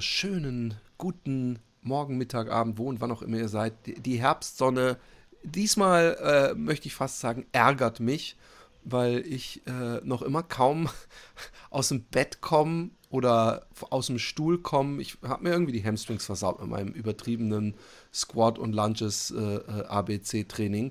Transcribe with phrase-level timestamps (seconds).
[0.00, 3.74] Wunderschönen guten Morgen, Mittag, Abend, wo und wann auch immer ihr seid.
[3.84, 4.96] Die- Herbstsonne,
[5.42, 8.38] diesmal äh, möchte ich fast sagen, ärgert mich,
[8.82, 10.88] weil ich äh, noch immer kaum
[11.70, 15.02] aus dem Bett komme oder aus dem Stuhl komme.
[15.02, 17.74] Ich habe mir irgendwie die Hamstrings versaut mit meinem übertriebenen
[18.10, 20.90] Squat und Lunges äh, äh.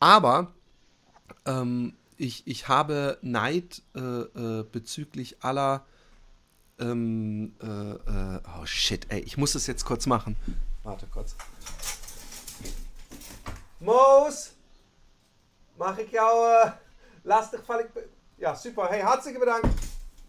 [0.00, 0.52] Aber
[1.46, 5.86] ähm, ich, ich habe Neid äh, bezüglich aller.
[6.80, 10.36] Ähm, äh, äh, oh shit, ey, ich muss das jetzt kurz machen.
[10.82, 11.36] Warte kurz.
[13.80, 14.52] Moos!
[15.78, 16.64] Mach ich jou.
[16.64, 16.72] Äh,
[17.24, 17.86] lass dich fallig.
[18.38, 18.88] Ja, super.
[18.90, 19.64] Hey, herzlichen Dank.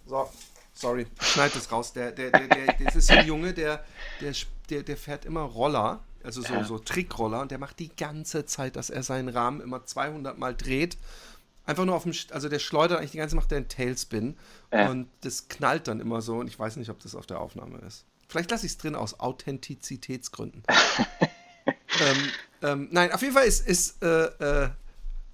[0.06, 0.30] So,
[0.74, 1.08] sorry.
[1.20, 1.94] Schneid das raus.
[1.94, 3.84] Der, der, der, der, das ist ein Junge, der,
[4.20, 4.34] der,
[4.70, 6.02] der, der fährt immer Roller.
[6.24, 7.42] Also so, so Trickroller.
[7.42, 10.98] Und der macht die ganze Zeit, dass er seinen Rahmen immer 200 Mal dreht.
[11.66, 14.38] Einfach nur auf dem, also der schleudert eigentlich die ganze Zeit, macht der einen Tailspin.
[14.72, 14.89] Ja.
[14.89, 16.38] Und das knallt dann immer so.
[16.38, 18.05] Und ich weiß nicht, ob das auf der Aufnahme ist.
[18.27, 20.64] Vielleicht lasse ich es drin aus Authentizitätsgründen.
[21.66, 24.25] ähm, ähm, nein, auf jeden Fall ist, ist äh,
[24.64, 24.69] äh,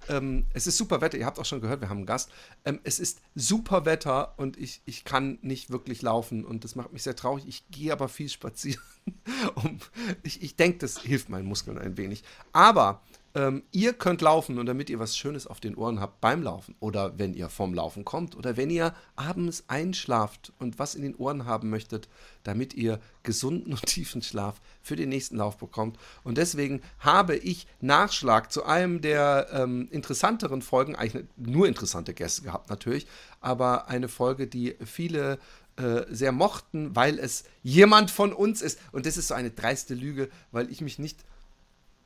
[0.09, 1.17] ähm, es ist super Wetter.
[1.17, 2.31] Ihr habt auch schon gehört, wir haben einen Gast.
[2.65, 6.93] Ähm, es ist super Wetter und ich, ich kann nicht wirklich laufen und das macht
[6.93, 7.45] mich sehr traurig.
[7.47, 8.81] Ich gehe aber viel spazieren.
[9.55, 9.79] um,
[10.23, 12.23] ich ich denke, das hilft meinen Muskeln ein wenig.
[12.51, 13.01] Aber
[13.37, 16.73] ähm, ihr könnt laufen und damit ihr was Schönes auf den Ohren habt beim Laufen
[16.79, 21.15] oder wenn ihr vom Laufen kommt oder wenn ihr abends einschlaft und was in den
[21.15, 22.09] Ohren haben möchtet,
[22.41, 25.99] damit ihr gesunden und tiefen Schlaf für den nächsten Lauf bekommt.
[26.23, 32.41] Und deswegen habe ich Nachschlag zu einem der ähm, interessanteren Folgen, eigentlich nur interessante Gäste
[32.41, 33.05] gehabt natürlich,
[33.39, 35.37] aber eine Folge, die viele
[35.75, 38.79] äh, sehr mochten, weil es jemand von uns ist.
[38.91, 41.23] Und das ist so eine dreiste Lüge, weil ich mich nicht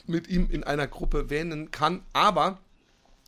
[0.08, 2.60] mit ihm in einer Gruppe wähnen kann, aber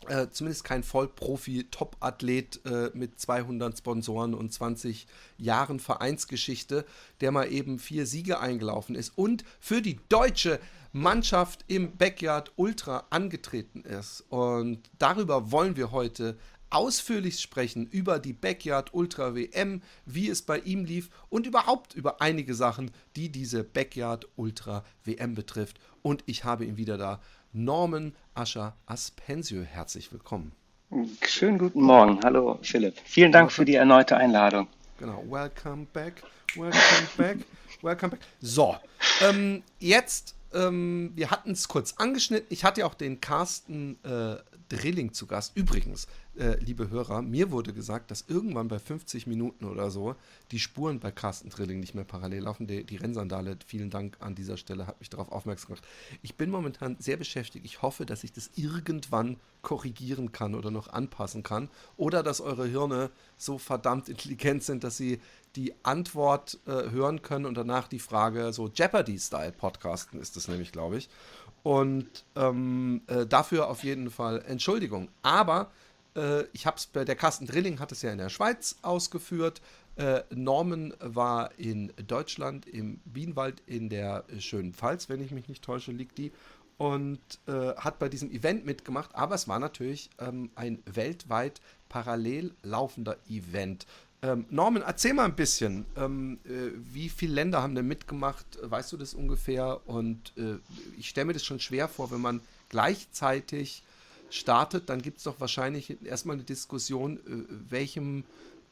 [0.07, 5.07] äh, zumindest kein Vollprofi-Top-Athlet äh, mit 200 Sponsoren und 20
[5.37, 6.85] Jahren Vereinsgeschichte,
[7.21, 10.59] der mal eben vier Siege eingelaufen ist und für die deutsche
[10.91, 14.25] Mannschaft im Backyard Ultra angetreten ist.
[14.29, 16.37] Und darüber wollen wir heute
[16.73, 22.21] ausführlich sprechen über die Backyard Ultra WM, wie es bei ihm lief und überhaupt über
[22.21, 25.79] einige Sachen, die diese Backyard Ultra WM betrifft.
[26.01, 27.21] Und ich habe ihn wieder da,
[27.53, 29.61] Norman Ascher Aspensio.
[29.61, 30.51] Herzlich willkommen.
[31.25, 32.19] Schönen guten Morgen.
[32.23, 32.95] Hallo Philipp.
[33.05, 34.67] Vielen Dank für die erneute Einladung.
[34.97, 36.23] Genau, welcome back,
[36.55, 37.37] welcome back,
[37.81, 38.19] welcome back.
[38.41, 38.77] So,
[39.21, 42.47] ähm, jetzt, ähm, wir hatten es kurz angeschnitten.
[42.49, 44.35] Ich hatte ja auch den Carsten äh,
[44.69, 45.55] Drilling zu Gast.
[45.55, 50.15] Übrigens, äh, liebe Hörer, mir wurde gesagt, dass irgendwann bei 50 Minuten oder so
[50.51, 52.67] die Spuren bei Carsten Drilling nicht mehr parallel laufen.
[52.67, 55.87] Die, die Rennsandale, vielen Dank an dieser Stelle, hat mich darauf aufmerksam gemacht.
[56.21, 57.65] Ich bin momentan sehr beschäftigt.
[57.65, 61.69] Ich hoffe, dass ich das irgendwann korrigieren kann oder noch anpassen kann.
[61.97, 65.19] Oder dass eure Hirne so verdammt intelligent sind, dass sie
[65.55, 70.71] die Antwort äh, hören können und danach die Frage, so Jeopardy-Style podcasten ist das nämlich,
[70.71, 71.09] glaube ich.
[71.63, 75.09] Und ähm, äh, dafür auf jeden Fall Entschuldigung.
[75.21, 75.71] Aber
[76.15, 79.61] äh, ich habe es bei der Carsten Drilling hat es ja in der Schweiz ausgeführt.
[79.95, 85.63] Äh, Norman war in Deutschland im Bienenwald in der schönen Pfalz, wenn ich mich nicht
[85.63, 86.31] täusche, liegt die.
[86.77, 92.55] Und äh, hat bei diesem Event mitgemacht, aber es war natürlich ähm, ein weltweit parallel
[92.63, 93.85] laufender Event.
[94.23, 98.45] Ähm, Norman, erzähl mal ein bisschen, ähm, äh, wie viele Länder haben denn mitgemacht?
[98.61, 99.81] Weißt du das ungefähr?
[99.85, 100.55] Und äh,
[100.97, 102.39] ich stelle mir das schon schwer vor, wenn man
[102.69, 103.83] gleichzeitig
[104.29, 108.23] startet, dann gibt es doch wahrscheinlich erstmal eine Diskussion, äh, welchem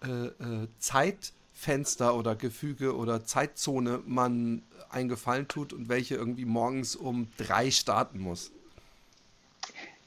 [0.04, 6.96] äh, äh, Zeitfenster oder Gefüge oder Zeitzone man einen Gefallen tut und welche irgendwie morgens
[6.96, 8.52] um drei starten muss.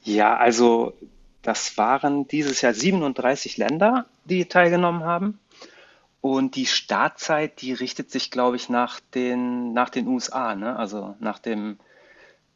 [0.03, 0.93] Ja, also
[1.45, 5.39] das waren dieses Jahr 37 Länder, die teilgenommen haben.
[6.19, 10.75] Und die Startzeit, die richtet sich, glaube ich, nach den, nach den USA, ne?
[10.75, 11.77] Also nach dem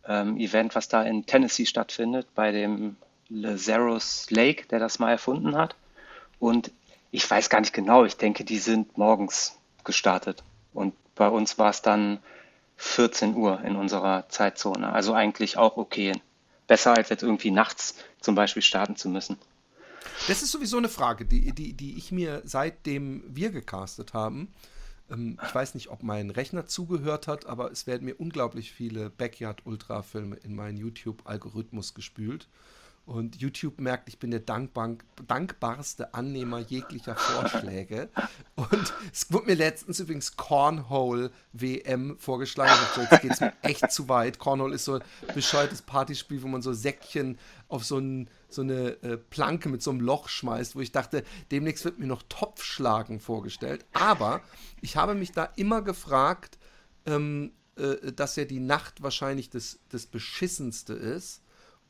[0.07, 2.95] ähm, Event, was da in Tennessee stattfindet, bei dem
[3.29, 5.75] Lazarus Lake, der das mal erfunden hat.
[6.39, 6.71] Und
[7.11, 10.43] ich weiß gar nicht genau, ich denke, die sind morgens gestartet.
[10.73, 12.17] Und bei uns war es dann
[12.77, 14.91] 14 Uhr in unserer Zeitzone.
[14.91, 16.13] Also eigentlich auch okay.
[16.69, 19.37] Besser als jetzt irgendwie nachts zum Beispiel starten zu müssen.
[20.27, 24.53] Das ist sowieso eine Frage, die, die, die ich mir seitdem wir gecastet haben,
[25.09, 29.09] ähm, ich weiß nicht, ob mein Rechner zugehört hat, aber es werden mir unglaublich viele
[29.09, 32.47] Backyard-Ultra-Filme in meinen YouTube-Algorithmus gespült.
[33.09, 38.09] Und YouTube merkt, ich bin der dankbank, dankbarste Annehmer jeglicher Vorschläge.
[38.55, 42.71] Und es wurde mir letztens übrigens Cornhole WM vorgeschlagen.
[42.93, 44.37] So, jetzt geht es mir echt zu weit.
[44.37, 45.03] Cornhole ist so ein
[45.33, 49.89] bescheuertes Partyspiel, wo man so Säckchen auf so, ein, so eine äh, Planke mit so
[49.89, 53.87] einem Loch schmeißt, wo ich dachte, demnächst wird mir noch Topfschlagen vorgestellt.
[53.91, 54.41] Aber
[54.81, 56.59] ich habe mich da immer gefragt,
[57.07, 61.41] ähm, äh, dass ja die Nacht wahrscheinlich das, das Beschissenste ist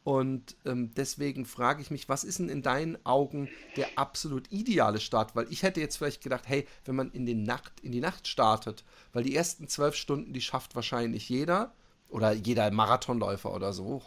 [0.09, 3.47] und ähm, deswegen frage ich mich, was ist denn in deinen Augen
[3.77, 5.35] der absolut ideale Start?
[5.35, 8.27] Weil ich hätte jetzt vielleicht gedacht, hey, wenn man in, den Nacht, in die Nacht
[8.27, 8.83] startet,
[9.13, 11.75] weil die ersten zwölf Stunden, die schafft wahrscheinlich jeder
[12.09, 14.01] oder jeder Marathonläufer oder so,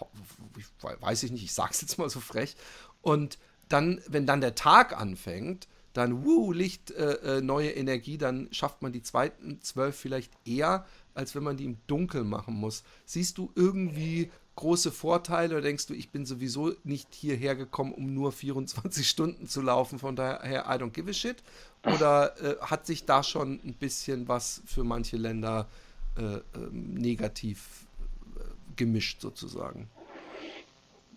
[0.81, 2.57] weiß ich nicht, ich sag's jetzt mal so frech.
[3.01, 3.39] Und
[3.69, 8.83] dann, wenn dann der Tag anfängt, dann, wuh, Licht, äh, äh, neue Energie, dann schafft
[8.83, 10.85] man die zweiten zwölf vielleicht eher,
[11.15, 12.83] als wenn man die im Dunkeln machen muss.
[13.05, 18.13] Siehst du irgendwie große Vorteile oder denkst du, ich bin sowieso nicht hierher gekommen, um
[18.15, 21.37] nur 24 Stunden zu laufen, von daher I don't give a shit?
[21.85, 25.69] Oder äh, hat sich da schon ein bisschen was für manche Länder
[26.17, 26.23] äh,
[26.57, 27.87] ähm, negativ
[28.37, 28.41] äh,
[28.77, 29.89] gemischt sozusagen?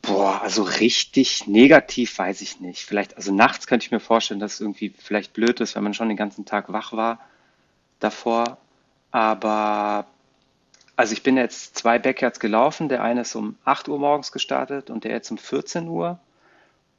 [0.01, 2.85] Boah, also richtig negativ weiß ich nicht.
[2.85, 5.93] Vielleicht, also nachts könnte ich mir vorstellen, dass es irgendwie vielleicht blöd ist, wenn man
[5.93, 7.19] schon den ganzen Tag wach war
[7.99, 8.57] davor.
[9.11, 10.05] Aber
[10.95, 12.89] also ich bin jetzt zwei Backyards gelaufen.
[12.89, 16.19] Der eine ist um 8 Uhr morgens gestartet und der jetzt um 14 Uhr.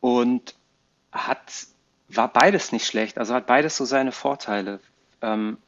[0.01, 0.55] Und
[1.13, 1.67] hat,
[2.09, 3.19] war beides nicht schlecht.
[3.19, 4.81] Also hat beides so seine Vorteile.
[5.23, 5.59] Ähm,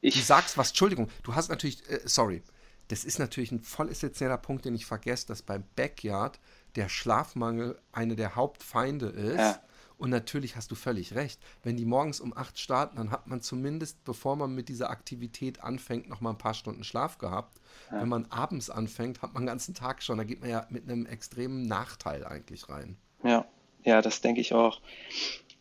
[0.00, 2.42] ich du sagst was, Entschuldigung, du hast natürlich, äh, sorry,
[2.88, 6.38] das ist natürlich ein voll essentieller Punkt, den ich vergesse, dass beim Backyard
[6.76, 9.38] der Schlafmangel eine der Hauptfeinde ist.
[9.38, 9.60] Ja.
[9.98, 11.40] Und natürlich hast du völlig recht.
[11.62, 15.62] Wenn die morgens um acht starten, dann hat man zumindest, bevor man mit dieser Aktivität
[15.62, 17.60] anfängt, noch mal ein paar Stunden Schlaf gehabt.
[17.90, 18.02] Ja.
[18.02, 20.18] Wenn man abends anfängt, hat man den ganzen Tag schon.
[20.18, 22.96] Da geht man ja mit einem extremen Nachteil eigentlich rein.
[23.22, 23.46] Ja,
[23.84, 24.80] ja, das denke ich auch.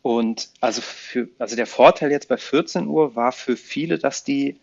[0.01, 4.59] Und also für, also der Vorteil jetzt bei 14 Uhr war für viele, dass die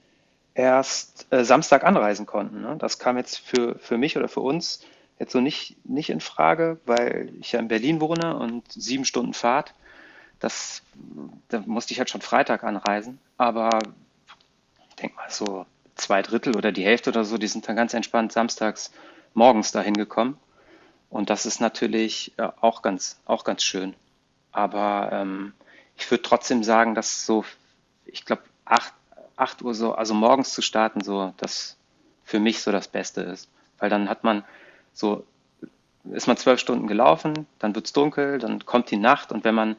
[0.54, 2.60] erst äh, Samstag anreisen konnten.
[2.60, 2.76] Ne?
[2.78, 4.84] Das kam jetzt für, für mich oder für uns
[5.22, 9.34] jetzt so nicht, nicht in Frage, weil ich ja in Berlin wohne und sieben Stunden
[9.34, 9.72] Fahrt.
[10.40, 10.82] Das,
[11.48, 13.20] da musste ich halt schon Freitag anreisen.
[13.36, 13.78] Aber
[14.88, 15.64] ich denke mal so
[15.94, 18.90] zwei Drittel oder die Hälfte oder so, die sind dann ganz entspannt samstags
[19.32, 20.36] morgens dahin gekommen.
[21.08, 23.94] Und das ist natürlich äh, auch, ganz, auch ganz schön.
[24.50, 25.54] Aber ähm,
[25.96, 27.44] ich würde trotzdem sagen, dass so,
[28.06, 28.92] ich glaube, 8,
[29.36, 31.76] 8 Uhr so, also morgens zu starten, so das
[32.24, 33.48] für mich so das Beste ist.
[33.78, 34.42] Weil dann hat man
[34.92, 35.24] so
[36.04, 39.54] ist man zwölf Stunden gelaufen, dann wird es dunkel, dann kommt die Nacht und wenn
[39.54, 39.76] man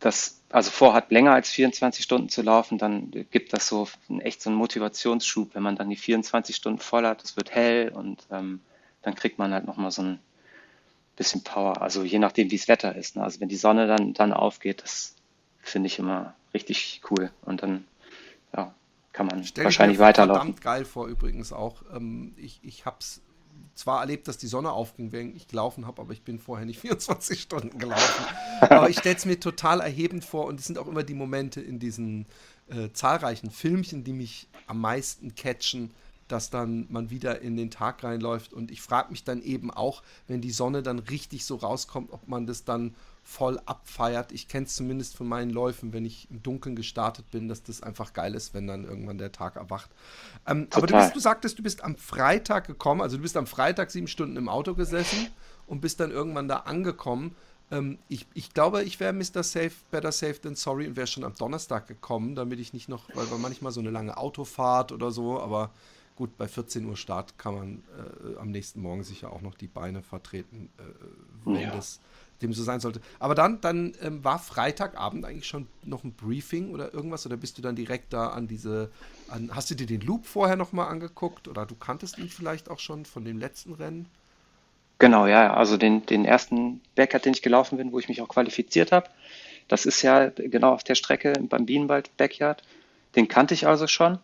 [0.00, 3.88] das also vorhat, länger als 24 Stunden zu laufen, dann gibt das so
[4.20, 7.90] echt so einen Motivationsschub, wenn man dann die 24 Stunden voll hat, es wird hell
[7.90, 8.60] und ähm,
[9.02, 10.18] dann kriegt man halt nochmal so ein
[11.16, 13.16] bisschen Power, also je nachdem, wie das Wetter ist.
[13.16, 13.22] Ne?
[13.22, 15.16] Also wenn die Sonne dann, dann aufgeht, das
[15.60, 17.84] finde ich immer richtig cool und dann
[18.56, 18.74] ja,
[19.12, 20.54] kann man Stell wahrscheinlich weiterlaufen.
[20.54, 21.82] verdammt geil vor übrigens auch.
[21.94, 23.20] Ähm, ich ich habe es
[23.74, 26.80] zwar erlebt, dass die Sonne aufging, während ich gelaufen habe, aber ich bin vorher nicht
[26.80, 28.24] 24 Stunden gelaufen.
[28.60, 31.60] Aber ich stelle es mir total erhebend vor und es sind auch immer die Momente
[31.60, 32.26] in diesen
[32.68, 35.90] äh, zahlreichen Filmchen, die mich am meisten catchen,
[36.28, 38.52] dass dann man wieder in den Tag reinläuft.
[38.52, 42.28] Und ich frage mich dann eben auch, wenn die Sonne dann richtig so rauskommt, ob
[42.28, 42.94] man das dann
[43.28, 44.32] voll abfeiert.
[44.32, 47.82] Ich kenne es zumindest von meinen Läufen, wenn ich im Dunkeln gestartet bin, dass das
[47.82, 49.90] einfach geil ist, wenn dann irgendwann der Tag erwacht.
[50.46, 53.46] Ähm, aber du, bist, du sagtest, du bist am Freitag gekommen, also du bist am
[53.46, 55.28] Freitag sieben Stunden im Auto gesessen
[55.66, 57.36] und bist dann irgendwann da angekommen.
[57.70, 59.42] Ähm, ich, ich glaube, ich wäre Mr.
[59.42, 63.04] Safe, Better Safe than Sorry und wäre schon am Donnerstag gekommen, damit ich nicht noch,
[63.14, 65.70] weil, manchmal so eine lange Autofahrt oder so, aber
[66.16, 67.82] gut, bei 14 Uhr Start kann man
[68.34, 70.82] äh, am nächsten Morgen sicher auch noch die Beine vertreten, äh,
[71.44, 71.76] wenn ja.
[71.76, 72.00] das
[72.42, 73.00] dem so sein sollte.
[73.18, 77.26] Aber dann, dann ähm, war Freitagabend eigentlich schon noch ein Briefing oder irgendwas?
[77.26, 78.90] Oder bist du dann direkt da an diese,
[79.28, 81.48] an, hast du dir den Loop vorher nochmal angeguckt?
[81.48, 84.06] Oder du kanntest ihn vielleicht auch schon von dem letzten Rennen?
[84.98, 88.28] Genau, ja, also den, den ersten Backyard, den ich gelaufen bin, wo ich mich auch
[88.28, 89.08] qualifiziert habe.
[89.68, 92.62] Das ist ja genau auf der Strecke beim Bienenwald Backyard.
[93.14, 94.18] Den kannte ich also schon.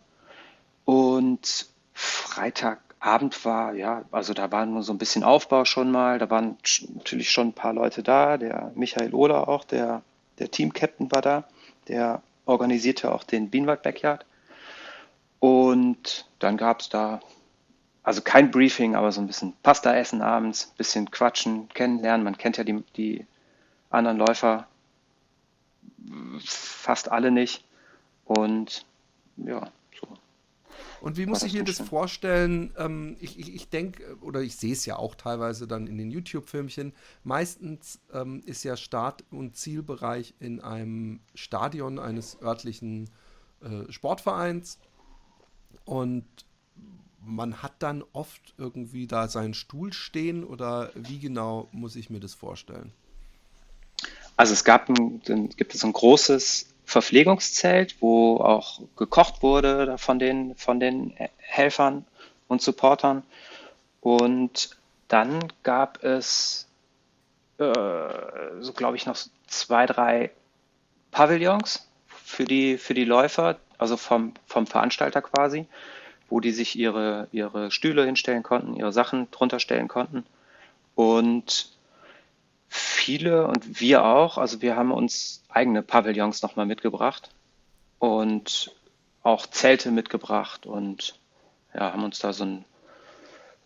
[0.83, 6.17] Und Freitag Abend war, ja, also da war nur so ein bisschen Aufbau schon mal.
[6.17, 6.57] Da waren
[6.95, 8.37] natürlich schon ein paar Leute da.
[8.37, 10.01] Der Michael Ohler auch, der,
[10.39, 11.43] der Team-Captain war da.
[11.87, 14.25] Der organisierte auch den Bienenwald Backyard.
[15.39, 17.21] Und dann gab es da,
[18.01, 22.23] also kein Briefing, aber so ein bisschen Pasta essen abends, bisschen quatschen, kennenlernen.
[22.23, 23.27] Man kennt ja die, die
[23.91, 24.65] anderen Läufer
[26.43, 27.63] fast alle nicht.
[28.25, 28.83] Und
[29.37, 29.69] ja.
[31.05, 32.73] Und wie muss ich mir das vorstellen?
[32.79, 36.09] Ähm, ich ich, ich denke, oder ich sehe es ja auch teilweise dann in den
[36.09, 36.93] YouTube-Filmchen.
[37.23, 43.11] Meistens ähm, ist ja Start- und Zielbereich in einem Stadion eines örtlichen
[43.61, 44.79] äh, Sportvereins.
[45.83, 46.25] Und
[47.23, 52.19] man hat dann oft irgendwie da seinen Stuhl stehen oder wie genau muss ich mir
[52.19, 52.91] das vorstellen?
[54.37, 55.21] Also es gab ein,
[55.55, 62.05] gibt es ein großes Verpflegungszelt, wo auch gekocht wurde von den, von den Helfern
[62.47, 63.23] und Supportern.
[64.01, 64.77] Und
[65.07, 66.67] dann gab es,
[67.57, 67.73] äh,
[68.59, 70.31] so glaube ich, noch zwei, drei
[71.11, 75.67] Pavillons für die, für die Läufer, also vom, vom Veranstalter quasi,
[76.29, 80.25] wo die sich ihre, ihre Stühle hinstellen konnten, ihre Sachen drunter stellen konnten.
[80.95, 81.74] Und
[82.67, 87.29] viele und wir auch, also wir haben uns eigene Pavillons nochmal mitgebracht
[87.99, 88.75] und
[89.23, 91.19] auch Zelte mitgebracht und
[91.73, 92.65] ja, haben uns da so ein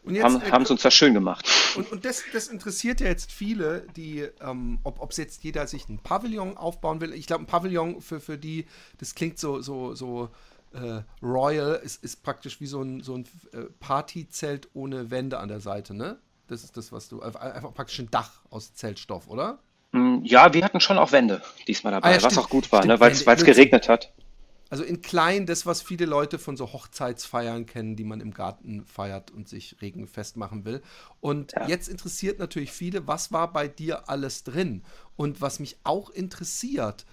[0.06, 1.48] jetzt, haben, haben es uns da schön gemacht.
[1.76, 5.88] Und, und das, das, interessiert ja jetzt viele, die, ähm, ob es jetzt jeder sich
[5.90, 7.14] ein Pavillon aufbauen will.
[7.14, 8.66] Ich glaube, ein Pavillon für, für die,
[8.98, 10.30] das klingt so, so, so
[10.74, 15.50] äh, Royal, ist, ist praktisch wie so ein, so ein äh, Partyzelt ohne Wände an
[15.50, 16.18] der Seite, ne?
[16.50, 17.22] Das ist das, was du.
[17.22, 19.60] Einfach praktisch ein Dach aus Zeltstoff, oder?
[19.92, 22.86] Mm, ja, wir hatten schon auch Wände diesmal dabei, ah, ja, was auch gut war,
[22.86, 24.12] ne, weil es geregnet hat.
[24.70, 28.86] Also in klein, das, was viele Leute von so Hochzeitsfeiern kennen, die man im Garten
[28.86, 30.84] feiert und sich regenfest machen will.
[31.22, 31.68] Und ja.
[31.68, 34.84] jetzt interessiert natürlich viele, was war bei dir alles drin?
[35.16, 37.08] Und was mich auch interessiert,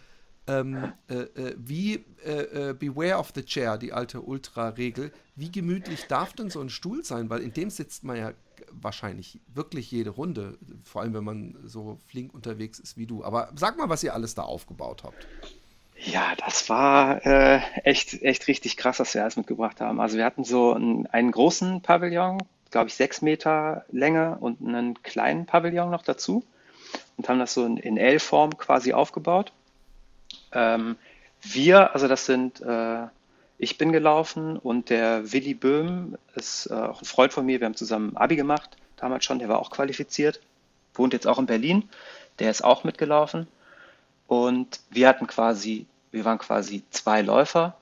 [0.46, 6.06] ähm, äh, äh, wie äh, äh, Beware of the Chair, die alte Ultra-Regel, wie gemütlich
[6.08, 7.30] darf denn so ein Stuhl sein?
[7.30, 8.32] Weil in dem sitzt man ja
[8.70, 13.24] wahrscheinlich wirklich jede Runde, vor allem wenn man so flink unterwegs ist wie du.
[13.24, 15.26] Aber sag mal, was ihr alles da aufgebaut habt.
[15.98, 20.00] Ja, das war äh, echt, echt richtig krass, was wir alles mitgebracht haben.
[20.00, 22.38] Also wir hatten so einen, einen großen Pavillon,
[22.70, 26.44] glaube ich, sechs Meter Länge und einen kleinen Pavillon noch dazu
[27.16, 29.52] und haben das so in, L-Form quasi aufgebaut.
[30.52, 30.96] Ähm,
[31.42, 33.06] wir, also das sind äh,
[33.58, 37.60] ich bin gelaufen und der Willi Böhm ist äh, auch ein Freund von mir.
[37.60, 39.38] Wir haben zusammen Abi gemacht, damals schon.
[39.38, 40.40] Der war auch qualifiziert,
[40.94, 41.88] wohnt jetzt auch in Berlin.
[42.38, 43.46] Der ist auch mitgelaufen.
[44.26, 47.76] Und wir hatten quasi, wir waren quasi zwei Läufer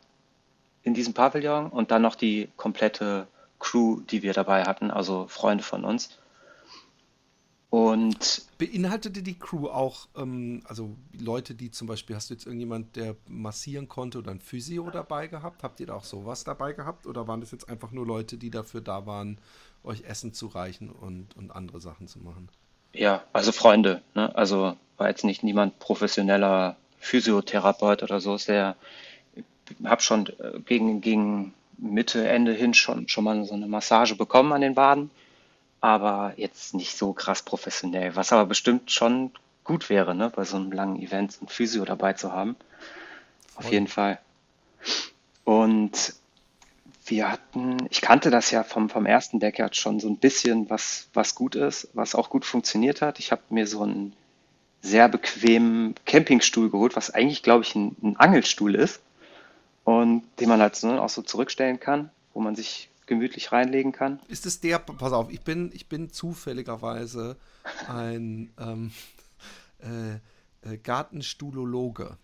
[0.83, 3.27] in diesem Pavillon und dann noch die komplette
[3.59, 6.19] Crew, die wir dabei hatten, also Freunde von uns.
[7.75, 12.95] Und beinhaltete die Crew auch, ähm, also Leute, die zum Beispiel, hast du jetzt irgendjemand,
[12.95, 15.65] der massieren konnte oder ein Physio dabei gehabt?
[15.65, 17.05] Habt ihr da auch sowas dabei gehabt?
[17.09, 19.39] Oder waren das jetzt einfach nur Leute, die dafür da waren,
[19.83, 22.49] euch Essen zu reichen und, und andere Sachen zu machen?
[22.93, 24.03] Ja, also Freunde.
[24.15, 24.33] Ne?
[24.37, 28.37] Also war jetzt nicht niemand professioneller Physiotherapeut oder so.
[28.37, 28.77] Ist der,
[29.35, 29.45] ich
[29.85, 34.53] habe schon äh, gegen, gegen Mitte, Ende hin schon, schon mal so eine Massage bekommen
[34.53, 35.11] an den Waden
[35.85, 39.33] aber jetzt nicht so krass professionell, was aber bestimmt schon
[39.65, 42.57] gut wäre, ne, bei so einem langen Event ein Physio dabei zu haben.
[43.55, 44.19] Auf jeden Fall.
[45.45, 46.15] Und
[47.05, 51.09] wir hatten, ich kannte das ja vom, vom ersten Deckard schon so ein bisschen, was,
[51.13, 53.19] was gut ist, was auch gut funktioniert hat.
[53.19, 54.15] Ich habe mir so einen
[54.81, 59.03] sehr bequemen Campingstuhl geholt, was eigentlich, glaube ich, ein, ein Angelstuhl ist
[59.85, 64.21] und den man halt so, auch so zurückstellen kann, wo man sich gemütlich reinlegen kann.
[64.29, 67.37] Ist es der, pass auf, ich bin, ich bin zufälligerweise
[67.89, 68.93] ein ähm,
[69.81, 70.19] äh,
[70.65, 72.17] äh, Gartenstuhlologe.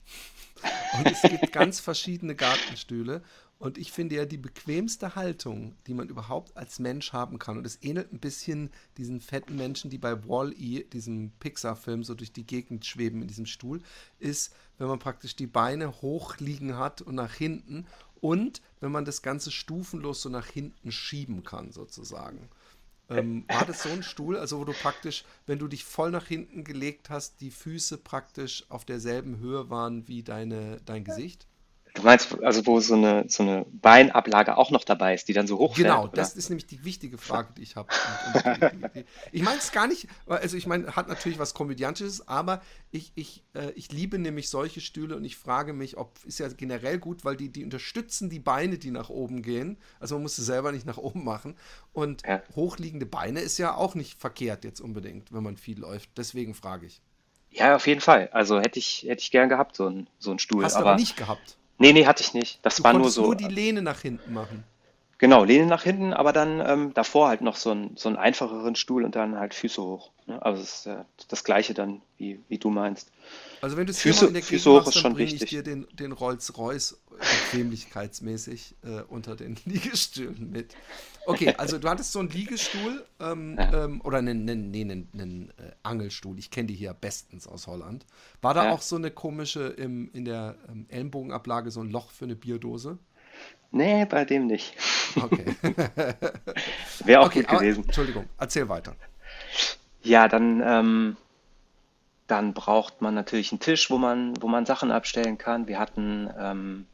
[0.99, 3.23] Und es gibt ganz verschiedene Gartenstühle.
[3.59, 7.67] Und ich finde ja die bequemste Haltung, die man überhaupt als Mensch haben kann, und
[7.67, 12.47] es ähnelt ein bisschen diesen fetten Menschen, die bei Wall-E, diesem Pixar-Film, so durch die
[12.47, 13.83] Gegend schweben in diesem Stuhl,
[14.19, 17.87] ist, wenn man praktisch die Beine hoch liegen hat und nach hinten
[18.21, 22.49] und wenn man das Ganze stufenlos so nach hinten schieben kann, sozusagen.
[23.09, 26.27] Ähm, war das so ein Stuhl, also wo du praktisch, wenn du dich voll nach
[26.27, 31.47] hinten gelegt hast, die Füße praktisch auf derselben Höhe waren wie deine, dein Gesicht?
[31.95, 35.47] Du meinst, also wo so eine, so eine Beinablage auch noch dabei ist, die dann
[35.47, 36.13] so hoch Genau, oder?
[36.13, 37.89] das ist nämlich die wichtige Frage, die ich habe.
[39.33, 43.45] ich meine es gar nicht, also ich meine, hat natürlich was Komödiantisches, aber ich, ich,
[43.55, 47.25] äh, ich liebe nämlich solche Stühle und ich frage mich, ob, ist ja generell gut,
[47.25, 49.79] weil die, die unterstützen die Beine, die nach oben gehen.
[49.99, 51.57] Also man muss sie selber nicht nach oben machen.
[51.93, 52.43] Und ja.
[52.55, 56.11] hochliegende Beine ist ja auch nicht verkehrt jetzt unbedingt, wenn man viel läuft.
[56.17, 57.01] Deswegen frage ich.
[57.51, 58.29] Ja, auf jeden Fall.
[58.33, 60.65] Also hätte ich, hätte ich gern gehabt, so ein, so ein Stuhl.
[60.65, 61.57] Hast aber, du aber nicht gehabt?
[61.81, 62.59] Nee, nee, hatte ich nicht.
[62.63, 63.23] Das du war nur so.
[63.23, 64.65] nur die Lehne nach hinten machen.
[65.17, 68.77] Genau, lehne nach hinten, aber dann ähm, davor halt noch so, ein, so einen einfacheren
[68.77, 70.11] Stuhl und dann halt Füße hoch.
[70.27, 70.41] Ne?
[70.43, 73.11] Also es ist äh, das gleiche dann, wie, wie du meinst.
[73.63, 75.45] Also wenn du es Füße, in der Füße hoch machst, ist dann schon bringe ich
[75.45, 80.75] dir den, den Rolls-Royce bequemlichkeitsmäßig äh, unter den Liegestühlen mit.
[81.31, 83.85] Okay, also du hattest so einen Liegestuhl ähm, Ja.
[83.85, 86.39] ähm, oder einen, einen, nee, einen, einen äh, Angelstuhl.
[86.39, 88.07] Ich kenne die hier bestens aus Holland.
[88.43, 88.71] War da Ja.
[88.73, 92.99] auch so eine komische im, in der ähm, Ellenbogenablage so ein Loch für eine Bierdose?
[93.73, 94.75] Nee, bei dem nicht.
[95.17, 95.45] Okay.
[97.05, 97.85] Wäre auch okay, gut aber, gewesen.
[97.85, 98.97] Entschuldigung, erzähl weiter.
[100.03, 101.17] Ja, dann, ähm,
[102.27, 105.69] dann braucht man natürlich einen Tisch, wo man, wo man Sachen abstellen kann.
[105.69, 106.87] Wir hatten ähm,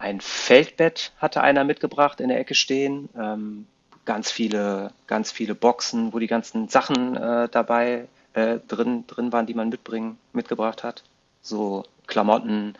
[0.00, 3.10] ein Feldbett, hatte einer mitgebracht in der Ecke stehen.
[3.16, 3.66] Ähm,
[4.06, 9.46] ganz viele, ganz viele Boxen, wo die ganzen Sachen äh, dabei äh, drin, drin waren,
[9.46, 11.04] die man mitbringen, mitgebracht hat.
[11.42, 12.76] So Klamotten,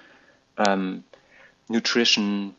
[0.57, 1.05] ähm,
[1.69, 2.55] Nutrition,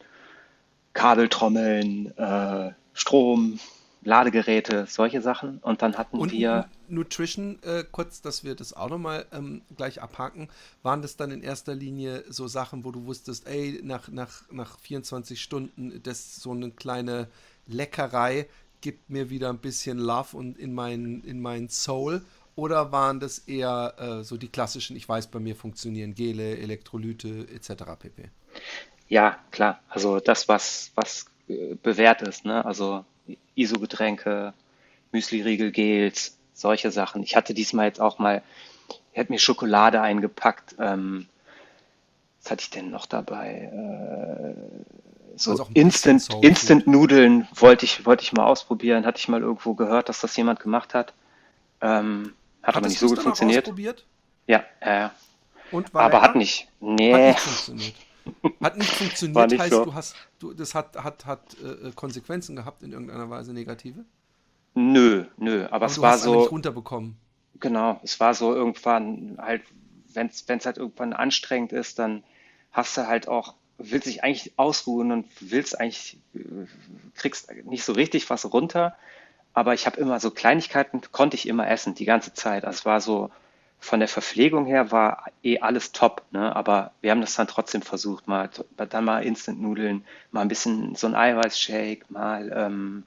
[0.93, 3.59] Kabeltrommeln, äh, Strom,
[4.03, 5.59] Ladegeräte, solche Sachen.
[5.59, 6.67] Und dann hatten Und wir.
[6.87, 10.49] Nutrition, äh, kurz, dass wir das auch nochmal ähm, gleich abhaken,
[10.83, 14.79] waren das dann in erster Linie so Sachen, wo du wusstest, ey, nach, nach, nach
[14.79, 17.27] 24 Stunden, das so eine kleine
[17.67, 18.47] Leckerei,
[18.81, 22.25] gibt mir wieder ein bisschen Love und in mein, in mein Soul?
[22.55, 27.47] Oder waren das eher äh, so die klassischen, ich weiß, bei mir funktionieren Gele, Elektrolyte
[27.53, 27.83] etc.
[27.97, 28.29] pp.
[29.07, 29.79] Ja, klar.
[29.87, 32.65] Also das, was, was äh, bewährt ist, ne?
[32.65, 33.05] Also
[33.55, 34.53] ISO-Getränke,
[35.11, 37.23] Müsli-Riegel, Gels, solche Sachen.
[37.23, 38.41] Ich hatte diesmal jetzt auch mal,
[39.11, 40.75] ich hätte mir Schokolade eingepackt.
[40.79, 41.27] Ähm,
[42.41, 43.71] was hatte ich denn noch dabei?
[43.71, 44.55] Äh,
[45.35, 46.45] so Also Instant, Soul Food.
[46.45, 49.05] Instant-Nudeln wollte ich, wollte ich mal ausprobieren.
[49.05, 51.13] Hatte ich mal irgendwo gehört, dass das jemand gemacht hat.
[51.81, 53.65] Ähm, hat aber Hattest nicht so gut funktioniert.
[53.65, 54.05] ausprobiert?
[54.47, 55.09] Ja, äh,
[55.93, 56.61] aber hat nicht.
[56.63, 57.95] Hat Nee, nicht funktioniert.
[58.61, 59.85] Hat nicht funktioniert, nicht heißt, so.
[59.85, 64.05] du hast, du, das hat, hat, hat äh, Konsequenzen gehabt in irgendeiner Weise negative?
[64.73, 65.65] Nö, nö.
[65.65, 67.17] Aber Aber es war hast es nicht so, runterbekommen.
[67.59, 69.63] Genau, es war so irgendwann halt,
[70.13, 72.23] wenn es halt irgendwann anstrengend ist, dann
[72.71, 76.39] hast du halt auch, willst dich eigentlich ausruhen und willst eigentlich, äh,
[77.15, 78.95] kriegst nicht so richtig was runter.
[79.53, 82.63] Aber ich habe immer so Kleinigkeiten, konnte ich immer essen, die ganze Zeit.
[82.63, 83.31] Also es war so,
[83.83, 86.55] von der Verpflegung her war eh alles top, ne?
[86.55, 91.07] Aber wir haben das dann trotzdem versucht, mal dann mal Instant-Nudeln, mal ein bisschen so
[91.07, 93.03] ein Eiweißshake, mal ähm,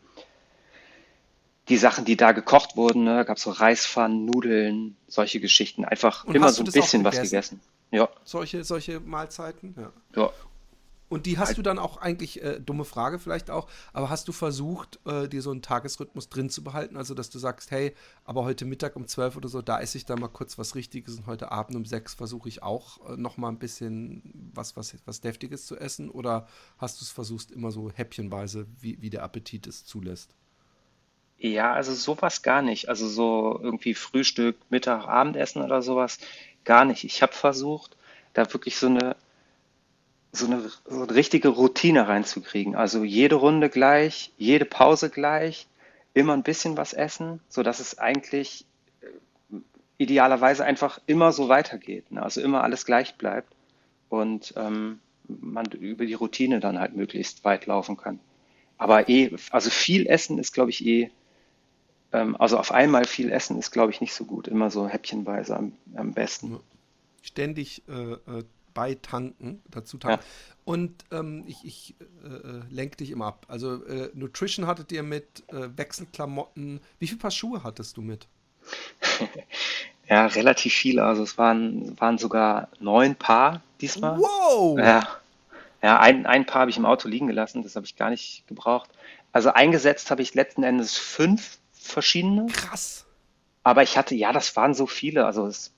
[1.69, 3.25] die Sachen, die da gekocht wurden, ne?
[3.25, 5.85] Gab so Reispfannen, Nudeln, solche Geschichten.
[5.85, 7.31] Einfach Und immer so ein bisschen was gegessen?
[7.31, 7.61] gegessen.
[7.93, 9.77] Ja, Solche, solche Mahlzeiten?
[9.79, 10.23] Ja.
[10.23, 10.31] ja.
[11.15, 14.27] Und die hast Halt- du dann auch eigentlich, äh, dumme Frage vielleicht auch, aber hast
[14.27, 16.97] du versucht, äh, dir so einen Tagesrhythmus drin zu behalten?
[16.97, 20.07] Also, dass du sagst, hey, aber heute Mittag um 12 oder so, da esse ich
[20.07, 23.37] dann mal kurz was Richtiges und heute Abend um 6 versuche ich auch äh, noch
[23.37, 26.11] mal ein bisschen was, was, was Deftiges zu essen?
[26.11, 26.49] Oder
[26.79, 30.35] hast du es versucht, immer so häppchenweise, wie, wie der Appetit es zulässt?
[31.39, 32.89] Ja, also sowas gar nicht.
[32.89, 36.19] Also so irgendwie Frühstück, Mittag, Abendessen oder sowas
[36.65, 37.05] gar nicht.
[37.05, 37.97] Ich habe versucht,
[38.33, 39.15] da wirklich so eine,
[40.35, 42.75] so eine, so eine richtige Routine reinzukriegen.
[42.75, 45.67] Also jede Runde gleich, jede Pause gleich,
[46.13, 48.65] immer ein bisschen was essen, sodass es eigentlich
[49.01, 49.07] äh,
[49.99, 52.11] idealerweise einfach immer so weitergeht.
[52.11, 52.23] Ne?
[52.23, 53.53] Also immer alles gleich bleibt
[54.09, 58.19] und ähm, man über die Routine dann halt möglichst weit laufen kann.
[58.77, 61.11] Aber eh, also viel Essen ist, glaube ich, eh
[62.13, 64.49] ähm, also auf einmal viel essen ist, glaube ich, nicht so gut.
[64.49, 66.61] Immer so häppchenweise am, am besten.
[67.23, 68.45] Ständig äh, äh,
[68.75, 70.01] beitanken, dazu Ja.
[70.17, 70.25] tanken.
[70.65, 73.47] Und ähm, ich, ich äh, äh, lenke dich immer ab.
[73.49, 76.81] Also, äh, Nutrition hattet ihr mit äh, Wechselklamotten.
[76.99, 78.27] Wie viel Paar Schuhe hattest du mit?
[80.09, 81.03] Ja, relativ viele.
[81.05, 84.19] Also es waren, waren sogar neun Paar diesmal.
[84.19, 84.79] Wow!
[84.79, 85.09] Ja,
[85.83, 88.47] ja ein, ein Paar habe ich im Auto liegen gelassen, das habe ich gar nicht
[88.47, 88.91] gebraucht.
[89.33, 93.07] Also eingesetzt habe ich letzten Endes fünf verschiedene, Krass.
[93.63, 95.75] aber ich hatte, ja, das waren so viele, also es ist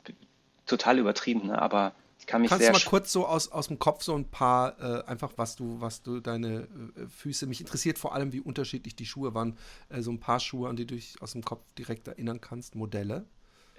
[0.67, 1.63] total übertrieben, ne?
[1.63, 1.93] aber
[2.27, 5.05] kann mich Kannst du mal kurz so aus, aus dem Kopf so ein paar, äh,
[5.07, 9.07] einfach was du, was du deine äh, Füße, mich interessiert vor allem, wie unterschiedlich die
[9.07, 9.57] Schuhe waren.
[9.89, 12.75] Äh, so ein paar Schuhe, an die du dich aus dem Kopf direkt erinnern kannst,
[12.75, 13.25] Modelle.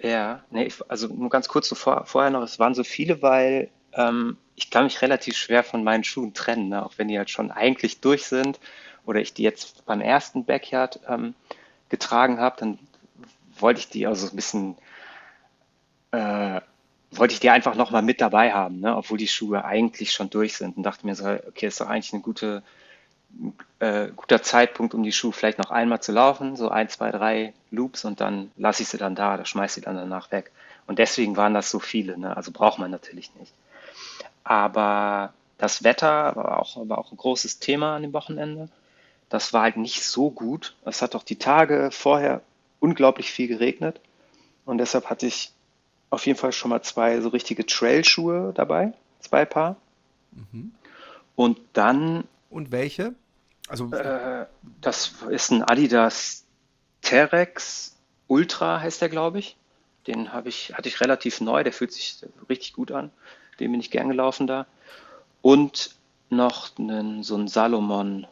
[0.00, 3.20] Ja, nee, ich, also nur ganz kurz so vor, vorher noch, es waren so viele,
[3.20, 6.84] weil ähm, ich kann mich relativ schwer von meinen Schuhen trennen, ne?
[6.84, 8.60] Auch wenn die halt schon eigentlich durch sind
[9.06, 11.34] oder ich die jetzt beim ersten Backyard ähm,
[11.88, 12.78] getragen habe, dann
[13.58, 14.76] wollte ich die also so ein bisschen,
[16.12, 16.60] äh,
[17.10, 18.96] wollte ich die einfach nochmal mit dabei haben, ne?
[18.96, 22.12] Obwohl die Schuhe eigentlich schon durch sind und dachte mir so, okay, ist doch eigentlich
[22.12, 22.62] eine gute,
[23.78, 27.54] äh, guter Zeitpunkt, um die Schuhe vielleicht noch einmal zu laufen, so ein, zwei, drei
[27.70, 30.50] Loops und dann lasse ich sie dann da, oder schmeiße sie dann danach weg.
[30.86, 32.36] Und deswegen waren das so viele, ne?
[32.36, 33.52] Also braucht man natürlich nicht.
[34.44, 38.68] Aber das Wetter war auch, war auch ein großes Thema an dem Wochenende.
[39.28, 40.74] das war halt nicht so gut.
[40.84, 42.40] Es hat auch die Tage vorher
[42.80, 44.00] unglaublich viel geregnet.
[44.64, 45.52] Und deshalb hatte ich
[46.10, 49.76] auf jeden Fall schon mal zwei so richtige Trailschuhe dabei, zwei Paar.
[50.32, 50.72] Mhm.
[51.34, 52.24] Und dann.
[52.50, 53.14] Und welche?
[53.68, 54.46] Also äh,
[54.80, 56.44] das ist ein Adidas
[57.02, 59.56] Terex Ultra heißt der, glaube ich.
[60.06, 63.10] Den habe ich, hatte ich relativ neu, der fühlt sich richtig gut an.
[63.60, 64.66] Den bin ich gern gelaufen da.
[65.42, 65.94] Und
[66.30, 68.26] noch einen, so ein Salomon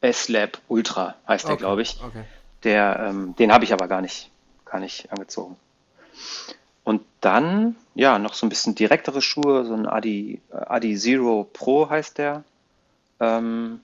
[0.00, 2.00] S-Lab Ultra heißt der, glaube ich.
[2.02, 2.24] Okay.
[2.64, 4.30] Der, ähm, den habe ich aber gar nicht,
[4.64, 5.56] gar nicht angezogen.
[6.84, 11.88] Und dann, ja, noch so ein bisschen direktere Schuhe, so ein Adi, Adi Zero Pro
[11.88, 12.44] heißt der.
[13.20, 13.80] Ähm,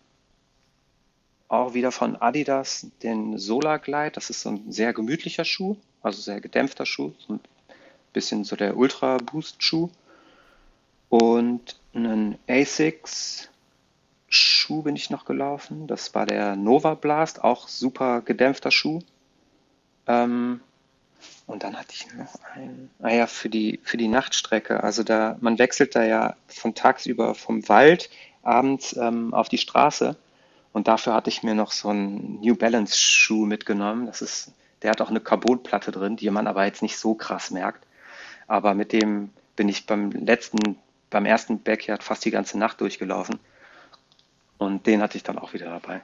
[1.47, 4.11] auch wieder von Adidas, den Solar Glide.
[4.13, 7.41] Das ist so ein sehr gemütlicher Schuh, also sehr gedämpfter Schuh, so ein
[8.13, 9.91] bisschen so der Ultra Boost Schuh.
[11.09, 13.49] Und einen Asics
[14.29, 15.87] Schuh bin ich noch gelaufen.
[15.87, 19.01] Das war der Nova Blast, auch super gedämpfter Schuh.
[20.07, 20.61] Ähm,
[21.46, 24.83] und dann hatte ich noch einen, ah ja, für die, für die Nachtstrecke.
[24.83, 28.11] Also da, man wechselt da ja von tagsüber vom Wald
[28.42, 30.16] abends ähm, auf die Straße.
[30.72, 34.07] Und dafür hatte ich mir noch so einen New Balance Schuh mitgenommen.
[34.07, 34.52] Das ist,
[34.83, 37.85] der hat auch eine Carbonplatte drin, die man aber jetzt nicht so krass merkt.
[38.46, 40.76] Aber mit dem bin ich beim letzten,
[41.11, 43.40] beim ersten Backyard fast die ganze Nacht durchgelaufen.
[44.59, 46.02] Und den hatte ich dann auch wieder dabei.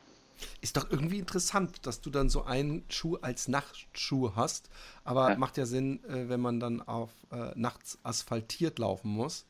[0.60, 4.70] Ist doch irgendwie interessant, dass du dann so einen Schuh als Nachtschuh hast.
[5.04, 5.38] Aber ja.
[5.38, 9.46] macht ja Sinn, äh, wenn man dann auf äh, nachts asphaltiert laufen muss.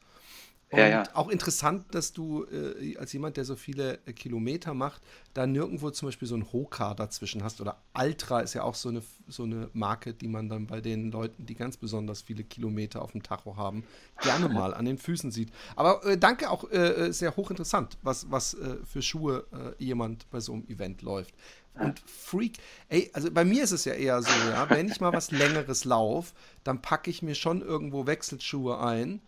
[0.75, 1.05] Und ja, ja.
[1.15, 5.91] auch interessant, dass du äh, als jemand, der so viele äh, Kilometer macht, da nirgendwo
[5.91, 7.61] zum Beispiel so ein Hoka dazwischen hast.
[7.61, 11.13] Oder Altra ist ja auch so eine, so eine Marke, die man dann bei den
[11.13, 13.85] Leuten, die ganz besonders viele Kilometer auf dem Tacho haben,
[14.21, 15.53] gerne mal an den Füßen sieht.
[15.77, 19.45] Aber äh, danke auch äh, äh, sehr hochinteressant, was, was äh, für Schuhe
[19.79, 21.35] jemand bei so einem Event läuft.
[21.75, 22.59] Und Freak,
[22.89, 25.85] ey, also bei mir ist es ja eher so, ja, wenn ich mal was Längeres
[25.85, 26.33] laufe,
[26.65, 29.21] dann packe ich mir schon irgendwo Wechselschuhe ein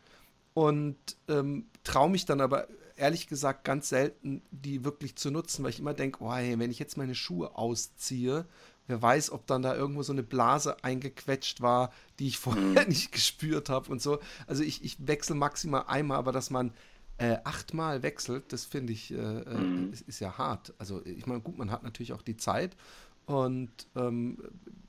[0.57, 0.97] und
[1.29, 2.67] ähm, traue mich dann aber
[2.97, 6.71] ehrlich gesagt ganz selten, die wirklich zu nutzen, weil ich immer denke, oh, hey, wenn
[6.71, 8.47] ich jetzt meine Schuhe ausziehe,
[8.87, 12.75] wer weiß, ob dann da irgendwo so eine Blase eingequetscht war, die ich vorher mhm.
[12.89, 14.19] nicht gespürt habe und so.
[14.47, 16.73] Also ich, ich wechsle maximal einmal, aber dass man
[17.19, 19.93] äh, achtmal wechselt, das finde ich, äh, äh mhm.
[19.93, 20.73] ist, ist, ja hart.
[20.79, 22.79] Also ich meine, gut, man hat natürlich auch die Zeit
[23.27, 24.39] und ähm,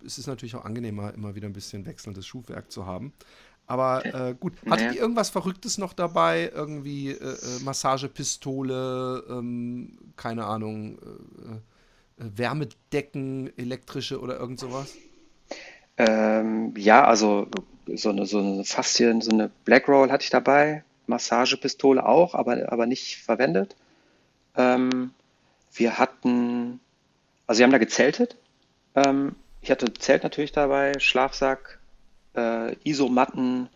[0.06, 3.12] es ist natürlich auch angenehmer, immer wieder ein bisschen wechselndes Schuhwerk zu haben.
[3.68, 6.50] Aber äh, gut, hattet ihr irgendwas Verrücktes noch dabei?
[6.56, 14.96] Irgendwie äh, äh, Massagepistole, ähm, keine Ahnung, äh, äh, Wärmedecken, elektrische oder irgend sowas?
[15.98, 17.48] Ähm, ja, also
[17.94, 22.86] so eine, so eine Faszien, so eine Blackroll hatte ich dabei, Massagepistole auch, aber, aber
[22.86, 23.76] nicht verwendet.
[24.56, 25.12] Ähm,
[25.74, 26.80] wir hatten,
[27.48, 28.38] also wir haben da gezeltet.
[28.96, 31.77] Ähm, ich hatte Zelt natürlich dabei, Schlafsack,
[32.38, 33.70] äh, Isomatten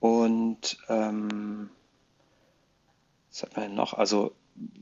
[0.00, 1.70] und ähm,
[3.30, 3.94] was hat man denn noch?
[3.94, 4.34] Also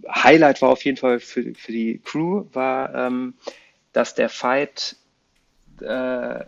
[0.08, 3.34] Highlight war auf jeden Fall für, für die Crew, war, ähm,
[3.92, 4.96] dass der Fight
[5.80, 6.44] äh,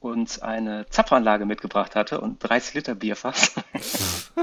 [0.00, 3.54] uns eine Zapfanlage mitgebracht hatte und 30 Liter Bierfass.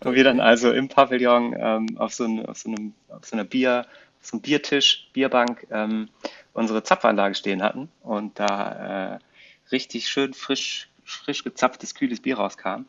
[0.00, 3.36] und wir dann also im Pavillon ähm, auf, so ein, auf, so einem, auf so
[3.36, 3.86] einer Bier,
[4.20, 6.08] auf so einem Biertisch, Bierbank ähm,
[6.52, 9.18] unsere Zapfanlage stehen hatten und da äh,
[9.74, 12.86] richtig schön frisch, frisch gezapftes, kühles Bier rauskam.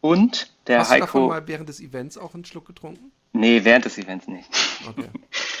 [0.00, 1.04] Und der Hast Heiko.
[1.04, 3.12] Hast du davon mal während des Events auch einen Schluck getrunken?
[3.32, 4.48] Nee, während des Events nicht.
[4.88, 5.08] Okay.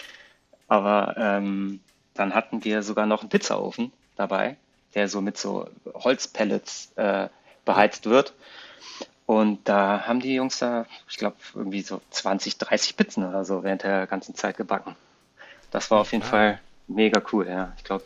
[0.68, 1.80] Aber ähm,
[2.14, 4.56] dann hatten wir sogar noch einen Pizzaofen dabei,
[4.94, 7.28] der so mit so Holzpellets äh,
[7.64, 8.34] beheizt wird.
[9.26, 13.62] Und da haben die Jungs da, ich glaube, irgendwie so 20, 30 Pizzen oder so
[13.62, 14.96] während der ganzen Zeit gebacken.
[15.70, 17.72] Das war auf jeden Fall mega cool, ja.
[17.76, 18.04] Ich glaube,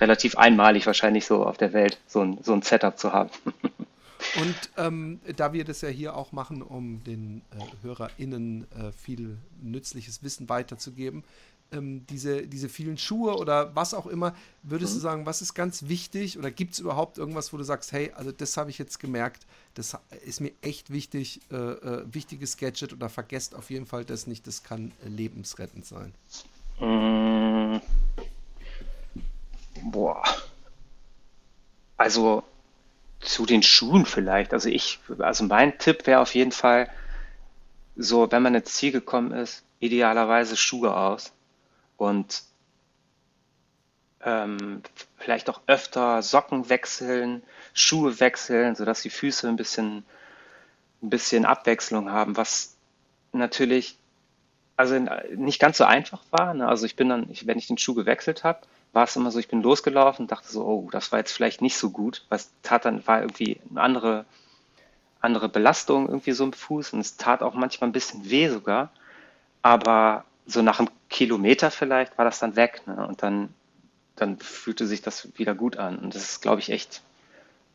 [0.00, 3.30] relativ einmalig wahrscheinlich so auf der Welt, so ein, so ein Setup zu haben.
[4.40, 9.38] Und ähm, da wir das ja hier auch machen, um den äh, HörerInnen äh, viel
[9.62, 11.22] nützliches Wissen weiterzugeben,
[11.70, 14.96] ähm, diese, diese vielen Schuhe oder was auch immer, würdest mhm.
[14.96, 18.10] du sagen, was ist ganz wichtig oder gibt es überhaupt irgendwas, wo du sagst, hey,
[18.14, 22.92] also das habe ich jetzt gemerkt, das ist mir echt wichtig, äh, äh wichtiges Gadget
[22.92, 26.12] oder vergesst auf jeden Fall das nicht, das kann lebensrettend sein.
[26.80, 27.57] Mhm.
[29.90, 30.22] Boah.
[31.96, 32.44] Also
[33.20, 34.52] zu den Schuhen vielleicht.
[34.52, 36.88] Also ich, also mein Tipp wäre auf jeden Fall
[37.96, 41.32] so, wenn man ins Ziel gekommen ist, idealerweise Schuhe aus
[41.96, 42.42] und
[44.22, 44.82] ähm,
[45.16, 50.04] vielleicht auch öfter Socken wechseln, Schuhe wechseln, sodass die Füße ein bisschen,
[51.02, 52.76] ein bisschen Abwechslung haben, was
[53.32, 53.96] natürlich
[54.76, 54.96] also
[55.34, 56.54] nicht ganz so einfach war.
[56.54, 56.68] Ne?
[56.68, 58.60] Also ich bin dann, ich, wenn ich den Schuh gewechselt habe,
[58.92, 61.62] war es immer so, ich bin losgelaufen und dachte so, oh, das war jetzt vielleicht
[61.62, 62.24] nicht so gut.
[62.28, 64.24] Was tat dann, war irgendwie eine andere,
[65.20, 68.90] andere Belastung irgendwie so im Fuß und es tat auch manchmal ein bisschen weh sogar.
[69.62, 72.82] Aber so nach einem Kilometer vielleicht war das dann weg.
[72.86, 73.06] Ne?
[73.06, 73.54] Und dann,
[74.16, 75.98] dann fühlte sich das wieder gut an.
[75.98, 77.02] Und das ist, glaube ich, echt,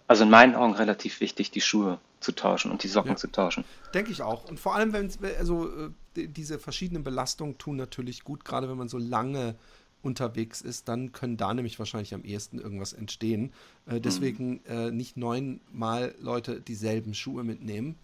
[0.08, 3.18] also in meinen Augen relativ wichtig, die Schuhe zu tauschen und die Socken ja.
[3.18, 3.66] zu tauschen.
[3.94, 4.46] Denke ich auch.
[4.46, 5.70] Und vor allem, wenn also
[6.16, 9.56] äh, diese verschiedenen Belastungen tun natürlich gut, gerade wenn man so lange
[10.04, 13.54] unterwegs ist, dann können da nämlich wahrscheinlich am ehesten irgendwas entstehen.
[13.86, 14.62] Äh, deswegen mhm.
[14.68, 17.96] äh, nicht neunmal Leute dieselben Schuhe mitnehmen.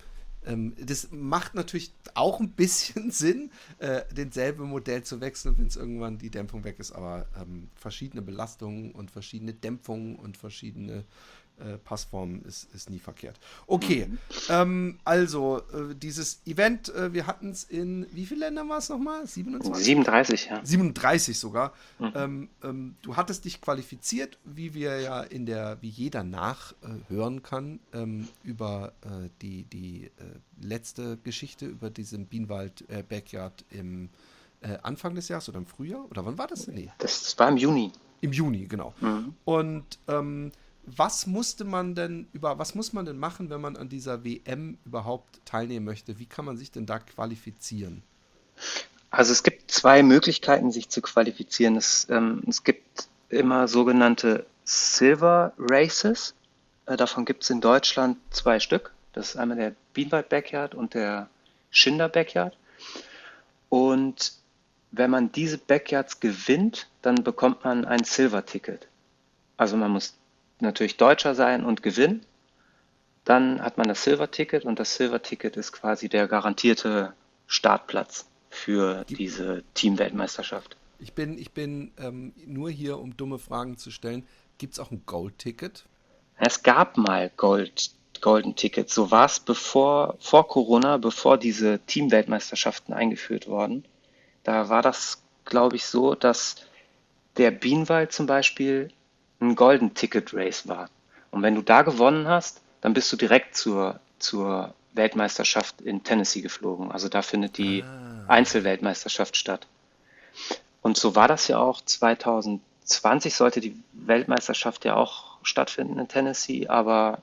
[0.46, 5.76] Ähm, das macht natürlich auch ein bisschen Sinn, äh, denselben Modell zu wechseln, wenn es
[5.76, 11.04] irgendwann die Dämpfung weg ist, aber ähm, verschiedene Belastungen und verschiedene Dämpfungen und verschiedene
[11.60, 13.40] äh, Passform ist, ist nie verkehrt.
[13.68, 14.18] Okay, mhm.
[14.50, 18.90] ähm, also äh, dieses Event, äh, wir hatten es in, wie viele Länder war es
[18.90, 19.26] nochmal?
[19.26, 19.86] 27?
[19.86, 20.62] 37, ja.
[20.64, 21.74] 37 sogar.
[22.00, 22.12] Mhm.
[22.16, 27.80] Ähm, ähm, du hattest dich qualifiziert, wie wir ja in der, wie jeder nachhören kann,
[27.94, 34.10] ähm, über äh, die, die äh, letzte Geschichte über diesen Bienenwald Backyard im
[34.84, 36.06] Anfang des Jahres oder im Frühjahr?
[36.10, 36.68] Oder wann war das?
[36.68, 36.92] Nee.
[36.98, 37.94] Das war im Juni.
[38.22, 38.94] Im Juni, genau.
[39.00, 39.34] Mhm.
[39.46, 40.52] Und ähm,
[40.98, 44.78] was musste man denn über was muss man denn machen, wenn man an dieser WM
[44.86, 46.20] überhaupt teilnehmen möchte?
[46.20, 48.04] Wie kann man sich denn da qualifizieren?
[49.12, 51.76] Also es gibt zwei Möglichkeiten, sich zu qualifizieren.
[51.76, 56.36] Es, ähm, es gibt immer sogenannte Silver Races.
[56.86, 58.94] Äh, davon gibt es in Deutschland zwei Stück.
[59.14, 61.30] Das ist einmal der Bienenwald Backyard und der
[61.72, 62.56] Schinder Backyard.
[63.70, 64.34] Und
[64.92, 68.88] wenn man diese Backyards gewinnt, dann bekommt man ein Silver-Ticket.
[69.58, 70.16] Also man muss
[70.62, 72.26] natürlich Deutscher sein und gewinnen.
[73.26, 77.14] Dann hat man das Silver-Ticket und das Silver-Ticket ist quasi der garantierte
[77.48, 80.78] Startplatz für diese Teamweltmeisterschaft.
[81.00, 84.28] Ich bin, ich bin ähm, nur hier, um dumme Fragen zu stellen.
[84.58, 85.86] Gibt es auch ein Gold-Ticket?
[86.38, 87.92] Es gab mal Gold,
[88.22, 88.90] Golden Ticket.
[88.90, 93.86] So war es bevor, vor Corona, bevor diese Teamweltmeisterschaften eingeführt wurden.
[94.44, 96.56] Da war das, glaube ich, so, dass
[97.38, 98.92] der Bienenwald zum Beispiel
[99.42, 100.90] ein Golden Ticket Race war.
[101.32, 106.42] Und wenn du da gewonnen hast, dann bist du direkt zur, zur Weltmeisterschaft in Tennessee
[106.42, 106.92] geflogen.
[106.92, 108.26] Also da findet die ah.
[108.28, 109.68] Einzelweltmeisterschaft statt.
[110.82, 116.68] Und so war das ja auch 2020 sollte die Weltmeisterschaft ja auch stattfinden in Tennessee,
[116.68, 117.22] aber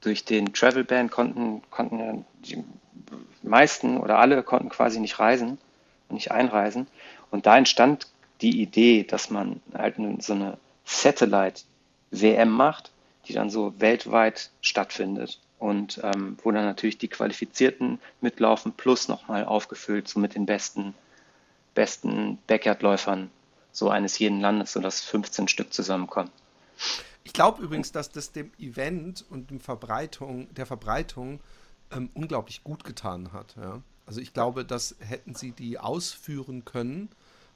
[0.00, 2.64] durch den Travel Ban konnten, konnten ja die
[3.42, 5.58] meisten oder alle konnten quasi nicht reisen
[6.08, 6.86] und nicht einreisen.
[7.30, 8.08] Und da entstand
[8.40, 12.92] die Idee, dass man halt so eine Satellite-WM macht,
[13.26, 19.44] die dann so weltweit stattfindet und ähm, wo dann natürlich die Qualifizierten mitlaufen, plus nochmal
[19.44, 20.94] aufgefüllt, so mit den besten,
[21.74, 23.30] besten Backyard-Läufern
[23.72, 26.30] so eines jeden Landes, sodass 15 Stück zusammenkommen.
[27.24, 31.40] Ich glaube übrigens, dass das dem Event und dem Verbreitung, der Verbreitung
[31.90, 33.56] ähm, unglaublich gut getan hat.
[33.60, 33.82] Ja?
[34.06, 37.08] Also ich glaube, dass hätten sie die ausführen können,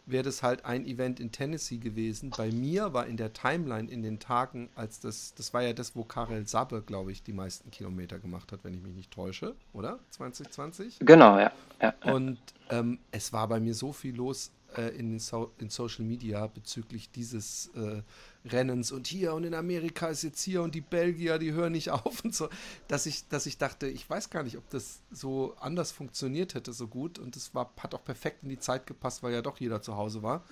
[0.06, 2.30] wäre das halt ein Event in Tennessee gewesen.
[2.36, 5.96] Bei mir war in der Timeline in den Tagen, als das, das war ja das,
[5.96, 9.54] wo Karel Sabbe, glaube ich, die meisten Kilometer gemacht hat, wenn ich mich nicht täusche,
[9.72, 9.98] oder?
[10.10, 10.98] 2020?
[11.00, 11.52] Genau, ja.
[11.80, 12.12] ja, ja.
[12.12, 12.38] Und
[12.70, 17.10] ähm, es war bei mir so viel los äh, in, so in Social Media bezüglich
[17.10, 18.02] dieses äh,
[18.48, 21.90] Rennens und hier und in Amerika ist jetzt hier und die Belgier, die hören nicht
[21.90, 22.48] auf und so,
[22.88, 26.72] dass ich, dass ich dachte, ich weiß gar nicht, ob das so anders funktioniert hätte,
[26.72, 27.18] so gut.
[27.18, 29.96] Und das war, hat auch perfekt in die Zeit gepasst, weil ja doch jeder zu
[29.96, 30.44] Hause war.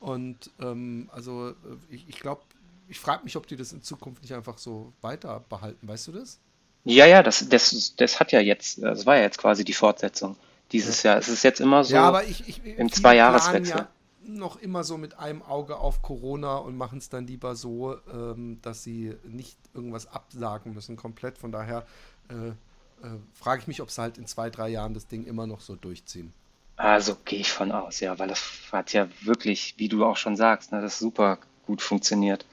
[0.00, 1.54] Und ähm, also äh,
[1.90, 2.42] ich, ich glaube,
[2.88, 6.12] ich frage mich, ob die das in Zukunft nicht einfach so weiter behalten, weißt du
[6.12, 6.38] das?
[6.84, 10.36] Ja, ja, das, das, das hat ja jetzt, das war ja jetzt quasi die Fortsetzung
[10.72, 11.12] dieses ja.
[11.12, 11.18] Jahr.
[11.20, 13.76] Es ist jetzt immer so ja, aber ich, ich, im Zweijahreswechsel.
[13.76, 13.88] Ja
[14.28, 18.58] noch immer so mit einem Auge auf Corona und machen es dann lieber so, ähm,
[18.62, 21.38] dass sie nicht irgendwas absagen müssen komplett.
[21.38, 21.86] Von daher
[22.28, 25.46] äh, äh, frage ich mich, ob sie halt in zwei, drei Jahren das Ding immer
[25.46, 26.32] noch so durchziehen.
[26.76, 30.36] Also gehe ich von aus, ja, weil das hat ja wirklich, wie du auch schon
[30.36, 32.44] sagst, ne, das super gut funktioniert.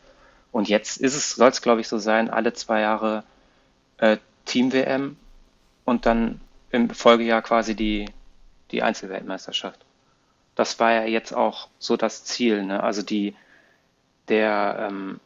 [0.52, 3.24] Und jetzt ist es, soll es glaube ich so sein, alle zwei Jahre
[3.98, 5.18] äh, Team-WM
[5.84, 6.40] und dann
[6.74, 8.10] im Folgejahr quasi die,
[8.72, 9.86] die Einzelweltmeisterschaft
[10.56, 12.64] das war ja jetzt auch so das Ziel.
[12.64, 12.82] Ne?
[12.82, 13.36] Also die,
[14.28, 15.20] der ähm,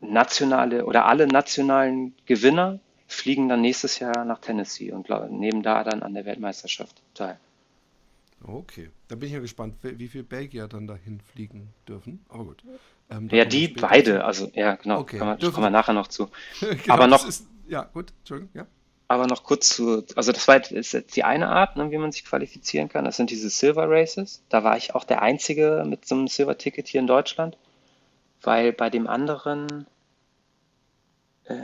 [0.00, 6.02] nationale oder alle nationalen Gewinner fliegen dann nächstes Jahr nach Tennessee und nehmen da dann
[6.02, 7.38] an der Weltmeisterschaft teil.
[8.42, 12.24] Okay, da bin ich ja gespannt, wie viele Belgier dann dahin fliegen dürfen.
[12.30, 12.62] Aber gut.
[13.10, 14.24] Ähm, ja, die beide, zu.
[14.24, 16.30] also ja, genau, okay, kommen, wir, kommen wir nachher noch zu.
[16.60, 17.26] genau, Aber noch.
[17.26, 18.66] Ist, ja, gut, Entschuldigung, ja.
[19.10, 22.12] Aber noch kurz zu, also das war ist jetzt die eine Art, ne, wie man
[22.12, 23.04] sich qualifizieren kann.
[23.04, 24.40] Das sind diese Silver Races.
[24.50, 27.56] Da war ich auch der Einzige mit so einem Silver-Ticket hier in Deutschland,
[28.40, 29.88] weil bei dem anderen,
[31.46, 31.56] äh,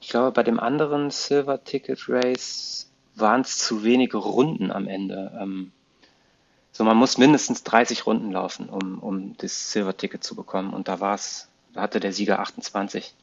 [0.00, 5.30] ich glaube, bei dem anderen Silver-Ticket-Race waren es zu wenige Runden am Ende.
[5.38, 5.72] Ähm,
[6.72, 10.72] so, man muss mindestens 30 Runden laufen, um, um das Silver-Ticket zu bekommen.
[10.72, 13.14] Und da war es, da hatte der Sieger 28.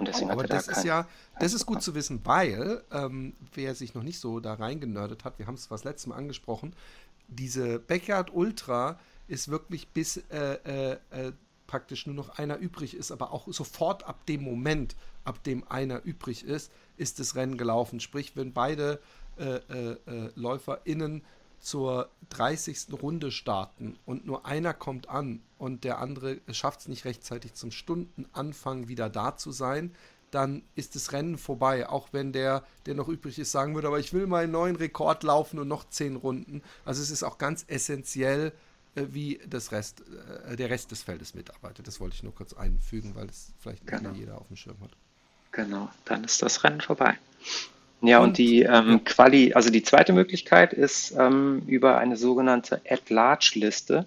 [0.00, 1.06] Und deswegen Oh, aber das da ist ja,
[1.38, 5.38] das ist gut zu wissen, weil, ähm, wer sich noch nicht so da reingenördet hat,
[5.38, 6.74] wir haben es das letzte Mal angesprochen,
[7.28, 11.32] diese Backyard Ultra ist wirklich bis äh, äh, äh,
[11.66, 16.02] praktisch nur noch einer übrig ist, aber auch sofort ab dem Moment, ab dem einer
[16.02, 18.00] übrig ist, ist das Rennen gelaufen.
[18.00, 19.00] Sprich, wenn beide
[19.38, 21.22] äh, äh, äh, LäuferInnen
[21.60, 22.86] zur 30.
[23.00, 27.70] Runde starten und nur einer kommt an und der andere schafft es nicht rechtzeitig zum
[27.70, 29.94] Stundenanfang wieder da zu sein,
[30.30, 31.88] dann ist das Rennen vorbei.
[31.88, 34.76] Auch wenn der, der noch übrig ist, sagen würde, aber ich will mal einen neuen
[34.76, 36.62] Rekord laufen und noch zehn Runden.
[36.84, 38.52] Also es ist auch ganz essentiell,
[38.94, 40.02] äh, wie das Rest,
[40.46, 41.86] äh, der Rest des Feldes mitarbeitet.
[41.86, 44.12] Das wollte ich nur kurz einfügen, weil es vielleicht nicht Genau.
[44.14, 44.92] jeder auf dem Schirm hat.
[45.52, 47.18] Genau, dann ist das Rennen vorbei.
[48.02, 54.06] Ja, Und- die ähm, Quali, also die zweite Möglichkeit ist ähm, über eine sogenannte At-Large-Liste.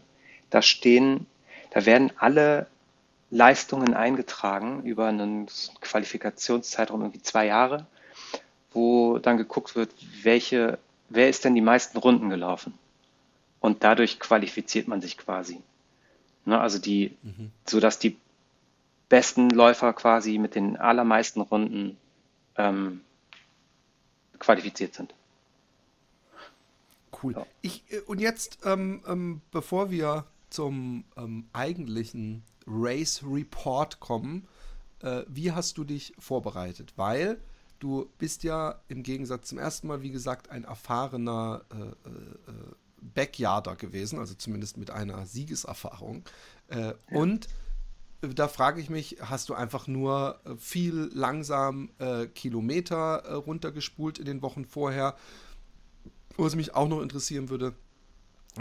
[0.50, 1.28] Da stehen,
[1.72, 2.68] da werden alle
[3.30, 5.48] Leistungen eingetragen über einen
[5.82, 7.86] Qualifikationszeitraum irgendwie zwei Jahre,
[8.72, 9.90] wo dann geguckt wird,
[10.22, 10.78] welche,
[11.10, 12.74] wer ist denn die meisten Runden gelaufen?
[13.60, 15.62] Und dadurch qualifiziert man sich quasi.
[16.46, 17.16] Ne, also die,
[17.66, 18.18] sodass die
[19.08, 21.98] besten Läufer quasi mit den allermeisten Runden
[22.58, 23.02] ähm,
[24.44, 25.16] qualifiziert sind.
[27.22, 27.34] Cool.
[27.34, 27.46] Ja.
[27.62, 34.48] Ich, äh, und jetzt, ähm, ähm, bevor wir zum ähm, eigentlichen Race Report kommen,
[35.02, 36.94] äh, wie hast du dich vorbereitet?
[36.96, 37.40] Weil
[37.80, 42.76] du bist ja im Gegensatz zum ersten Mal, wie gesagt, ein erfahrener äh, äh, äh,
[43.02, 46.24] Backyarder gewesen, also zumindest mit einer Siegeserfahrung.
[46.68, 47.48] Äh, Und
[48.28, 54.20] da frage ich mich, hast du einfach nur äh, viel langsam äh, Kilometer äh, runtergespult
[54.20, 55.16] in den Wochen vorher?
[56.38, 57.74] Was mich auch noch interessieren würde,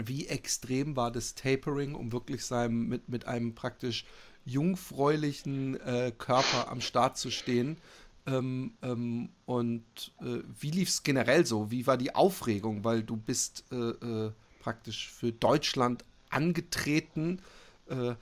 [0.03, 4.05] wie extrem war das Tapering, um wirklich seinem, mit, mit einem praktisch
[4.45, 7.77] jungfräulichen äh, Körper am Start zu stehen?
[8.25, 9.83] Ähm, ähm, und
[10.21, 11.71] äh, wie lief es generell so?
[11.71, 12.83] Wie war die Aufregung?
[12.83, 17.39] Weil du bist äh, praktisch für Deutschland angetreten.
[17.87, 18.15] Äh,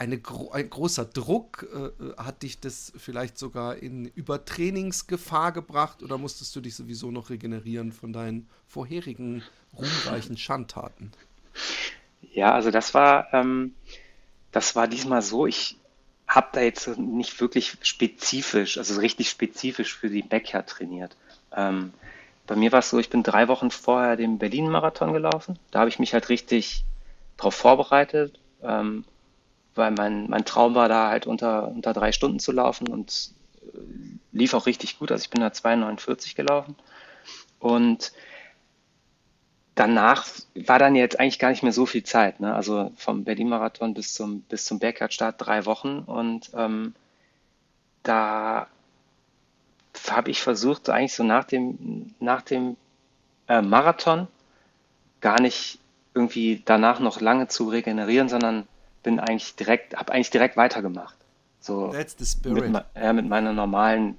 [0.00, 0.18] eine
[0.52, 6.56] ein großer Druck, äh, äh, hat dich das vielleicht sogar in Übertrainingsgefahr gebracht oder musstest
[6.56, 9.42] du dich sowieso noch regenerieren von deinen vorherigen
[9.76, 11.12] ruhmreichen Schandtaten?
[12.32, 13.74] Ja, also das war, ähm,
[14.52, 15.76] das war diesmal so, ich
[16.26, 21.14] habe da jetzt nicht wirklich spezifisch, also richtig spezifisch für die Backyard trainiert.
[21.54, 21.92] Ähm,
[22.46, 25.58] bei mir war es so, ich bin drei Wochen vorher den Berlin-Marathon gelaufen.
[25.72, 26.84] Da habe ich mich halt richtig
[27.36, 29.04] drauf vorbereitet, ähm,
[29.80, 33.30] weil mein, mein Traum war da halt unter, unter drei Stunden zu laufen und
[33.62, 33.78] äh,
[34.30, 35.10] lief auch richtig gut.
[35.10, 36.76] Also ich bin da 2,49 gelaufen.
[37.58, 38.12] Und
[39.74, 42.38] danach war dann jetzt eigentlich gar nicht mehr so viel Zeit.
[42.38, 42.54] Ne?
[42.54, 46.00] Also vom Berlin-Marathon bis zum, bis zum Backyard-Start drei Wochen.
[46.00, 46.94] Und ähm,
[48.02, 48.68] da
[50.08, 52.76] habe ich versucht, eigentlich so nach dem, nach dem
[53.48, 54.28] äh, Marathon
[55.20, 55.78] gar nicht
[56.14, 58.66] irgendwie danach noch lange zu regenerieren, sondern
[59.02, 61.14] bin eigentlich direkt, habe eigentlich direkt weitergemacht.
[61.60, 61.92] So
[62.44, 64.18] mit, ja, mit meiner normalen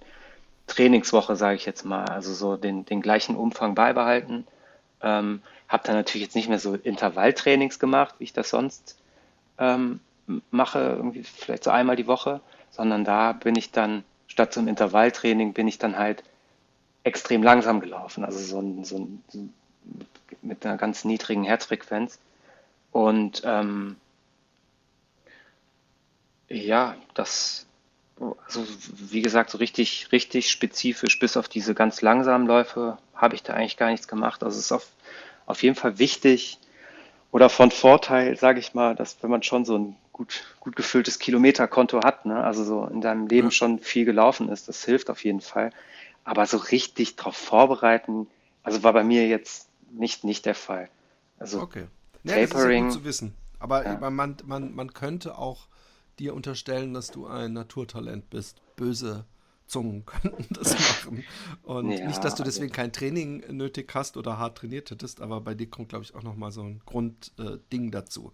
[0.67, 2.05] Trainingswoche, sage ich jetzt mal.
[2.05, 4.45] Also so den, den gleichen Umfang beibehalten.
[5.01, 8.97] Ähm, habe dann natürlich jetzt nicht mehr so Intervalltrainings gemacht, wie ich das sonst
[9.57, 9.99] ähm,
[10.51, 12.41] mache, irgendwie vielleicht so einmal die Woche,
[12.71, 16.23] sondern da bin ich dann, statt zum Intervalltraining, bin ich dann halt
[17.03, 18.23] extrem langsam gelaufen.
[18.23, 19.39] Also so, ein, so, ein, so
[19.83, 20.07] mit,
[20.43, 22.19] mit einer ganz niedrigen Herzfrequenz.
[22.91, 23.95] Und ähm,
[26.51, 27.65] ja, das,
[28.45, 33.43] also wie gesagt, so richtig, richtig spezifisch, bis auf diese ganz langsamen Läufe, habe ich
[33.43, 34.43] da eigentlich gar nichts gemacht.
[34.43, 34.87] Also es ist auf,
[35.45, 36.59] auf jeden Fall wichtig
[37.31, 41.19] oder von Vorteil, sage ich mal, dass wenn man schon so ein gut, gut gefülltes
[41.19, 43.51] Kilometerkonto hat, ne, also so in deinem Leben Ja.
[43.51, 45.71] schon viel gelaufen ist, das hilft auf jeden Fall.
[46.23, 48.27] Aber so richtig darauf vorbereiten,
[48.63, 50.89] also war bei mir jetzt nicht, nicht der Fall.
[51.39, 51.87] Also Okay.
[52.23, 53.33] Ja, das ist ja gut zu wissen.
[53.59, 54.09] Aber Ja.
[54.09, 55.67] man, man, man könnte auch
[56.21, 58.61] dir unterstellen, dass du ein Naturtalent bist.
[58.75, 59.25] Böse
[59.65, 61.23] Zungen könnten das machen.
[61.63, 65.41] Und Ja, nicht, dass du deswegen kein Training nötig hast oder hart trainiert hättest, aber
[65.41, 68.31] bei dir kommt, glaube ich, auch nochmal so ein Grundding äh, dazu.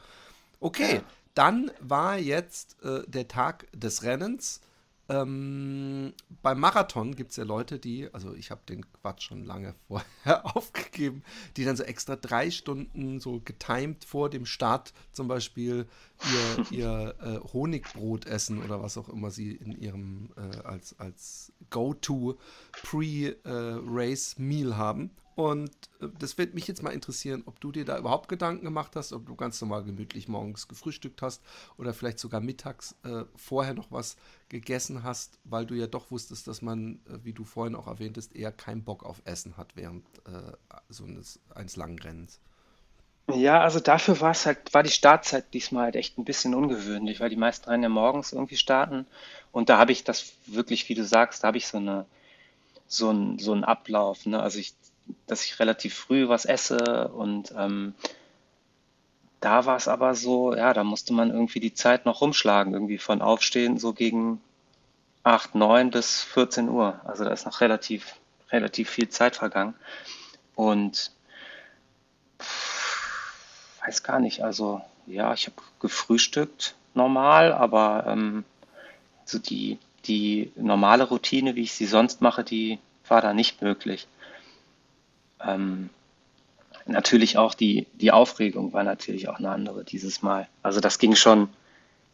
[0.59, 1.01] Okay, Ja.
[1.33, 4.61] dann war jetzt äh, der Tag des Rennens.
[5.09, 9.73] Ähm, beim Marathon gibt es ja Leute, die, also ich habe den Quatsch schon lange
[9.87, 11.23] vorher aufgegeben,
[11.55, 15.87] die dann so extra drei Stunden so getimed vor dem Start zum Beispiel
[16.31, 21.51] ihr, ihr äh, Honigbrot essen oder was auch immer sie in ihrem äh, als, als
[21.69, 22.37] Go-To
[22.83, 25.11] Pre-Race-Meal haben.
[25.37, 25.69] Und
[26.01, 29.13] äh, das wird mich jetzt mal interessieren, ob du dir da überhaupt Gedanken gemacht hast,
[29.13, 31.43] ob du ganz normal gemütlich morgens gefrühstückt hast
[31.77, 34.17] oder vielleicht sogar mittags äh, vorher noch was
[34.49, 38.35] gegessen hast, weil du ja doch wusstest, dass man, äh, wie du vorhin auch erwähntest,
[38.35, 40.53] eher keinen Bock auf Essen hat während äh,
[40.89, 42.39] so eines, eines langen Rennens.
[43.31, 47.19] Ja, also dafür war es halt, war die Startzeit diesmal halt echt ein bisschen ungewöhnlich,
[47.19, 49.05] weil die meisten Rennen ja morgens irgendwie starten.
[49.51, 52.07] Und da habe ich das wirklich, wie du sagst, da habe ich so eine,
[52.87, 54.25] so ein, so einen Ablauf.
[54.25, 54.41] Ne?
[54.41, 54.73] Also ich
[55.25, 57.93] dass ich relativ früh was esse und ähm,
[59.39, 62.97] da war es aber so, ja, da musste man irgendwie die Zeit noch rumschlagen, irgendwie
[62.97, 64.41] von Aufstehen so gegen
[65.23, 66.99] 8, 9 bis 14 Uhr.
[67.05, 68.15] Also da ist noch relativ,
[68.49, 69.75] relativ viel Zeit vergangen.
[70.55, 71.11] Und
[72.41, 78.43] pff, weiß gar nicht, also ja, ich habe gefrühstückt normal, aber ähm,
[79.25, 84.07] so die, die normale Routine, wie ich sie sonst mache, die war da nicht möglich.
[85.45, 85.89] Ähm,
[86.85, 90.47] natürlich auch die, die Aufregung war natürlich auch eine andere dieses Mal.
[90.63, 91.49] Also das ging schon,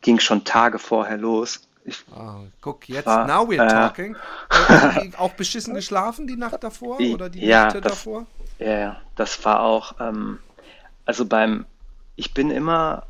[0.02, 1.68] ging schon Tage vorher los.
[1.86, 4.16] Ich oh, guck, jetzt, war, now we're äh, talking.
[4.50, 8.26] Äh, auch beschissen geschlafen die Nacht davor oder die ja, Nächte das, davor?
[8.60, 10.40] Ja, das war auch, ähm,
[11.06, 11.66] also beim,
[12.16, 13.06] ich bin immer,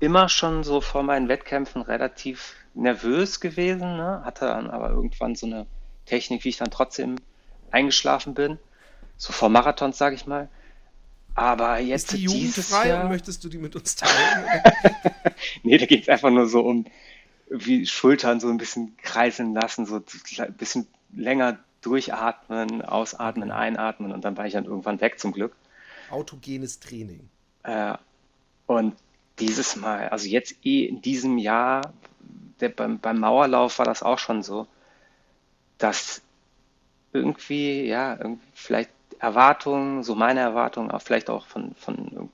[0.00, 4.22] immer schon so vor meinen Wettkämpfen relativ nervös gewesen, ne?
[4.24, 5.66] hatte dann aber irgendwann so eine
[6.06, 7.16] Technik, wie ich dann trotzdem
[7.70, 8.58] eingeschlafen bin
[9.22, 10.48] so vor Marathons, sage ich mal.
[11.36, 13.08] Aber jetzt Ist die dieses Jahr...
[13.08, 14.60] möchtest du die mit uns teilen?
[15.62, 16.86] nee, da geht es einfach nur so um
[17.48, 24.24] wie Schultern so ein bisschen kreisen lassen, so ein bisschen länger durchatmen, ausatmen, einatmen und
[24.24, 25.54] dann war ich dann irgendwann weg zum Glück.
[26.10, 27.28] Autogenes Training.
[27.62, 27.94] Äh,
[28.66, 28.96] und
[29.38, 31.92] dieses Mal, also jetzt eh in diesem Jahr,
[32.58, 34.66] der, beim, beim Mauerlauf war das auch schon so,
[35.78, 36.22] dass
[37.12, 38.90] irgendwie, ja, irgendwie vielleicht
[39.22, 42.28] Erwartungen, so meine Erwartungen, auch vielleicht auch von, von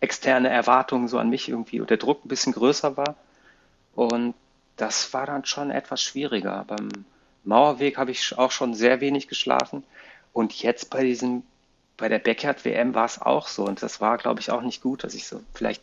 [0.00, 3.14] externe Erwartungen so an mich irgendwie, und der Druck ein bisschen größer war.
[3.94, 4.34] Und
[4.76, 6.64] das war dann schon etwas schwieriger.
[6.66, 6.88] Beim
[7.44, 9.84] Mauerweg habe ich auch schon sehr wenig geschlafen.
[10.32, 11.42] Und jetzt bei diesem,
[11.98, 13.66] bei der Backyard WM war es auch so.
[13.66, 15.82] Und das war, glaube ich, auch nicht gut, dass ich so vielleicht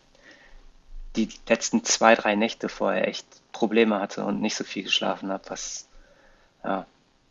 [1.16, 5.44] die letzten zwei, drei Nächte vorher echt Probleme hatte und nicht so viel geschlafen habe,
[5.50, 5.88] was
[6.64, 6.88] ja,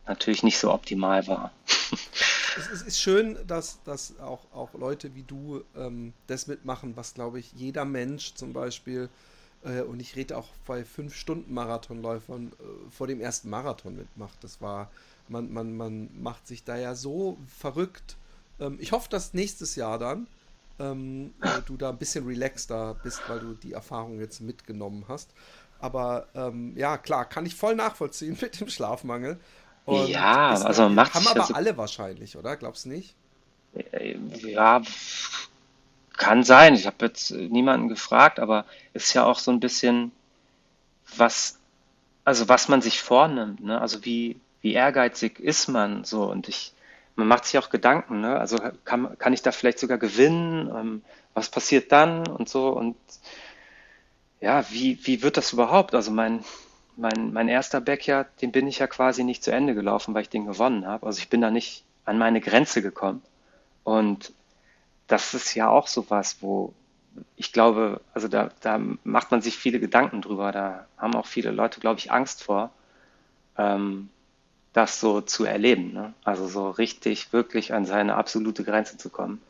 [0.06, 1.50] natürlich nicht so optimal war.
[2.56, 7.14] es, es, ist schön, dass, dass auch, auch Leute wie du ähm, das mitmachen, was,
[7.14, 9.08] glaube ich, jeder Mensch zum Beispiel,
[9.64, 14.42] äh, und ich rede auch bei fünf Stunden Marathonläufern, äh, vor dem ersten Marathon mitmacht.
[14.42, 14.90] Das war,
[15.28, 18.16] man, man, man macht sich da ja so verrückt.
[18.58, 20.26] Ähm, ich hoffe, dass nächstes Jahr dann
[20.78, 25.30] ähm, äh, du da ein bisschen relaxter bist, weil du die Erfahrung jetzt mitgenommen hast.
[25.78, 29.38] Aber ähm, ja, klar, kann ich voll nachvollziehen mit dem Schlafmangel.
[29.84, 32.56] Und ja, also man macht Haben aber also, alle wahrscheinlich, oder?
[32.56, 33.14] Glaubst du nicht?
[34.42, 34.82] Ja,
[36.16, 36.74] kann sein.
[36.74, 40.12] Ich habe jetzt niemanden gefragt, aber es ist ja auch so ein bisschen,
[41.16, 41.58] was,
[42.24, 43.80] also was man sich vornimmt, ne?
[43.80, 46.72] Also wie, wie ehrgeizig ist man so und ich,
[47.16, 48.38] man macht sich auch Gedanken, ne?
[48.38, 50.68] Also kann, kann ich da vielleicht sogar gewinnen?
[50.68, 51.02] Ähm,
[51.34, 52.96] was passiert dann und so und
[54.40, 55.94] ja, wie, wie wird das überhaupt?
[55.94, 56.44] Also mein,
[57.00, 60.28] mein, mein erster Backyard, den bin ich ja quasi nicht zu Ende gelaufen, weil ich
[60.28, 61.06] den gewonnen habe.
[61.06, 63.22] Also ich bin da nicht an meine Grenze gekommen.
[63.84, 64.32] Und
[65.06, 66.72] das ist ja auch so was, wo
[67.36, 70.52] ich glaube, also da, da macht man sich viele Gedanken drüber.
[70.52, 72.70] Da haben auch viele Leute, glaube ich, Angst vor,
[73.58, 74.08] ähm,
[74.72, 75.92] das so zu erleben.
[75.92, 76.14] Ne?
[76.24, 79.42] Also so richtig, wirklich an seine absolute Grenze zu kommen.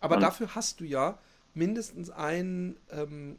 [0.00, 1.18] Aber Und dafür hast du ja
[1.52, 3.36] mindestens einen ähm,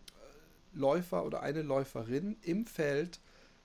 [0.73, 3.19] Läufer oder eine Läuferin im Feld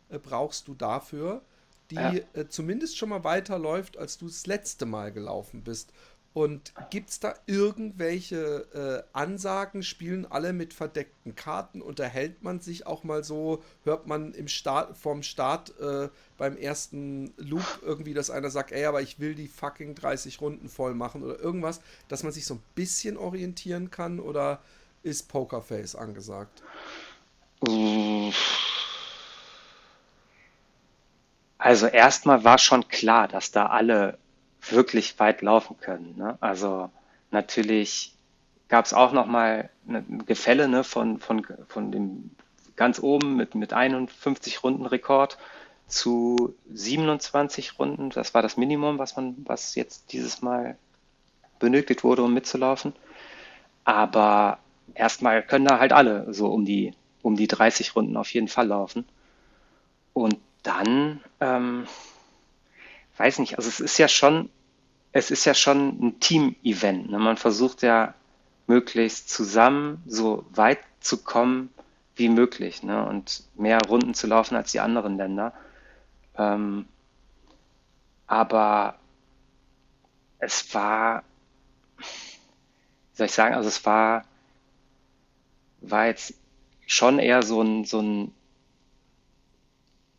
[0.08, 1.42] äh, brauchst du dafür,
[1.90, 2.14] die ja.
[2.34, 5.92] äh, zumindest schon mal weiterläuft, als du das letzte Mal gelaufen bist.
[6.36, 9.82] Und gibt es da irgendwelche äh, Ansagen?
[9.82, 11.80] Spielen alle mit verdeckten Karten?
[11.80, 13.62] Unterhält man sich auch mal so?
[13.84, 18.84] Hört man im Start, vorm Start äh, beim ersten Loop irgendwie, dass einer sagt, ey,
[18.84, 22.56] aber ich will die fucking 30 Runden voll machen oder irgendwas, dass man sich so
[22.56, 24.20] ein bisschen orientieren kann?
[24.20, 24.60] Oder
[25.06, 26.62] ist Pokerface angesagt?
[31.58, 34.18] Also erstmal war schon klar, dass da alle
[34.68, 36.14] wirklich weit laufen können.
[36.16, 36.36] Ne?
[36.40, 36.90] Also
[37.30, 38.14] natürlich
[38.68, 42.30] gab es auch noch mal ein Gefälle ne, von, von, von dem
[42.74, 45.38] ganz oben mit, mit 51 Runden Rekord
[45.86, 48.10] zu 27 Runden.
[48.10, 50.76] Das war das Minimum, was man, was jetzt dieses Mal
[51.60, 52.92] benötigt wurde, um mitzulaufen.
[53.84, 54.58] Aber
[54.94, 58.68] erstmal können da halt alle so um die, um die 30 Runden auf jeden Fall
[58.68, 59.04] laufen.
[60.12, 61.86] Und dann, ähm,
[63.16, 64.50] weiß nicht, also es ist ja schon,
[65.12, 67.10] es ist ja schon ein Team-Event.
[67.10, 67.18] Ne?
[67.18, 68.14] Man versucht ja
[68.66, 71.70] möglichst zusammen so weit zu kommen
[72.16, 73.06] wie möglich ne?
[73.06, 75.52] und mehr Runden zu laufen als die anderen Länder.
[76.36, 76.86] Ähm,
[78.26, 78.98] aber
[80.38, 81.22] es war,
[81.98, 84.24] wie soll ich sagen, also es war,
[85.90, 86.34] war jetzt
[86.86, 88.32] schon eher so ein, so ein,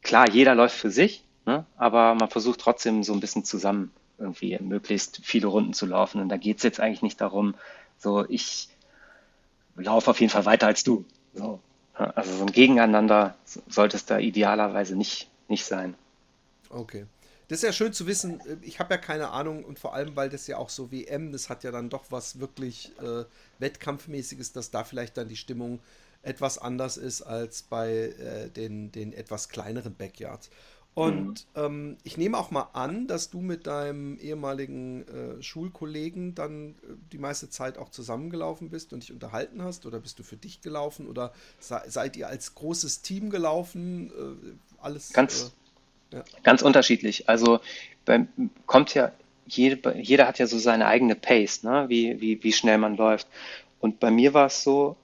[0.02, 1.66] klar, jeder läuft für sich, ne?
[1.78, 6.22] aber man versucht trotzdem so ein bisschen zusammen irgendwie möglichst viele Runden zu laufen.
[6.22, 7.56] Und da geht es jetzt eigentlich nicht darum,
[7.98, 8.70] so ich
[9.76, 11.06] laufe auf jeden Fall weiter als du.
[11.34, 11.60] So.
[11.94, 13.36] Also so ein Gegeneinander
[13.68, 15.96] sollte es da idealerweise nicht, nicht sein.
[16.70, 17.06] Okay.
[17.48, 18.42] Das ist ja schön zu wissen.
[18.62, 21.50] Ich habe ja keine Ahnung und vor allem, weil das ja auch so WM, das
[21.50, 23.24] hat ja dann doch was wirklich äh,
[23.60, 25.80] Wettkampfmäßiges, dass da vielleicht dann die Stimmung
[26.24, 30.50] etwas anders ist als bei äh, den, den etwas kleineren Backyards.
[30.98, 31.62] Und mhm.
[31.62, 36.96] ähm, ich nehme auch mal an, dass du mit deinem ehemaligen äh, Schulkollegen dann äh,
[37.12, 39.86] die meiste Zeit auch zusammengelaufen bist und dich unterhalten hast.
[39.86, 41.08] Oder bist du für dich gelaufen?
[41.08, 44.10] Oder se seid ihr als großes Team gelaufen?
[44.10, 45.14] Äh, alles.
[45.14, 45.67] Ganz, äh,
[46.12, 46.24] ja.
[46.44, 47.30] ganz unterschiedlich.
[47.30, 47.60] Also
[48.06, 48.28] beim,
[48.66, 49.12] kommt ja,
[49.46, 51.86] jede, jeder hat ja so seine eigene Pace, ne?
[51.88, 53.28] wie, wie, wie schnell man läuft.
[53.80, 54.96] Und bei mir war es so,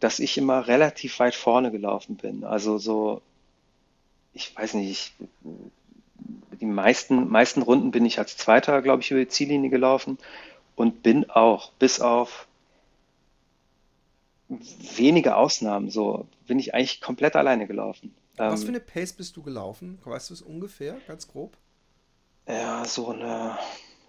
[0.00, 2.44] dass ich immer relativ weit vorne gelaufen bin.
[2.44, 3.22] Also so
[4.38, 5.12] ich weiß nicht,
[6.60, 10.18] die meisten, meisten Runden bin ich als Zweiter, glaube ich, über die Ziellinie gelaufen
[10.76, 12.46] und bin auch bis auf
[14.48, 18.14] wenige Ausnahmen so, bin ich eigentlich komplett alleine gelaufen.
[18.38, 19.98] Was ähm, für eine Pace bist du gelaufen?
[20.04, 21.56] Weißt du es ungefähr, ganz grob?
[22.46, 23.58] Ja, so eine,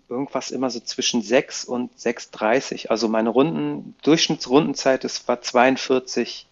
[0.07, 2.87] irgendwas immer so zwischen 6 und 6,30.
[2.87, 6.47] Also meine Runden, Durchschnittsrundenzeit, das war 42,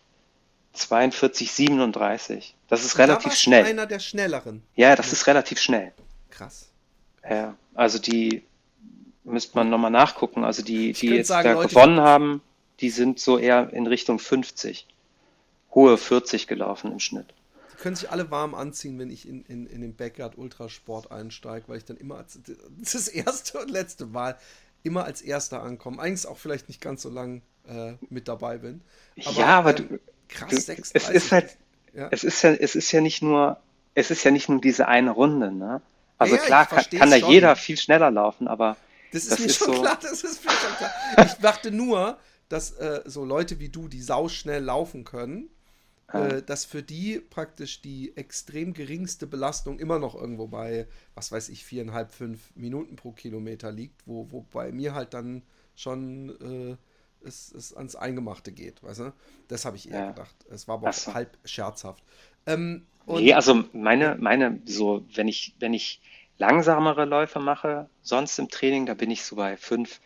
[0.73, 2.55] 42, 37.
[2.67, 3.65] Das ist Und relativ da schnell.
[3.65, 4.63] einer der schnelleren.
[4.75, 5.93] Ja, das ist relativ schnell.
[6.29, 6.67] Krass.
[7.29, 8.43] Ja, also die
[9.23, 10.43] müsste man nochmal nachgucken.
[10.43, 12.41] Also die, die jetzt sagen, da Leute, gewonnen haben,
[12.79, 14.87] die sind so eher in Richtung 50.
[15.73, 17.33] Hohe 40 gelaufen im Schnitt.
[17.77, 21.77] Können sich alle warm anziehen, wenn ich in, in, in den Backyard Ultrasport einsteige, weil
[21.77, 22.39] ich dann immer als
[22.91, 24.37] das erste und letzte Mal
[24.83, 26.01] immer als erster ankomme.
[26.01, 28.81] Eigentlich auch vielleicht nicht ganz so lang äh, mit dabei bin.
[29.25, 30.95] Aber, ja, aber ähm, du, krass, du, 36.
[30.95, 31.57] Es ist halt,
[31.93, 32.07] ja.
[32.11, 33.57] Es ist ja, es ist ja nicht nur,
[33.93, 35.81] es ist ja nicht nur diese eine Runde, ne?
[36.17, 37.29] Also ja, klar kann, kann da schon.
[37.29, 38.75] jeder viel schneller laufen, aber
[39.11, 41.25] das ist das mir ist schon so klar, das ist mir schon klar.
[41.25, 42.17] Ich dachte nur,
[42.49, 45.49] dass äh, so Leute wie du, die sauschnell laufen können.
[46.13, 51.49] Äh, dass für die praktisch die extrem geringste Belastung immer noch irgendwo bei, was weiß
[51.49, 55.43] ich, viereinhalb, fünf Minuten pro Kilometer liegt, wo, wo bei mir halt dann
[55.75, 56.77] schon äh,
[57.27, 59.13] es, es ans Eingemachte geht, weißt du?
[59.47, 60.07] Das habe ich eher ja.
[60.11, 60.35] gedacht.
[60.49, 61.13] Es war aber so.
[61.13, 62.03] halb scherzhaft.
[62.45, 66.01] Ähm, nee, also meine, meine, so, wenn ich, wenn ich
[66.37, 69.99] langsamere Läufe mache, sonst im Training, da bin ich so bei 5,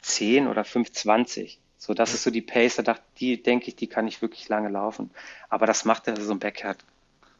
[0.00, 1.60] 10 oder 5, 20.
[1.78, 4.48] So, das ist so die Pace, da dachte, die denke ich, die kann ich wirklich
[4.48, 5.10] lange laufen.
[5.48, 6.78] Aber das macht ja so ein Backyard,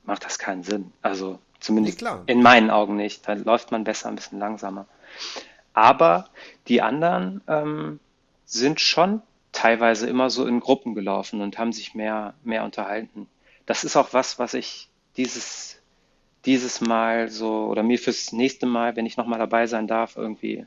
[0.04, 0.92] macht das keinen Sinn.
[1.02, 3.26] Also zumindest in meinen Augen nicht.
[3.28, 4.86] Da läuft man besser ein bisschen langsamer.
[5.74, 6.28] Aber
[6.68, 8.00] die anderen, ähm,
[8.48, 9.20] sind schon
[9.52, 13.28] teilweise immer so in Gruppen gelaufen und haben sich mehr, mehr unterhalten.
[13.66, 15.78] Das ist auch was, was ich dieses,
[16.46, 20.64] dieses Mal so oder mir fürs nächste Mal, wenn ich nochmal dabei sein darf, irgendwie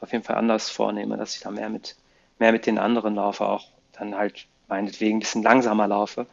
[0.00, 1.96] auf jeden Fall anders vornehme, dass ich da mehr mit,
[2.38, 6.26] mehr mit den anderen laufe, auch dann halt meinetwegen ein bisschen langsamer laufe.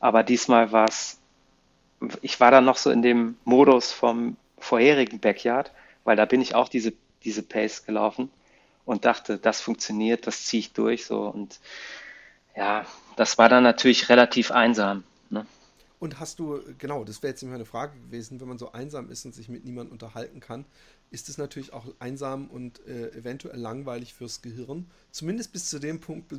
[0.00, 1.18] Aber diesmal war es,
[2.22, 5.70] ich war dann noch so in dem Modus vom vorherigen Backyard,
[6.04, 6.92] weil da bin ich auch diese,
[7.22, 8.30] diese Pace gelaufen
[8.84, 11.60] und dachte, das funktioniert, das ziehe ich durch so und
[12.56, 12.86] ja,
[13.16, 15.04] das war dann natürlich relativ einsam.
[15.30, 15.46] Ne?
[15.98, 19.10] Und hast du, genau, das wäre jetzt immer eine Frage gewesen, wenn man so einsam
[19.10, 20.64] ist und sich mit niemandem unterhalten kann,
[21.14, 24.90] ist es natürlich auch einsam und äh, eventuell langweilig fürs Gehirn.
[25.12, 26.34] Zumindest bis zu dem Punkt,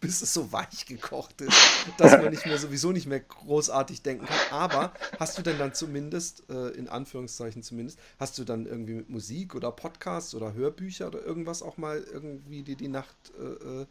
[0.00, 1.56] bis es so weich gekocht ist,
[1.98, 4.38] dass man nicht mehr sowieso nicht mehr großartig denken kann.
[4.50, 9.10] Aber hast du denn dann zumindest, äh, in Anführungszeichen zumindest, hast du dann irgendwie mit
[9.10, 13.86] Musik oder Podcasts oder Hörbücher oder irgendwas auch mal irgendwie dir die Nacht äh, äh,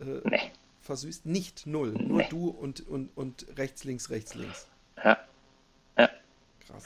[0.00, 0.52] äh nee.
[0.82, 1.24] versüßt?
[1.24, 1.92] Nicht, null.
[1.92, 2.04] Nee.
[2.04, 4.66] Nur du und, und, und rechts, links, rechts, links.
[5.04, 5.18] Ja.
[5.96, 6.10] Ja.
[6.66, 6.84] Krass.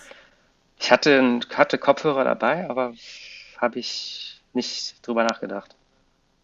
[0.83, 2.93] Ich hatte, hatte Kopfhörer dabei, aber
[3.59, 5.76] habe ich nicht drüber nachgedacht.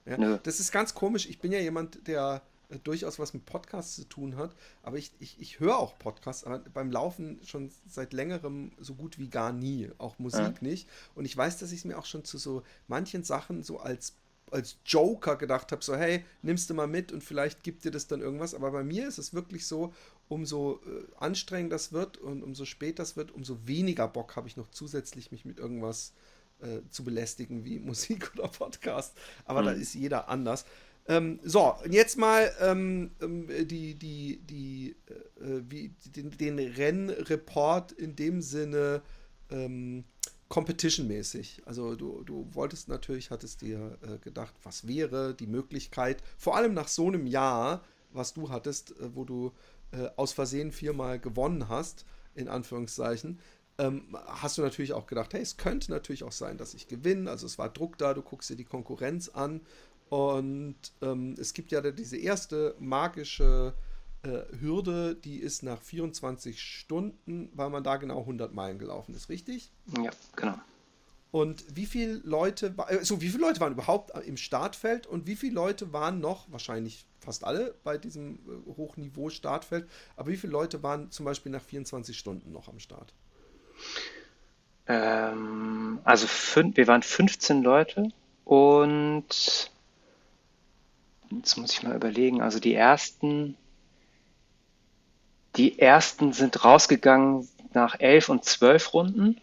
[0.07, 0.39] Ja, Nö.
[0.45, 1.27] Das ist ganz komisch.
[1.27, 4.55] Ich bin ja jemand, der äh, durchaus was mit Podcasts zu tun hat.
[4.85, 9.19] Aber ich, ich, ich höre auch Podcasts, aber beim Laufen schon seit längerem so gut
[9.19, 9.91] wie gar nie.
[9.99, 10.55] Auch Musik ja.
[10.61, 10.89] nicht.
[11.17, 14.15] Und ich weiß, dass ich es mir auch schon zu so manchen Sachen so als
[14.51, 18.07] als Joker gedacht habe, so hey, nimmst du mal mit und vielleicht gibt dir das
[18.07, 18.55] dann irgendwas.
[18.55, 19.93] Aber bei mir ist es wirklich so,
[20.29, 24.57] umso äh, anstrengender das wird und umso später das wird, umso weniger Bock habe ich
[24.57, 26.13] noch zusätzlich mich mit irgendwas
[26.61, 29.17] äh, zu belästigen wie Musik oder Podcast.
[29.45, 29.67] Aber mhm.
[29.67, 30.65] da ist jeder anders.
[31.07, 34.95] Ähm, so, jetzt mal ähm, ähm, die, die, die,
[35.41, 39.01] äh, wie, den, den Rennreport in dem Sinne
[39.51, 40.05] ähm,
[40.49, 41.63] competition-mäßig.
[41.65, 46.75] Also du, du wolltest natürlich, hattest dir äh, gedacht, was wäre die Möglichkeit, vor allem
[46.75, 49.53] nach so einem Jahr, was du hattest, äh, wo du
[49.93, 53.41] äh, aus Versehen viermal gewonnen hast, in Anführungszeichen,
[53.79, 57.31] ähm, hast du natürlich auch gedacht, hey, es könnte natürlich auch sein, dass ich gewinne.
[57.31, 59.61] Also es war Druck da, du guckst dir die Konkurrenz an
[60.09, 63.75] und ähm, es gibt ja diese erste magische
[64.23, 69.29] äh, Hürde, die ist nach 24 Stunden, weil man da genau 100 Meilen gelaufen ist,
[69.29, 69.71] richtig?
[70.03, 70.59] Ja, genau.
[71.31, 75.37] Und wie viele Leute, äh, so wie viele Leute waren überhaupt im Startfeld und wie
[75.37, 80.83] viele Leute waren noch, wahrscheinlich fast alle bei diesem äh, Hochniveau-Startfeld, aber wie viele Leute
[80.83, 83.13] waren zum Beispiel nach 24 Stunden noch am Start?
[84.87, 88.11] Ähm, also fünf, wir waren 15 Leute
[88.45, 89.71] und
[91.31, 92.41] Jetzt muss ich mal überlegen.
[92.41, 93.57] Also die ersten,
[95.57, 99.41] die ersten sind rausgegangen nach elf und zwölf Runden.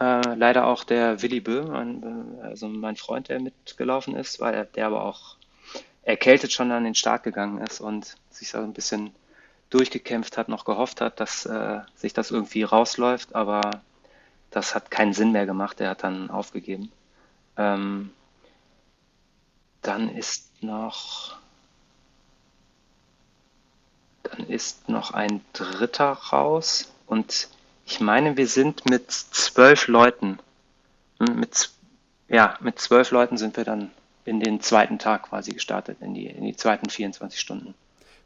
[0.00, 4.64] Äh, leider auch der Willi Bö, mein, also mein Freund, der mitgelaufen ist, weil er,
[4.64, 5.36] der aber auch
[6.02, 9.14] erkältet schon an den Start gegangen ist und sich so ein bisschen
[9.70, 13.82] durchgekämpft hat, noch gehofft hat, dass äh, sich das irgendwie rausläuft, aber
[14.50, 15.80] das hat keinen Sinn mehr gemacht.
[15.80, 16.92] Er hat dann aufgegeben.
[17.56, 18.12] Ähm,
[19.82, 21.36] dann ist noch,
[24.22, 27.48] dann ist noch ein dritter raus und
[27.86, 30.38] ich meine, wir sind mit zwölf Leuten,
[31.18, 31.70] hm, mit,
[32.28, 33.90] ja, mit zwölf Leuten sind wir dann
[34.24, 37.74] in den zweiten Tag quasi gestartet, in die, in die zweiten 24 Stunden.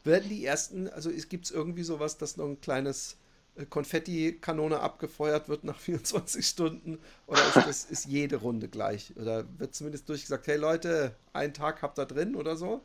[0.03, 3.17] Werden die ersten, also gibt es irgendwie sowas, dass noch ein kleines
[3.57, 6.99] äh, Konfetti-Kanone abgefeuert wird nach 24 Stunden?
[7.27, 9.13] Oder ist, das, ist jede Runde gleich?
[9.17, 12.81] Oder wird zumindest durchgesagt, hey Leute, einen Tag habt ihr drin oder so?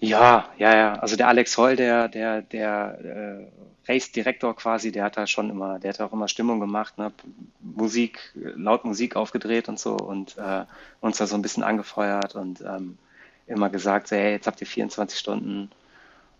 [0.00, 0.92] Ja, ja, ja.
[0.94, 2.98] Also der Alex Holl, der, der, der
[3.86, 7.12] äh, Race-Direktor quasi, der hat da schon immer, der hat auch immer Stimmung gemacht, ne?
[7.60, 10.64] Musik, laut Musik aufgedreht und so und äh,
[11.00, 12.98] uns da so ein bisschen angefeuert und ähm,
[13.46, 15.70] immer gesagt, so, hey, jetzt habt ihr 24 Stunden,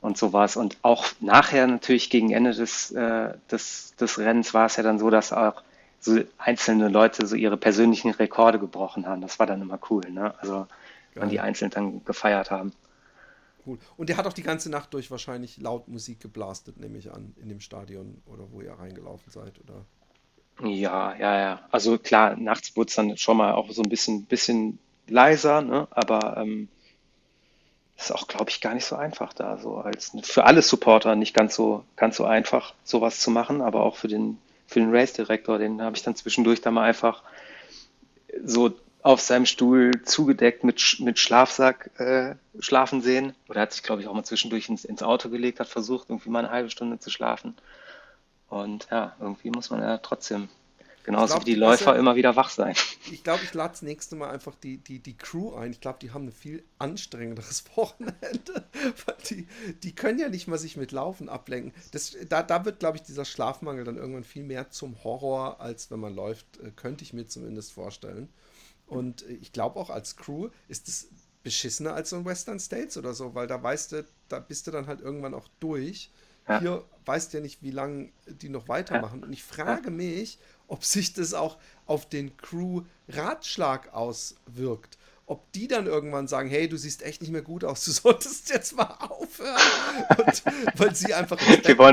[0.00, 0.56] und so war es.
[0.56, 4.98] Und auch nachher natürlich gegen Ende des, äh, des, des Rennens war es ja dann
[4.98, 5.62] so, dass auch
[6.00, 9.20] so einzelne Leute so ihre persönlichen Rekorde gebrochen haben.
[9.20, 10.34] Das war dann immer cool, ne?
[10.40, 10.66] Also
[11.14, 12.72] wenn die einzeln dann gefeiert haben.
[13.68, 13.78] Cool.
[13.98, 17.34] Und der hat auch die ganze Nacht durch wahrscheinlich laut Musik geblastet, nehme ich an,
[17.36, 19.84] in dem Stadion oder wo ihr reingelaufen seid, oder?
[20.66, 21.68] Ja, ja, ja.
[21.70, 25.86] Also klar, nachts wurde es dann schon mal auch so ein bisschen, bisschen leiser, ne?
[25.90, 26.68] aber ähm,
[27.98, 29.58] ist auch, glaube ich, gar nicht so einfach da.
[29.58, 33.82] So als für alle Supporter nicht ganz so, ganz so einfach, sowas zu machen, aber
[33.82, 37.22] auch für den, für den Race-Direktor, den habe ich dann zwischendurch da mal einfach
[38.44, 38.74] so
[39.08, 43.32] auf seinem Stuhl zugedeckt mit, mit Schlafsack äh, schlafen sehen.
[43.48, 46.28] Oder hat sich, glaube ich, auch mal zwischendurch ins, ins Auto gelegt, hat versucht, irgendwie
[46.28, 47.56] mal eine halbe Stunde zu schlafen.
[48.50, 50.50] Und ja, irgendwie muss man ja trotzdem
[51.04, 52.74] Genauso glaub, wie die Läufer ja, immer wieder wach sein.
[53.10, 55.70] Ich glaube, ich lade das nächste Mal einfach die, die, die Crew ein.
[55.70, 58.66] Ich glaube, die haben ein viel anstrengenderes Wochenende.
[59.06, 59.48] Weil die,
[59.84, 61.72] die können ja nicht mal sich mit Laufen ablenken.
[61.92, 65.90] Das, da, da wird, glaube ich, dieser Schlafmangel dann irgendwann viel mehr zum Horror, als
[65.90, 66.44] wenn man läuft.
[66.58, 68.28] Äh, könnte ich mir zumindest vorstellen.
[68.88, 71.08] Und ich glaube auch als Crew ist es
[71.42, 74.70] beschissener als so ein Western States oder so, weil da weißt du, da bist du
[74.70, 76.10] dann halt irgendwann auch durch.
[76.48, 76.60] Ja.
[76.60, 79.22] Hier weißt du ja nicht, wie lange die noch weitermachen.
[79.22, 84.98] Und ich frage mich, ob sich das auch auf den Crew-Ratschlag auswirkt.
[85.28, 88.50] Ob die dann irgendwann sagen, hey, du siehst echt nicht mehr gut aus, du solltest
[88.50, 89.56] jetzt mal aufhören.
[90.16, 90.42] Und,
[90.76, 91.38] weil sie einfach.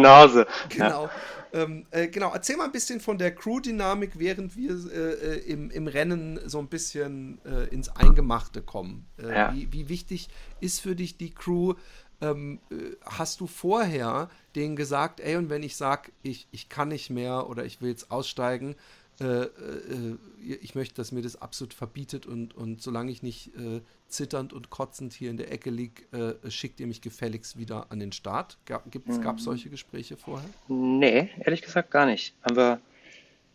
[0.02, 0.48] Nach Hause.
[0.70, 1.06] Genau.
[1.06, 1.12] Ja.
[1.54, 5.70] Ähm, äh, genau, erzähl mal ein bisschen von der Crew-Dynamik, während wir äh, äh im,
[5.70, 9.08] im Rennen so ein bisschen äh, ins Eingemachte kommen.
[9.18, 9.54] Äh, ja.
[9.54, 10.28] wie, wie wichtig
[10.60, 11.76] ist für dich die Crew?
[12.22, 16.90] ähm, äh, hast du vorher denen gesagt, ey, und wenn ich sage, ich, ich kann
[16.90, 18.76] nicht mehr oder ich will jetzt aussteigen,
[19.22, 20.18] äh, äh,
[20.62, 24.70] ich möchte, dass mir das absolut verbietet und, und solange ich nicht äh, zitternd und
[24.70, 28.58] kotzend hier in der Ecke liege, äh, schickt ihr mich gefälligst wieder an den Start.
[28.66, 29.38] Gab es mhm.
[29.38, 30.48] solche Gespräche vorher?
[30.68, 32.36] Nee, ehrlich gesagt gar nicht.
[32.44, 32.82] Haben wir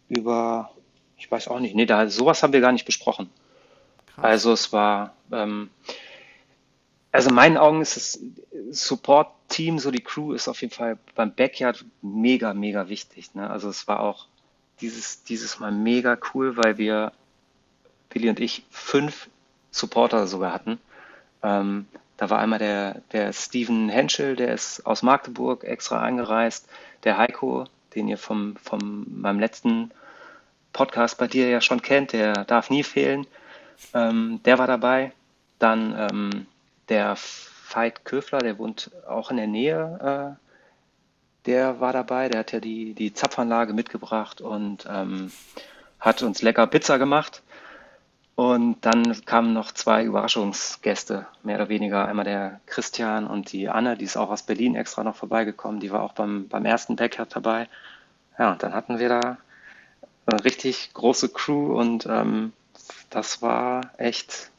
[0.09, 0.71] über,
[1.19, 3.29] ich weiß auch nicht, nee, da, sowas haben wir gar nicht besprochen.
[4.07, 4.25] Krass.
[4.25, 5.69] Also es war, ähm,
[7.13, 8.21] also in meinen Augen ist das
[8.71, 13.35] Support-Team, so die Crew ist auf jeden Fall beim Backyard mega, mega wichtig.
[13.35, 13.49] Ne?
[13.49, 14.27] Also es war auch
[14.81, 17.13] dieses, dieses Mal mega cool, weil wir,
[18.09, 19.29] Billy und ich, fünf
[19.71, 20.79] Supporter sogar hatten.
[21.43, 26.69] Ähm, da war einmal der, der Steven Henschel, der ist aus Magdeburg extra eingereist.
[27.05, 27.65] Der Heiko,
[27.95, 29.91] den ihr vom, vom meinem letzten
[30.73, 33.27] Podcast bei dir ja schon kennt, der darf nie fehlen.
[33.95, 35.13] Ähm, der war dabei.
[35.59, 36.47] Dann ähm,
[36.89, 37.17] der
[37.73, 40.50] Veit Köfler, der wohnt auch in der Nähe, äh,
[41.51, 42.29] der war dabei.
[42.29, 45.33] Der hat ja die, die Zapfanlage mitgebracht und ähm,
[45.99, 47.43] hat uns lecker Pizza gemacht.
[48.37, 52.07] Und dann kamen noch zwei Überraschungsgäste, mehr oder weniger.
[52.07, 55.81] Einmal der Christian und die Anne, die ist auch aus Berlin extra noch vorbeigekommen.
[55.81, 57.69] Die war auch beim, beim ersten Backyard dabei.
[58.39, 59.37] Ja, und dann hatten wir da
[60.27, 62.53] eine richtig große Crew und ähm,
[63.11, 64.53] das war echt,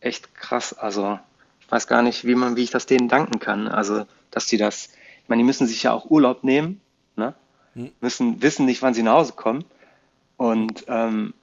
[0.00, 0.74] echt krass.
[0.74, 1.18] Also
[1.62, 3.66] ich weiß gar nicht, wie man, wie ich das denen danken kann.
[3.66, 4.90] Also, dass die das,
[5.28, 6.80] ich meine, die müssen sich ja auch Urlaub nehmen,
[7.14, 7.34] ne?
[7.74, 7.92] Hm.
[8.00, 9.62] Müssen wissen nicht, wann sie nach Hause kommen.
[10.38, 11.34] Und ähm,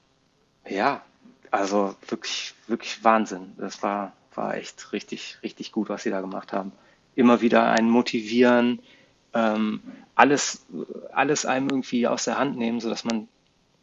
[0.68, 1.04] ja,
[1.52, 3.54] also wirklich, wirklich Wahnsinn.
[3.60, 6.72] Das war, war echt richtig, richtig gut, was sie da gemacht haben.
[7.14, 8.80] Immer wieder einen motivieren,
[9.36, 9.84] ähm,
[10.16, 10.66] alles,
[11.14, 13.28] alles einem irgendwie aus der Hand nehmen, sodass man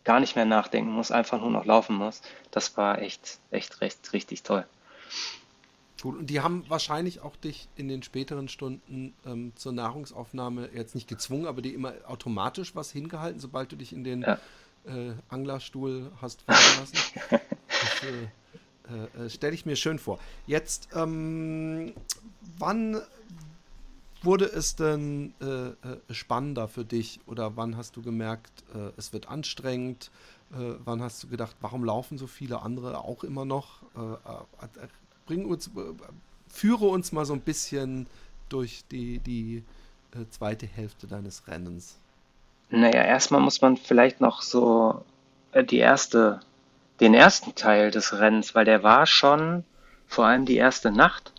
[0.03, 2.23] gar nicht mehr nachdenken muss, einfach nur noch laufen muss.
[2.51, 4.67] Das war echt, echt, recht, richtig toll.
[6.03, 10.97] Gut, und die haben wahrscheinlich auch dich in den späteren Stunden ähm, zur Nahrungsaufnahme jetzt
[10.97, 14.41] nicht gezwungen, aber die immer automatisch was hingehalten, sobald du dich in den ja.
[14.85, 16.97] äh, Anglerstuhl hast fallen lassen.
[17.31, 18.03] Das
[18.91, 20.19] äh, äh, stelle ich mir schön vor.
[20.45, 21.93] Jetzt, ähm,
[22.59, 23.01] wann
[24.23, 25.75] wurde es denn äh, äh,
[26.11, 30.11] spannender für dich oder wann hast du gemerkt, äh, es wird anstrengend?
[30.85, 33.85] wann hast du gedacht, warum laufen so viele andere auch immer noch?
[35.27, 35.71] Bring uns,
[36.49, 38.07] führe uns mal so ein bisschen
[38.49, 39.63] durch die, die
[40.31, 41.99] zweite Hälfte deines Rennens.
[42.71, 45.05] Naja, erstmal muss man vielleicht noch so
[45.55, 46.41] die erste
[47.03, 49.65] den ersten Teil des Rennens, weil der war schon,
[50.07, 51.33] vor allem die erste Nacht,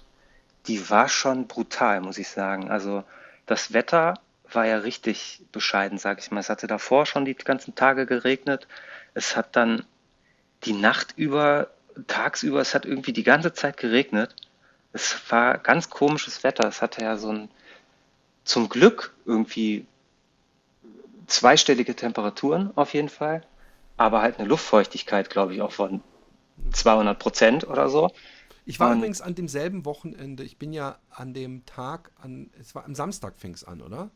[0.67, 2.69] die war schon brutal, muss ich sagen.
[2.69, 3.05] Also
[3.45, 4.15] das Wetter
[4.51, 6.41] war ja richtig bescheiden, sag ich mal.
[6.41, 8.67] Es hatte davor schon die ganzen Tage geregnet.
[9.13, 9.85] Es hat dann
[10.65, 11.69] die Nacht über,
[12.07, 14.35] tagsüber, es hat irgendwie die ganze Zeit geregnet.
[14.91, 16.67] Es war ganz komisches Wetter.
[16.67, 17.49] Es hatte ja so ein,
[18.43, 19.85] zum Glück irgendwie
[21.27, 23.43] zweistellige Temperaturen auf jeden Fall
[23.97, 26.01] aber halt eine Luftfeuchtigkeit, glaube ich, auch von
[26.71, 28.11] 200 Prozent oder so.
[28.65, 32.75] Ich war Und, übrigens an demselben Wochenende, ich bin ja an dem Tag, an, es
[32.75, 34.09] war am Samstag fing es an, oder?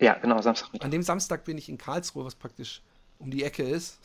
[0.00, 0.70] Ja, genau, Samstag.
[0.80, 2.82] An dem Samstag bin ich in Karlsruhe, was praktisch
[3.18, 3.98] um die Ecke ist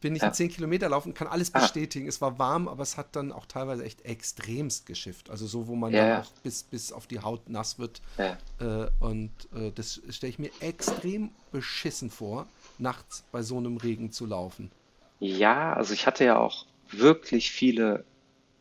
[0.00, 0.32] bin ich ja.
[0.32, 1.60] 10 Kilometer laufen, kann alles ah.
[1.60, 2.06] bestätigen.
[2.06, 2.08] Ah.
[2.08, 5.30] Es war warm, aber es hat dann auch teilweise echt extremst geschifft.
[5.30, 8.02] Also so, wo man ja, dann auch bis, bis auf die Haut nass wird.
[8.18, 8.36] Ja.
[8.60, 12.46] Äh, und äh, das stelle ich mir extrem beschissen vor,
[12.78, 14.70] nachts bei so einem Regen zu laufen.
[15.20, 18.04] Ja, also ich hatte ja auch wirklich viele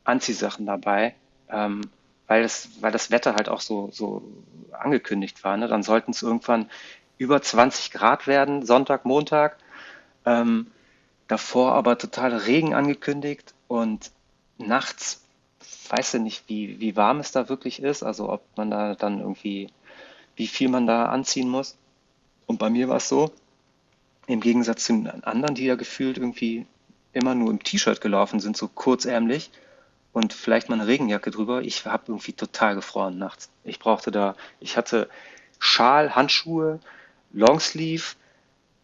[0.04, 1.16] Anziehsachen dabei,
[1.50, 1.82] ähm,
[2.28, 4.24] weil, das, weil das Wetter halt auch so, so
[4.72, 5.58] angekündigt war.
[5.58, 5.68] Ne?
[5.68, 6.70] Dann sollten es irgendwann
[7.18, 9.58] über 20 Grad werden, Sonntag, Montag.
[10.26, 10.68] Ähm,
[11.32, 14.12] davor aber total Regen angekündigt und
[14.58, 15.24] nachts
[15.88, 19.22] weiß ich nicht, wie, wie warm es da wirklich ist, also ob man da dann
[19.22, 19.70] irgendwie,
[20.36, 21.78] wie viel man da anziehen muss.
[22.48, 23.32] Und bei mir war es so,
[24.28, 26.66] im Gegensatz zu den anderen, die ja gefühlt irgendwie
[27.14, 29.52] immer nur im T-Shirt gelaufen sind, so kurzärmlich
[30.12, 31.62] und vielleicht mal eine Regenjacke drüber.
[31.62, 33.50] Ich habe irgendwie total gefroren nachts.
[33.64, 35.10] Ich brauchte da, ich hatte
[35.60, 36.82] Schal, Handschuhe,
[37.32, 38.16] Longsleeve,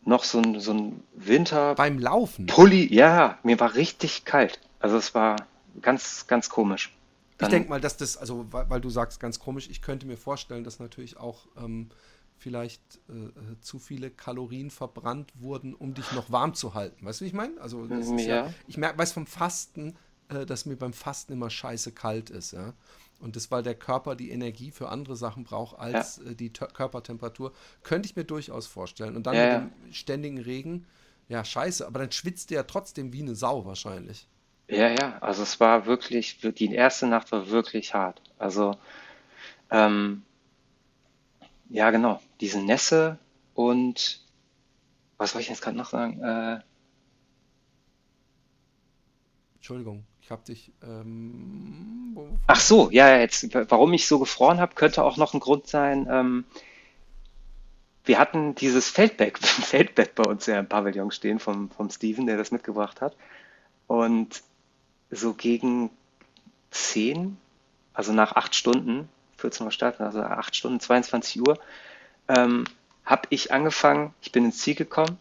[0.08, 1.76] noch so ein, so ein Winter.
[1.76, 2.47] Beim Laufen?
[2.47, 4.60] Pulli, ja, mir war richtig kalt.
[4.80, 5.36] Also es war
[5.82, 6.95] ganz, ganz komisch.
[7.38, 10.08] Dann, ich denke mal, dass das, also weil, weil, du sagst ganz komisch, ich könnte
[10.08, 11.89] mir vorstellen, dass natürlich auch ähm,
[12.38, 17.05] vielleicht äh, äh zu viele Kalorien verbrannt wurden, um dich noch warm zu halten.
[17.05, 17.60] Weißt du, wie ich meine?
[17.60, 18.45] Also ja.
[18.45, 18.53] ja.
[18.66, 19.97] ich merke, weiß vom Fasten,
[20.30, 22.74] äh, dass mir beim Fasten immer scheiße kalt ist, ja.
[23.20, 26.32] Und das, weil der Körper die Energie für andere Sachen braucht als ja.
[26.32, 27.51] äh, die T Körpertemperatur,
[27.84, 29.15] könnte ich mir durchaus vorstellen.
[29.15, 30.86] Und dann ja, mit dem ständigen Regen,
[31.28, 34.28] ja, scheiße, aber dann schwitzt der ja trotzdem wie eine Sau wahrscheinlich.
[34.68, 38.22] Ja, ja, also es war wirklich, die erste Nacht war wirklich hart.
[38.38, 38.76] Also,
[39.72, 40.24] ähm,
[41.70, 43.18] ja, genau, diese Nässe
[43.53, 44.22] und
[45.18, 46.22] was soll ich jetzt gerade noch sagen?
[46.22, 46.59] Äh,
[49.68, 50.05] Entschuldigung.
[50.22, 50.72] Ich habe dich.
[50.82, 55.68] Ähm, Ach so, ja, jetzt, warum ich so gefroren habe, könnte auch noch ein Grund
[55.68, 56.07] sein.
[56.09, 56.45] Ähm,
[58.05, 62.38] wir hatten dieses Feldbett, Feldbett bei uns ja im Pavillon stehen vom, vom Steven, der
[62.38, 63.18] das mitgebracht hat.
[63.88, 64.41] Und
[65.11, 65.89] so gegen
[66.72, 67.36] 10,
[67.93, 71.59] also nach acht Stunden, 14 Uhr starten, also acht Stunden, 22 Uhr,
[72.30, 72.63] ähm,
[73.03, 75.20] habe ich angefangen, ich bin ins Ziel gekommen,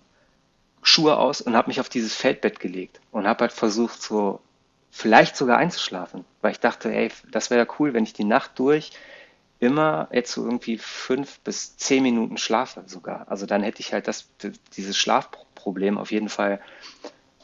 [0.87, 4.41] Schuhe aus und habe mich auf dieses Feldbett gelegt und habe halt versucht, so
[4.91, 8.53] vielleicht sogar einzuschlafen, weil ich dachte, ey, das wäre ja cool, wenn ich die Nacht
[8.59, 8.93] durch
[9.59, 13.27] immer jetzt so irgendwie fünf bis zehn Minuten schlafe sogar.
[13.29, 14.29] Also dann hätte ich halt das,
[14.77, 16.61] dieses Schlafproblem auf jeden Fall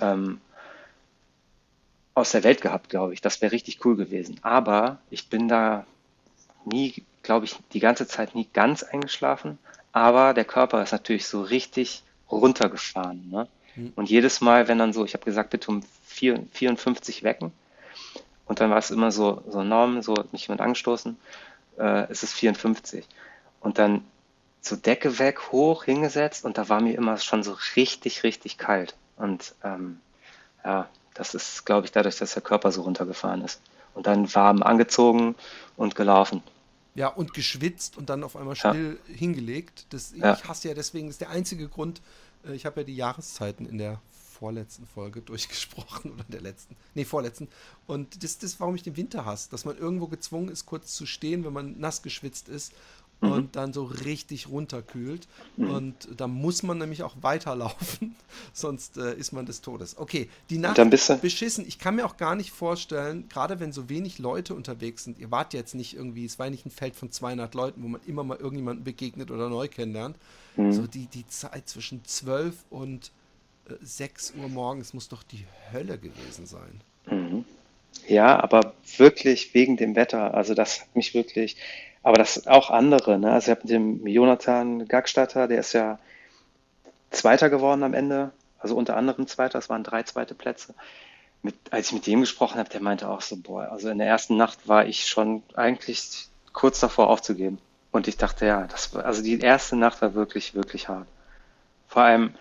[0.00, 0.40] ähm,
[2.14, 3.22] aus der Welt gehabt, glaube ich.
[3.22, 4.38] Das wäre richtig cool gewesen.
[4.42, 5.86] Aber ich bin da
[6.64, 9.58] nie, glaube ich, die ganze Zeit nie ganz eingeschlafen.
[9.92, 12.02] Aber der Körper ist natürlich so richtig
[12.38, 13.30] runtergefahren.
[13.30, 13.48] Ne?
[13.76, 13.92] Mhm.
[13.96, 17.52] Und jedes Mal, wenn dann so, ich habe gesagt, bitte um 4, 54 wecken.
[18.46, 21.16] Und dann war es immer so, so Norm, so hat mich jemand angestoßen,
[21.78, 23.06] äh, es ist 54.
[23.60, 24.04] Und dann
[24.60, 28.94] so Decke weg, hoch, hingesetzt und da war mir immer schon so richtig, richtig kalt.
[29.16, 30.00] Und ähm,
[30.64, 33.60] ja, das ist, glaube ich, dadurch, dass der Körper so runtergefahren ist.
[33.94, 35.34] Und dann warm angezogen
[35.76, 36.42] und gelaufen.
[36.94, 39.14] Ja, und geschwitzt und dann auf einmal still ja.
[39.14, 39.86] hingelegt.
[39.90, 40.34] Das, ja.
[40.34, 42.02] Ich hasse ja deswegen, das ist der einzige Grund,
[42.46, 44.00] äh, ich habe ja die Jahreszeiten in der
[44.42, 47.48] vorletzten Folge durchgesprochen oder der letzten, nee, vorletzten.
[47.86, 51.06] Und das ist, warum ich den Winter hasse, dass man irgendwo gezwungen ist, kurz zu
[51.06, 52.72] stehen, wenn man nass geschwitzt ist
[53.22, 53.32] mhm.
[53.32, 55.26] und dann so richtig runterkühlt.
[55.56, 55.70] Mhm.
[55.70, 58.14] Und da muss man nämlich auch weiterlaufen,
[58.52, 59.96] sonst äh, ist man des Todes.
[59.96, 60.76] Okay, die Nacht
[61.22, 61.66] beschissen.
[61.66, 65.30] Ich kann mir auch gar nicht vorstellen, gerade wenn so wenig Leute unterwegs sind, ihr
[65.30, 68.24] wart jetzt nicht irgendwie, es war nicht ein Feld von 200 Leuten, wo man immer
[68.24, 70.16] mal irgendjemanden begegnet oder neu kennenlernt.
[70.56, 70.72] Mhm.
[70.72, 73.10] So die, die Zeit zwischen 12 und
[73.68, 76.80] äh, 6 Uhr morgens muss doch die Hölle gewesen sein.
[77.06, 77.44] Mhm.
[78.08, 80.34] Ja, aber wirklich wegen dem Wetter.
[80.34, 81.56] Also das hat mich wirklich,
[82.02, 83.32] aber das auch andere, ne?
[83.32, 85.98] Also ich habe mit dem Jonathan Gagstatter, der ist ja
[87.10, 90.74] Zweiter geworden am Ende, also unter anderem Zweiter, es waren drei zweite Plätze.
[91.42, 94.06] Mit, als ich mit dem gesprochen habe, der meinte auch so, boah, also in der
[94.06, 97.58] ersten Nacht war ich schon eigentlich kurz davor aufzugeben.
[97.90, 101.06] Und ich dachte, ja, das war, also die erste Nacht war wirklich, wirklich hart.
[101.88, 102.34] Vor allem,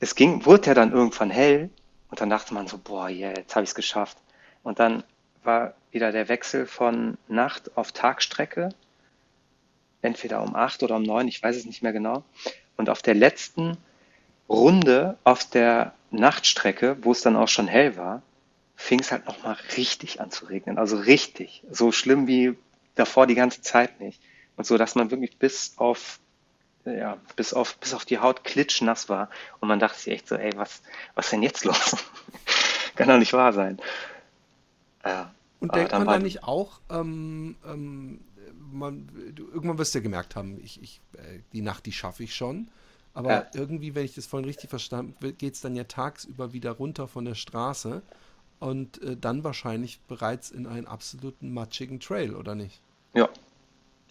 [0.00, 1.70] es ging, wurde ja dann irgendwann hell
[2.10, 4.16] und dann dachte man so, boah, yeah, jetzt habe ich es geschafft.
[4.62, 5.04] Und dann
[5.44, 8.70] war wieder der Wechsel von Nacht auf Tagstrecke
[10.02, 12.24] entweder um acht oder um neun, ich weiß es nicht mehr genau.
[12.76, 13.76] Und auf der letzten
[14.48, 18.22] Runde auf der Nachtstrecke, wo es dann auch schon hell war,
[18.76, 20.78] fing es halt nochmal richtig an zu regnen.
[20.78, 21.62] Also richtig.
[21.70, 22.56] So schlimm wie
[22.94, 24.20] davor die ganze Zeit nicht.
[24.56, 26.18] Und so, dass man wirklich bis auf,
[26.84, 29.28] ja, bis auf, bis auf die Haut klitschnass war.
[29.60, 30.82] Und man dachte sich echt so, ey, was,
[31.14, 31.96] was ist denn jetzt los?
[32.96, 33.78] Kann doch nicht wahr sein.
[35.04, 35.32] Ja.
[35.60, 38.20] Und denkt man dann nicht auch, ähm, ähm,
[38.72, 42.34] man, irgendwann wirst du ja gemerkt haben, ich, ich, äh, die Nacht, die schaffe ich
[42.34, 42.68] schon.
[43.14, 43.46] Aber ja.
[43.54, 47.08] irgendwie, wenn ich das vorhin richtig verstanden habe, geht es dann ja tagsüber wieder runter
[47.08, 48.02] von der Straße
[48.60, 52.80] und äh, dann wahrscheinlich bereits in einen absoluten matschigen Trail, oder nicht?
[53.14, 53.28] Ja.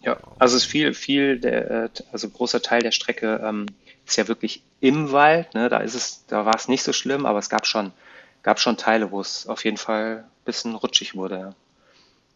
[0.00, 3.66] Ja, also es ist viel, viel, der, äh, also großer Teil der Strecke ähm,
[4.06, 5.52] ist ja wirklich im Wald.
[5.54, 5.68] Ne?
[5.68, 7.92] Da ist es, da war es nicht so schlimm, aber es gab schon,
[8.42, 11.38] gab schon Teile, wo es auf jeden Fall ein bisschen rutschig wurde.
[11.38, 11.54] Ja.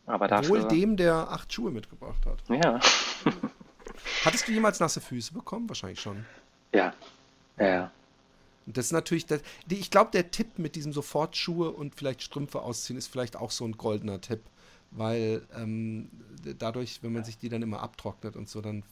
[0.06, 0.62] Aber dafür...
[0.62, 2.38] Wohl dem, der acht Schuhe mitgebracht hat.
[2.48, 2.80] Ja.
[4.24, 5.68] Hattest du jemals nasse Füße bekommen?
[5.68, 6.24] Wahrscheinlich schon.
[6.72, 6.92] Ja.
[7.58, 7.90] Ja.
[8.66, 12.22] Und das ist natürlich, das, ich glaube, der Tipp mit diesem sofort Schuhe und vielleicht
[12.22, 14.40] Strümpfe ausziehen ist vielleicht auch so ein goldener Tipp,
[14.92, 16.08] weil ähm,
[16.58, 18.84] dadurch, wenn man sich die dann immer abtrocknet und so, dann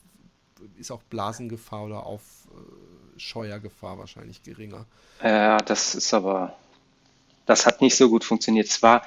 [0.76, 4.86] ist auch Blasengefahr oder Aufscheuergefahr wahrscheinlich geringer.
[5.22, 6.56] Ja, das ist aber,
[7.46, 8.66] das hat nicht so gut funktioniert.
[8.66, 9.02] Zwar,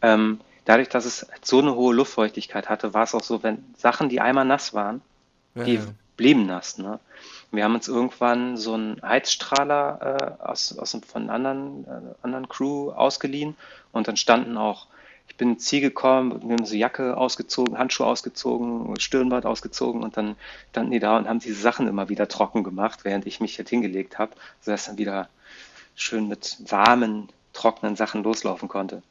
[0.00, 4.08] ähm, dadurch, dass es so eine hohe Luftfeuchtigkeit hatte, war es auch so, wenn Sachen,
[4.08, 5.02] die einmal nass waren,
[5.54, 5.86] ja, die ja.
[6.16, 6.78] blieben nass.
[6.78, 6.98] Ne?
[7.50, 12.90] Wir haben uns irgendwann so einen Heizstrahler äh, aus, aus von anderen, äh, anderen Crew
[12.90, 13.56] ausgeliehen
[13.92, 14.86] und dann standen auch,
[15.28, 20.16] ich bin ins Ziel gekommen, wir haben so Jacke ausgezogen, Handschuhe ausgezogen, Stirnband ausgezogen und
[20.16, 20.36] dann
[20.70, 23.68] standen die da und haben diese Sachen immer wieder trocken gemacht, während ich mich halt
[23.68, 25.28] hingelegt habe, sodass dann wieder
[25.94, 29.02] schön mit warmen, trockenen Sachen loslaufen konnte.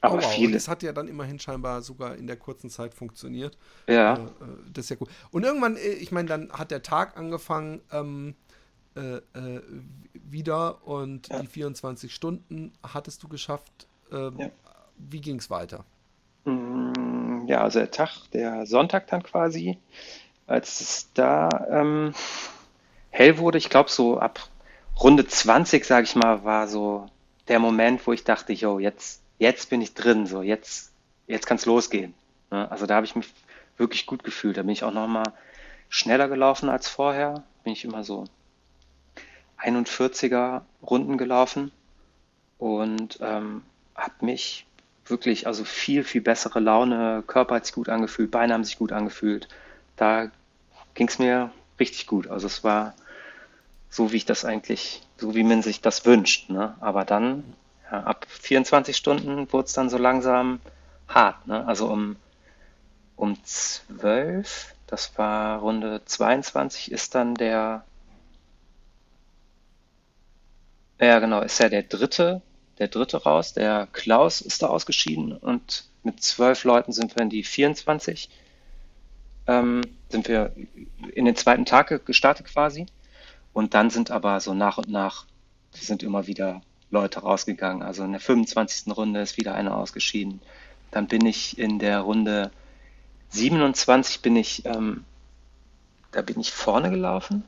[0.00, 0.32] Aber oh, wow.
[0.32, 0.52] viele.
[0.52, 3.58] das hat ja dann immerhin scheinbar sogar in der kurzen Zeit funktioniert.
[3.88, 4.14] Ja.
[4.14, 4.28] Äh, äh
[4.72, 5.08] das ist ja gut.
[5.30, 8.34] Und irgendwann, äh, ich meine, dann hat der Tag angefangen ähm,
[8.96, 9.62] äh, äh,
[10.12, 11.40] wieder und ja.
[11.40, 13.88] die 24 Stunden hattest du geschafft.
[14.12, 14.50] Ähm, ja.
[14.96, 15.84] Wie ging es weiter?
[16.44, 19.78] Mm, ja, also der Tag, der Sonntag dann quasi,
[20.46, 22.14] als es da ähm,
[23.10, 24.48] hell wurde, ich glaube so ab
[25.00, 27.06] Runde 20, sage ich mal, war so
[27.46, 30.92] der Moment, wo ich dachte, yo, jetzt jetzt bin ich drin, so jetzt,
[31.26, 32.14] jetzt kann es losgehen.
[32.50, 32.70] Ne?
[32.70, 33.28] Also da habe ich mich
[33.76, 34.56] wirklich gut gefühlt.
[34.56, 35.32] Da bin ich auch nochmal
[35.88, 37.44] schneller gelaufen als vorher.
[37.64, 38.24] Bin ich immer so
[39.62, 41.72] 41er Runden gelaufen
[42.58, 43.62] und ähm,
[43.94, 44.66] habe mich
[45.06, 48.92] wirklich, also viel, viel bessere Laune, Körper hat sich gut angefühlt, Beine haben sich gut
[48.92, 49.48] angefühlt.
[49.96, 50.30] Da
[50.94, 52.28] ging es mir richtig gut.
[52.28, 52.94] Also es war
[53.90, 56.50] so, wie ich das eigentlich, so wie man sich das wünscht.
[56.50, 56.74] Ne?
[56.80, 57.44] Aber dann,
[57.90, 60.60] ja, ab 24 Stunden wurde es dann so langsam
[61.08, 61.46] hart.
[61.46, 61.66] Ne?
[61.66, 62.16] Also um,
[63.16, 67.84] um 12, das war Runde 22, ist dann der,
[71.00, 72.42] ja genau, ist ja der dritte
[72.78, 73.52] der dritte raus.
[73.52, 78.30] Der Klaus ist da ausgeschieden und mit zwölf Leuten sind wir in die 24.
[79.46, 80.54] Ähm, sind wir
[81.14, 82.86] in den zweiten Tag gestartet quasi.
[83.52, 85.26] Und dann sind aber so nach und nach,
[85.72, 86.60] sind immer wieder
[86.90, 87.82] Leute rausgegangen.
[87.82, 88.96] Also in der 25.
[88.96, 90.40] Runde ist wieder einer ausgeschieden.
[90.90, 92.50] Dann bin ich in der Runde
[93.30, 95.04] 27 bin ich, ähm,
[96.12, 97.44] da bin ich vorne gelaufen.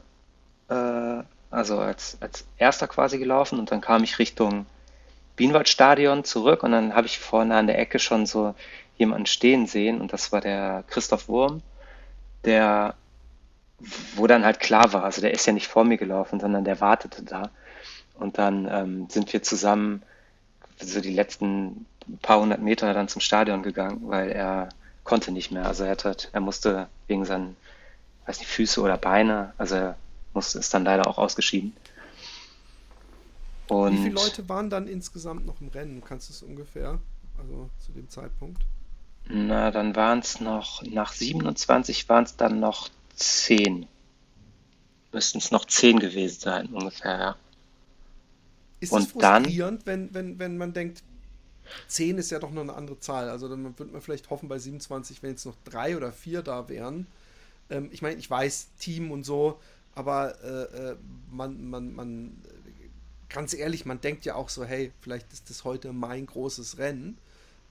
[0.69, 4.67] Äh, also als, als erster quasi gelaufen und dann kam ich Richtung
[5.37, 8.55] Bienwaldstadion zurück und dann habe ich vorne an der Ecke schon so
[8.99, 11.63] jemanden stehen sehen und das war der Christoph Wurm,
[12.45, 12.95] der,
[14.15, 16.81] wo dann halt klar war, also der ist ja nicht vor mir gelaufen, sondern der
[16.81, 17.51] wartete da.
[18.21, 20.03] Und dann ähm, sind wir zusammen
[20.79, 21.87] so die letzten
[22.23, 24.69] paar hundert Meter dann zum Stadion gegangen, weil er
[25.05, 25.67] konnte nicht mehr.
[25.67, 27.57] Also er, hat, er musste wegen seinen,
[28.27, 29.97] weiß nicht, Füße oder Beine, also er
[30.35, 31.75] musste, ist dann leider auch ausgeschieden.
[33.69, 36.03] Und Wie viele Leute waren dann insgesamt noch im Rennen?
[36.05, 36.99] Kannst du es ungefähr,
[37.39, 38.63] also zu dem Zeitpunkt?
[39.29, 43.87] Na, dann waren es noch, nach 27 waren es dann noch 10.
[45.13, 47.37] Müssten es noch 10 gewesen sein, ungefähr, ja.
[48.81, 51.03] Ist es frustrierend, dann, wenn, wenn, wenn man denkt,
[51.89, 53.29] 10 ist ja doch noch eine andere Zahl.
[53.29, 56.69] Also dann würde man vielleicht hoffen bei 27, wenn jetzt noch drei oder vier da
[56.69, 57.07] wären.
[57.69, 59.61] Ähm, ich meine, ich weiß, Team und so,
[59.95, 60.97] aber äh, äh
[61.31, 62.43] man, man, man
[63.29, 67.17] ganz ehrlich, man denkt ja auch so, hey, vielleicht ist das heute mein großes Rennen.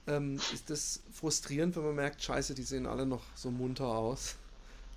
[0.06, 4.36] Ähm, ist das frustrierend, wenn man merkt, scheiße, die sehen alle noch so munter aus?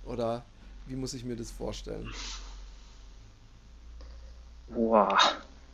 [0.04, 0.44] Oder
[0.86, 2.12] wie muss ich mir das vorstellen?
[4.68, 5.18] Boah,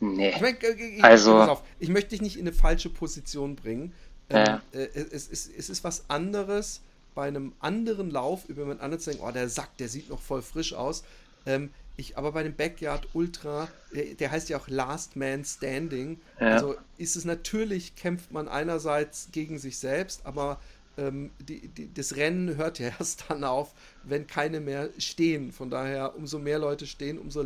[0.01, 0.29] nee.
[0.29, 3.93] Ich, mein, ich, also, ich möchte dich nicht in eine falsche Position bringen.
[4.29, 4.87] Ähm, äh.
[5.11, 6.81] es, es, es ist was anderes,
[7.15, 10.21] bei einem anderen Lauf über jemand anderes zu denken, oh, der Sack, der sieht noch
[10.21, 11.03] voll frisch aus.
[11.45, 16.19] Ähm, ich, aber bei dem Backyard Ultra, der, der heißt ja auch Last Man Standing.
[16.39, 16.47] Ja.
[16.47, 20.59] Also ist es natürlich, kämpft man einerseits gegen sich selbst, aber
[21.01, 23.73] ähm, die, die, das Rennen hört ja erst dann auf,
[24.03, 25.51] wenn keine mehr stehen.
[25.51, 27.45] Von daher, umso mehr Leute stehen, umso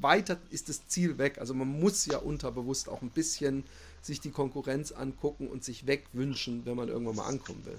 [0.00, 1.38] weiter ist das Ziel weg.
[1.38, 3.64] Also man muss ja unterbewusst auch ein bisschen
[4.02, 7.78] sich die Konkurrenz angucken und sich wegwünschen, wenn man irgendwann mal ankommen will.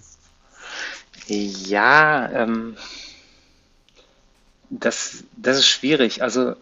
[1.27, 2.77] Ja, ähm,
[4.69, 6.23] das, das ist schwierig.
[6.23, 6.55] Also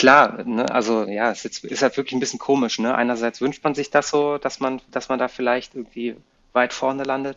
[0.00, 2.78] klar, ne, also ja, es ist, ist halt wirklich ein bisschen komisch.
[2.78, 2.94] Ne?
[2.94, 6.16] Einerseits wünscht man sich das so, dass man, dass man da vielleicht irgendwie
[6.54, 7.36] weit vorne landet.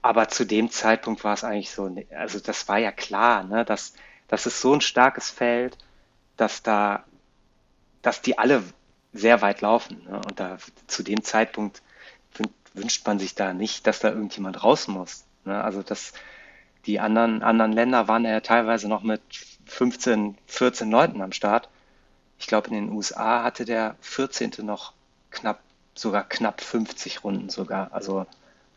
[0.00, 3.64] Aber zu dem Zeitpunkt war es eigentlich so, ne, also das war ja klar, ne,
[3.64, 3.92] dass
[4.26, 5.76] das ist so ein starkes Feld,
[6.38, 7.04] dass da,
[8.00, 8.62] dass die alle
[9.12, 10.02] sehr weit laufen.
[10.08, 10.16] Ne?
[10.16, 10.56] Und da
[10.86, 11.82] zu dem Zeitpunkt
[12.72, 15.24] wünscht man sich da nicht, dass da irgendjemand raus muss.
[15.44, 15.62] Ne?
[15.62, 16.14] Also das,
[16.86, 19.20] die anderen, anderen Länder waren ja teilweise noch mit
[19.66, 21.68] 15, 14 Leuten am Start.
[22.38, 24.52] Ich glaube, in den USA hatte der 14.
[24.60, 24.92] noch
[25.30, 25.60] knapp,
[25.94, 27.92] sogar knapp 50 Runden sogar.
[27.92, 28.26] Also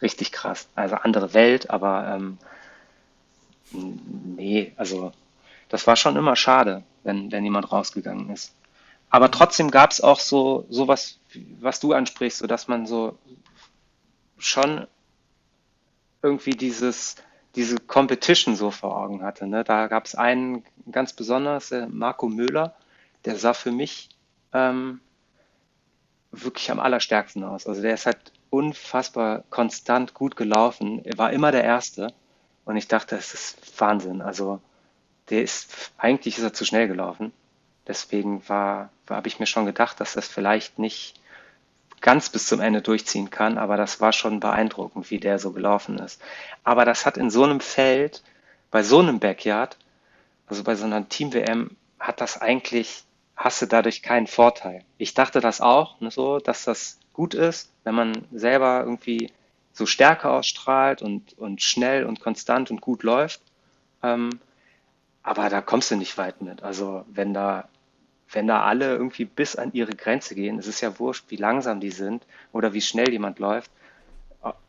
[0.02, 0.68] richtig krass.
[0.76, 2.38] Also andere Welt, aber ähm,
[3.72, 5.12] nee, also
[5.70, 8.54] das war schon immer schade, wenn, wenn jemand rausgegangen ist.
[9.10, 11.20] Aber trotzdem gab es auch so sowas,
[11.60, 13.18] was du ansprichst, so dass man so
[14.38, 14.88] schon
[16.22, 17.16] irgendwie dieses
[17.56, 19.48] diese Competition so vor Augen hatte.
[19.48, 19.64] Ne?
[19.64, 22.76] Da gab es einen ganz besonders, der Marco Möhler,
[23.26, 24.10] der sah für mich
[24.54, 25.00] ähm,
[26.32, 27.68] wirklich am allerstärksten aus.
[27.68, 31.04] Also der ist halt unfassbar konstant gut gelaufen.
[31.06, 32.14] Er war immer der Erste.
[32.66, 34.22] Und ich dachte, es ist Wahnsinn.
[34.22, 34.62] Also
[35.30, 37.32] der ist, eigentlich ist er zu schnell gelaufen.
[37.88, 41.20] Deswegen war, war habe ich mir schon gedacht, dass das vielleicht nicht
[42.02, 46.00] ganz bis zum Ende durchziehen kann, aber das war schon beeindruckend, wie der so gelaufen
[46.00, 46.22] ist.
[46.64, 48.24] Aber das hat in so einem Feld,
[48.72, 49.78] bei so einem Backyard,
[50.48, 53.04] also bei so einer Team-WM, hat das eigentlich,
[53.44, 54.84] hast du dadurch keinen Vorteil.
[54.98, 59.32] Ich dachte das auch, ne, so, dass das gut ist, wenn man selber irgendwie
[59.74, 63.42] so Stärke ausstrahlt und, und schnell und konstant und gut läuft.
[64.04, 64.40] Ähm,
[65.24, 66.64] aber da kommst du nicht weit mit.
[66.64, 67.68] Also wenn da
[68.34, 71.80] wenn da alle irgendwie bis an ihre Grenze gehen, es ist ja wurscht, wie langsam
[71.80, 73.70] die sind oder wie schnell jemand läuft.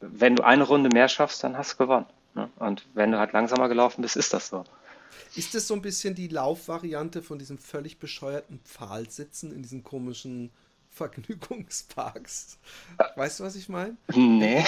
[0.00, 2.06] Wenn du eine Runde mehr schaffst, dann hast du gewonnen.
[2.34, 2.48] Ne?
[2.56, 4.64] Und wenn du halt langsamer gelaufen bist, ist das so.
[5.34, 10.50] Ist das so ein bisschen die Laufvariante von diesem völlig bescheuerten Pfahlsitzen in diesen komischen
[10.92, 12.58] Vergnügungsparks.
[13.16, 13.96] Weißt du, was ich meine?
[14.14, 14.62] Nee.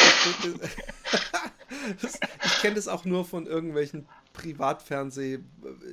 [2.44, 5.40] ich kenne das auch nur von irgendwelchen Privatfernseh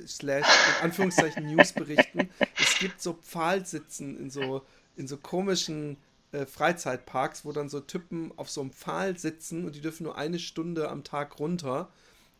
[0.06, 2.30] slash in Anführungszeichen Newsberichten.
[2.58, 4.62] Es gibt so Pfahlsitzen in so
[4.96, 5.98] in so komischen
[6.32, 10.16] äh, Freizeitparks, wo dann so Typen auf so einem Pfahl sitzen und die dürfen nur
[10.16, 11.90] eine Stunde am Tag runter.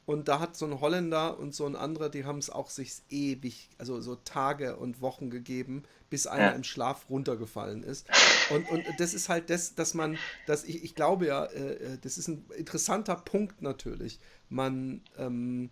[0.05, 3.03] Und da hat so ein Holländer und so ein anderer, die haben es auch sich
[3.09, 6.51] ewig, also so Tage und Wochen gegeben, bis einer ja.
[6.51, 8.09] im Schlaf runtergefallen ist.
[8.51, 11.99] Und, und das ist halt das, dass man, dass ich, ich glaube ja, äh, äh
[12.01, 14.19] das ist ein interessanter Punkt natürlich.
[14.49, 15.71] Man ähm,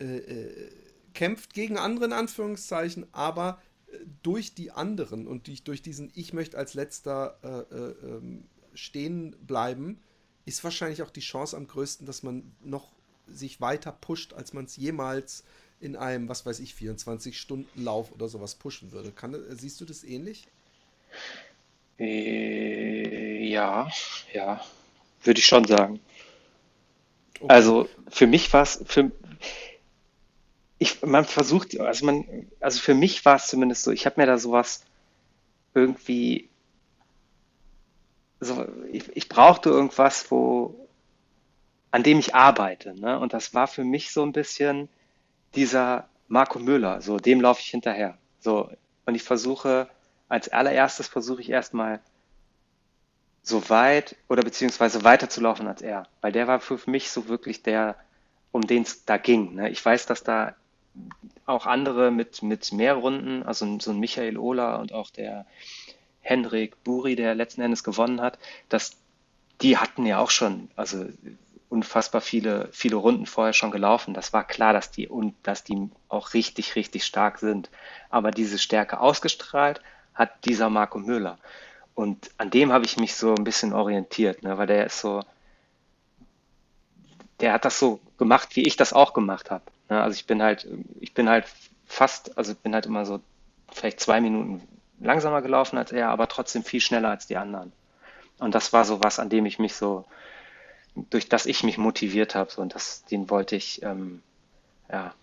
[0.00, 0.70] äh, äh,
[1.12, 3.60] kämpft gegen andere in Anführungszeichen, aber
[4.22, 9.36] durch die anderen und die, durch diesen Ich möchte als letzter äh, äh, ähm, stehen
[9.46, 10.00] bleiben,
[10.44, 12.92] ist wahrscheinlich auch die Chance am größten, dass man noch
[13.34, 15.44] sich weiter pusht, als man es jemals
[15.80, 19.10] in einem, was weiß ich, 24-Stunden-Lauf oder sowas pushen würde.
[19.10, 20.46] Kann, siehst du das ähnlich?
[21.98, 23.90] Äh, ja,
[24.32, 24.64] ja,
[25.24, 26.00] würde ich schon sagen.
[27.40, 27.46] Okay.
[27.48, 28.84] Also für mich war es,
[30.78, 32.24] ich, man versucht, also man,
[32.60, 34.84] also für mich war es zumindest so, ich habe mir da sowas
[35.74, 36.48] irgendwie,
[38.40, 40.81] so, ich, ich brauchte irgendwas, wo,
[41.92, 43.20] an dem ich arbeite, ne?
[43.20, 44.88] Und das war für mich so ein bisschen
[45.54, 48.18] dieser Marco Müller, so dem laufe ich hinterher.
[48.40, 48.70] So,
[49.04, 49.88] und ich versuche,
[50.28, 52.00] als allererstes versuche ich erstmal
[53.42, 57.28] so weit oder beziehungsweise weiter zu laufen als er, weil der war für mich so
[57.28, 57.96] wirklich der,
[58.52, 59.54] um den es da ging.
[59.54, 59.68] Ne?
[59.70, 60.54] Ich weiß, dass da
[61.44, 65.44] auch andere mit, mit mehr Runden, also so ein Michael Ohler und auch der
[66.20, 68.38] Henrik Buri, der letzten Endes gewonnen hat,
[68.68, 68.96] dass
[69.60, 71.04] die hatten ja auch schon, also
[71.72, 74.12] unfassbar viele, viele Runden vorher schon gelaufen.
[74.12, 77.70] Das war klar, dass die und dass die auch richtig, richtig stark sind.
[78.10, 79.80] Aber diese Stärke ausgestrahlt
[80.12, 81.38] hat dieser Marco Müller.
[81.94, 85.22] Und an dem habe ich mich so ein bisschen orientiert, ne, weil der ist so,
[87.40, 89.64] der hat das so gemacht, wie ich das auch gemacht habe.
[89.88, 90.00] Ne?
[90.00, 90.68] Also ich bin halt,
[91.00, 91.46] ich bin halt
[91.86, 93.20] fast, also bin halt immer so
[93.72, 94.60] vielleicht zwei Minuten
[95.00, 97.72] langsamer gelaufen als er, aber trotzdem viel schneller als die anderen.
[98.38, 100.04] Und das war so was, an dem ich mich so,
[100.94, 104.22] durch das ich mich motiviert habe, so, und das, den wollte ich ähm,
[104.90, 105.14] ja,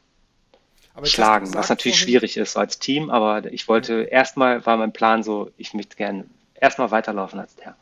[1.04, 4.08] schlagen, gesagt, was natürlich vorhin, schwierig ist als Team, aber ich wollte, ja.
[4.08, 7.76] erstmal war mein Plan so, ich möchte gerne erstmal weiterlaufen als der.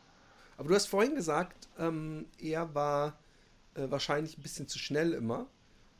[0.58, 3.18] Aber du hast vorhin gesagt, ähm, er war
[3.76, 5.46] äh, wahrscheinlich ein bisschen zu schnell immer.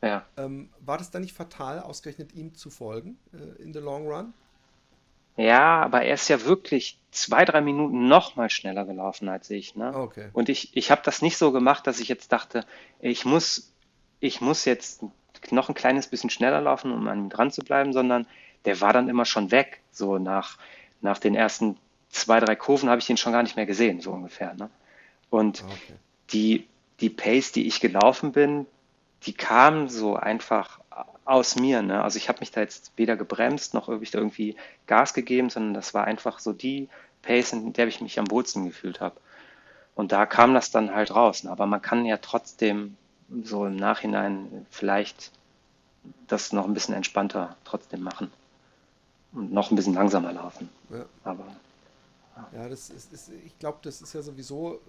[0.02, 0.24] Ja.
[0.36, 4.32] Ähm, war das dann nicht fatal, ausgerechnet ihm zu folgen äh, in the long run?
[5.38, 9.76] Ja, aber er ist ja wirklich zwei, drei Minuten noch mal schneller gelaufen als ich.
[9.76, 9.94] Ne?
[9.94, 10.30] Okay.
[10.32, 12.66] Und ich, ich habe das nicht so gemacht, dass ich jetzt dachte,
[13.00, 13.72] ich muss,
[14.18, 15.04] ich muss jetzt
[15.52, 18.26] noch ein kleines bisschen schneller laufen, um an ihm dran zu bleiben, sondern
[18.64, 19.80] der war dann immer schon weg.
[19.92, 20.58] So nach,
[21.02, 21.76] nach den ersten
[22.10, 24.54] zwei, drei Kurven habe ich ihn schon gar nicht mehr gesehen, so ungefähr.
[24.54, 24.70] Ne?
[25.30, 25.94] Und okay.
[26.32, 26.66] die,
[26.98, 28.66] die Pace, die ich gelaufen bin,
[29.22, 30.80] die kam so einfach
[31.24, 31.82] aus mir.
[31.82, 32.02] Ne?
[32.02, 36.04] Also ich habe mich da jetzt weder gebremst noch irgendwie Gas gegeben, sondern das war
[36.04, 36.88] einfach so die
[37.22, 39.16] Pace, in der ich mich am wohlsten gefühlt habe.
[39.94, 41.44] Und da kam das dann halt raus.
[41.44, 41.50] Ne?
[41.50, 42.96] Aber man kann ja trotzdem
[43.42, 45.32] so im Nachhinein vielleicht
[46.26, 48.30] das noch ein bisschen entspannter trotzdem machen
[49.32, 50.68] und noch ein bisschen langsamer laufen.
[50.90, 51.04] Ja.
[51.24, 51.44] Aber
[52.52, 54.80] ja, das ist, ist ich glaube, das ist ja sowieso,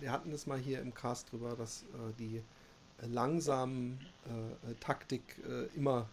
[0.00, 2.42] wir hatten das mal hier im Cast drüber, dass äh, die
[3.06, 6.06] langsamen äh, Taktik äh, immer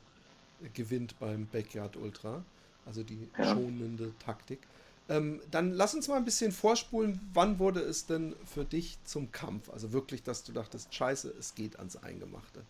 [0.73, 2.43] gewinnt beim Backyard Ultra,
[2.85, 3.45] also die ja.
[3.45, 4.59] schonende Taktik.
[5.07, 7.19] Ähm, dann lass uns mal ein bisschen vorspulen.
[7.33, 9.69] Wann wurde es denn für dich zum Kampf?
[9.71, 12.61] Also wirklich, dass du dachtest, scheiße, es geht ans Eingemachte.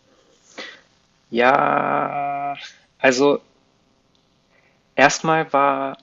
[1.30, 2.56] Ja,
[2.98, 3.40] also
[4.96, 5.98] erstmal war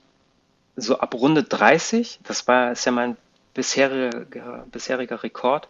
[0.75, 3.17] so ab Runde 30, das war ist ja mein
[3.53, 5.67] bisheriger, bisheriger Rekord,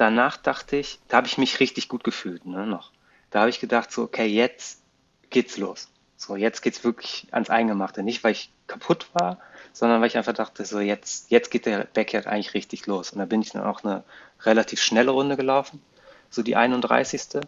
[0.00, 2.90] danach dachte ich, da habe ich mich richtig gut gefühlt, ne, noch.
[3.30, 4.82] Da habe ich gedacht, so, okay, jetzt
[5.28, 5.88] geht's los.
[6.16, 8.02] So, jetzt geht's wirklich ans Eingemachte.
[8.02, 9.38] Nicht, weil ich kaputt war,
[9.72, 13.10] sondern weil ich einfach dachte, so, jetzt, jetzt geht der Backyard eigentlich richtig los.
[13.10, 14.04] Und da bin ich dann auch eine
[14.42, 15.82] relativ schnelle Runde gelaufen,
[16.28, 17.40] so die 31.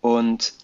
[0.00, 0.54] Und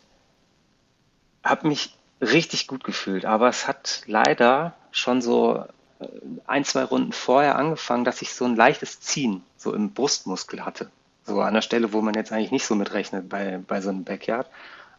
[1.44, 3.24] habe mich richtig gut gefühlt.
[3.24, 5.64] Aber es hat leider schon so
[6.01, 6.06] äh,
[6.47, 10.90] ein, zwei Runden vorher angefangen, dass ich so ein leichtes Ziehen so im Brustmuskel hatte.
[11.27, 14.05] So an der Stelle, wo man jetzt eigentlich nicht so mitrechnet bei, bei so einem
[14.05, 14.49] Backyard.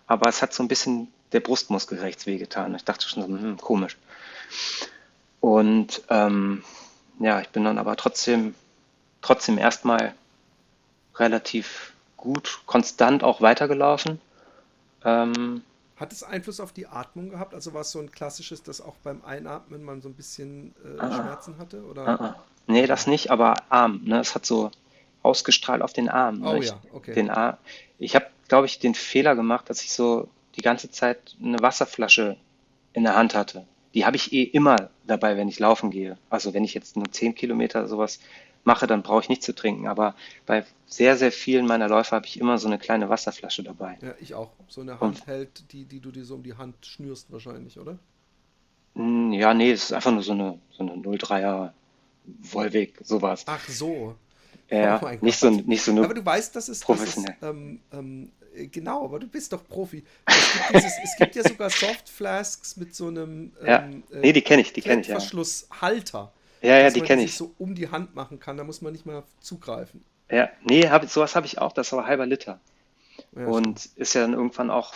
[0.08, 2.76] Aber es hat so ein bisschen der Brustmuskel rechts wehgetan.
[2.76, 3.98] Ich dachte schon so, hm, komisch.
[5.40, 6.64] Und ähm,
[7.20, 8.56] ja, ich bin dann aber trotzdem,
[9.22, 10.14] trotzdem erstmal
[11.16, 14.22] relativ gut, konstant auch weitergelaufen.
[15.04, 15.62] Ähm,
[15.98, 17.54] Hat es Einfluss auf die Atmung gehabt?
[17.54, 21.00] Also war es so ein klassisches, dass auch beim Einatmen man so ein bisschen äh,
[21.00, 21.84] Ah, Schmerzen hatte?
[21.84, 22.08] Oder?
[22.08, 22.36] ah, ah.
[22.68, 24.22] Nee, das nicht, aber Arm, ne?
[24.22, 24.72] Es hat so
[25.24, 26.42] ausgestrahlt auf den Arm.
[26.42, 26.50] Ne?
[26.50, 27.14] Oh Ich, ja, okay.
[27.14, 27.58] den Arm,
[27.98, 32.38] ich habe, glaube ich, den Fehler gemacht, dass ich so die ganze Zeit eine Wasserflasche
[32.94, 33.66] in der Hand hatte.
[33.94, 36.18] Die habe ich eh immer dabei, wenn ich laufen gehe.
[36.30, 38.20] Also wenn ich jetzt nur 10 Kilometer sowas
[38.64, 39.88] mache, dann brauche ich nicht zu trinken.
[39.88, 43.98] Aber bei sehr, sehr vielen meiner Läufe habe ich immer so eine kleine Wasserflasche dabei.
[44.02, 44.52] Ja, ich auch.
[44.68, 48.00] So eine Handheld, die, die du dir so um die Hand schnürst wahrscheinlich, oder?
[48.96, 51.72] mm, ja, nee, es ist einfach nur so eine, so eine 03er
[52.26, 53.44] Volvic, sowas.
[53.48, 54.16] Ach so.
[54.78, 57.36] Ja, mein nicht so, nicht so Aber eine du weißt, dass es, dass es professionell.
[57.42, 60.04] ähm, ähm, äh, genau, aber du bist doch Profi.
[60.26, 64.34] Es gibt, dieses, es gibt ja sogar Softflasks mit so einem Ja, ähm, äh, nee,
[64.34, 65.16] die kenne ich, die kenne ich, ja.
[65.16, 67.36] Klettverschlusshalter, Ja, ja, die kenne ich.
[67.36, 68.58] so um die Hand machen kann.
[68.58, 70.04] Da muss man nicht mal zugreifen.
[70.30, 72.60] Ja, nee, hab, sowas habe ich auch, das ist aber halber Liter.
[73.36, 73.68] Ja, stimmt.
[73.68, 74.94] Und ist ja dann irgendwann auch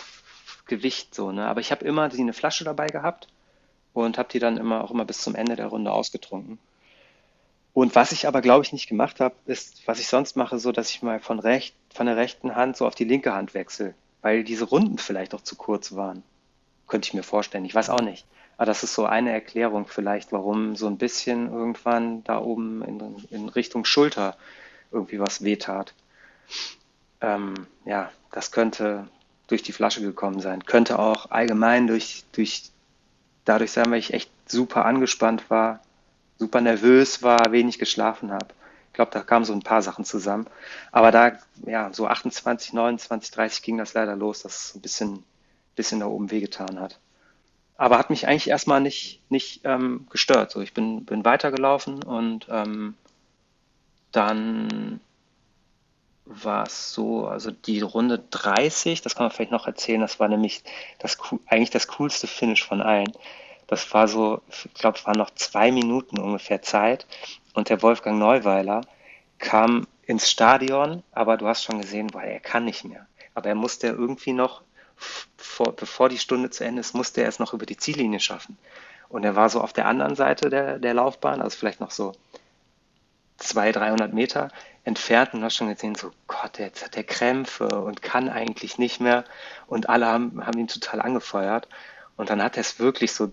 [0.66, 1.46] Gewicht so, ne?
[1.46, 3.28] Aber ich habe immer die eine Flasche dabei gehabt
[3.92, 6.58] und habe die dann immer auch immer bis zum Ende der Runde ausgetrunken.
[7.78, 10.72] Und was ich aber, glaube ich, nicht gemacht habe, ist, was ich sonst mache, so,
[10.72, 13.94] dass ich mal von recht, von der rechten Hand so auf die linke Hand wechsle,
[14.20, 16.24] weil diese Runden vielleicht auch zu kurz waren.
[16.88, 17.64] Könnte ich mir vorstellen.
[17.64, 18.26] Ich weiß auch nicht.
[18.56, 23.00] Aber das ist so eine Erklärung vielleicht, warum so ein bisschen irgendwann da oben in,
[23.30, 24.36] in Richtung Schulter
[24.90, 25.94] irgendwie was wehtat.
[27.20, 29.06] Ähm, ja, das könnte
[29.46, 30.64] durch die Flasche gekommen sein.
[30.64, 32.72] Könnte auch allgemein durch, durch
[33.44, 35.78] dadurch sein, weil ich echt super angespannt war,
[36.38, 38.48] super nervös war, wenig geschlafen habe.
[38.88, 40.46] Ich glaube, da kamen so ein paar Sachen zusammen.
[40.92, 45.24] Aber da, ja, so 28, 29, 30 ging das leider los, dass es ein bisschen,
[45.76, 46.98] bisschen da oben wehgetan hat.
[47.76, 50.50] Aber hat mich eigentlich erstmal nicht, nicht ähm, gestört.
[50.50, 52.94] So, ich bin, bin weitergelaufen und ähm,
[54.10, 55.00] dann
[56.24, 60.28] war es so, also die Runde 30, das kann man vielleicht noch erzählen, das war
[60.28, 60.62] nämlich
[60.98, 63.12] das, eigentlich das coolste Finish von allen.
[63.68, 67.06] Das war so, ich glaube, es waren noch zwei Minuten ungefähr Zeit
[67.52, 68.80] und der Wolfgang Neuweiler
[69.38, 73.06] kam ins Stadion, aber du hast schon gesehen, boah, er kann nicht mehr.
[73.34, 74.62] Aber er musste irgendwie noch,
[75.36, 78.58] vor, bevor die Stunde zu Ende ist, musste er es noch über die Ziellinie schaffen.
[79.10, 82.12] Und er war so auf der anderen Seite der, der Laufbahn, also vielleicht noch so
[83.36, 84.48] 200, 300 Meter
[84.84, 89.00] entfernt und hast schon gesehen, so Gott, jetzt hat er Krämpfe und kann eigentlich nicht
[89.00, 89.24] mehr.
[89.66, 91.68] Und alle haben, haben ihn total angefeuert.
[92.16, 93.30] Und dann hat er es wirklich so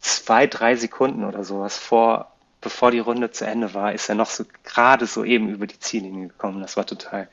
[0.00, 2.30] zwei, drei Sekunden oder sowas vor,
[2.60, 5.78] bevor die Runde zu Ende war, ist er noch so gerade so eben über die
[5.78, 6.60] Ziellinie gekommen.
[6.60, 7.28] Das war total,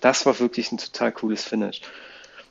[0.00, 1.80] das war wirklich ein total cooles Finish.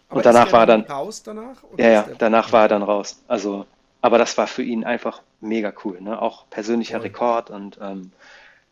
[0.10, 1.58] Aber Und danach war er dann raus danach?
[1.78, 3.22] Ja, ja, danach war er dann raus.
[3.28, 3.66] Also,
[4.02, 6.22] aber das war für ihn einfach mega cool, ne?
[6.22, 7.08] Auch persönlicher voll.
[7.08, 8.12] Rekord und ähm,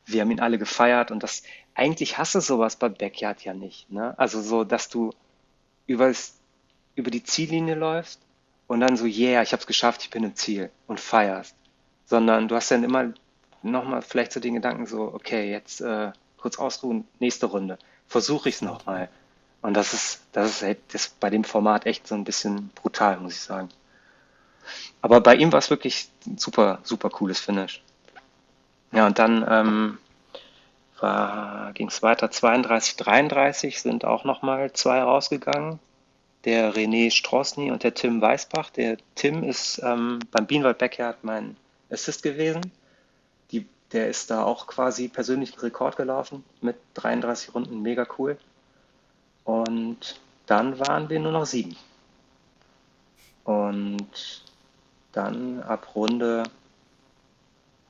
[0.05, 1.43] wir haben ihn alle gefeiert und das,
[1.75, 4.13] eigentlich hast du sowas bei Backyard ja nicht, ne?
[4.17, 5.11] Also so, dass du
[5.87, 6.35] übers,
[6.95, 8.19] über die Ziellinie läufst
[8.67, 11.55] und dann so, yeah, ich hab's geschafft, ich bin im Ziel und feierst.
[12.05, 13.13] Sondern du hast dann immer
[13.61, 17.77] nochmal vielleicht so den Gedanken so, okay, jetzt äh, kurz ausruhen, nächste Runde.
[18.07, 19.09] Versuche ich's nochmal.
[19.61, 23.17] Und das ist, das ist halt das bei dem Format echt so ein bisschen brutal,
[23.19, 23.69] muss ich sagen.
[25.01, 27.81] Aber bei ihm war es wirklich ein super, super cooles Finish.
[28.91, 29.97] Ja, und dann ähm,
[31.73, 32.31] ging es weiter.
[32.31, 35.79] 32, 33 sind auch nochmal zwei rausgegangen.
[36.45, 38.69] Der René Strossny und der Tim Weißbach.
[38.71, 41.55] Der Tim ist ähm, beim Bienenwald Backyard mein
[41.89, 42.71] Assist gewesen.
[43.51, 47.81] Die, der ist da auch quasi persönlichen Rekord gelaufen mit 33 Runden.
[47.81, 48.37] Mega cool.
[49.45, 51.75] Und dann waren wir nur noch sieben.
[53.43, 54.43] Und
[55.11, 56.43] dann ab Runde,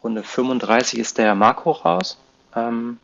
[0.03, 2.17] Runde 35 ist der Marco raus.
[2.55, 2.99] Ähm,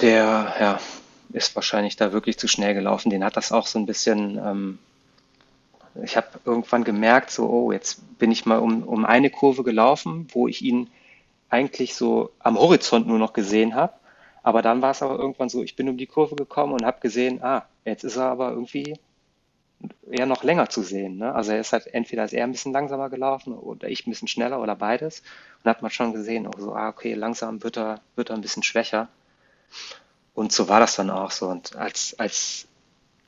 [0.00, 0.80] der, ja,
[1.34, 3.10] ist wahrscheinlich da wirklich zu schnell gelaufen.
[3.10, 4.78] Den hat das auch so ein bisschen, ähm,
[6.02, 10.28] ich habe irgendwann gemerkt, so, oh, jetzt bin ich mal um, um eine Kurve gelaufen,
[10.32, 10.90] wo ich ihn
[11.48, 13.94] eigentlich so am Horizont nur noch gesehen habe.
[14.44, 17.00] Aber dann war es aber irgendwann so, ich bin um die Kurve gekommen und habe
[17.00, 18.96] gesehen, ah, jetzt ist er aber irgendwie
[20.08, 21.18] eher noch länger zu sehen.
[21.18, 21.34] Ne?
[21.34, 24.28] Also er ist halt entweder ist er ein bisschen langsamer gelaufen oder ich ein bisschen
[24.28, 25.22] schneller oder beides.
[25.62, 28.42] Und hat man schon gesehen, oh, so, ah, okay, langsam wird er, wird er ein
[28.42, 29.08] bisschen schwächer.
[30.34, 31.46] Und so war das dann auch so.
[31.46, 32.66] Und als, als,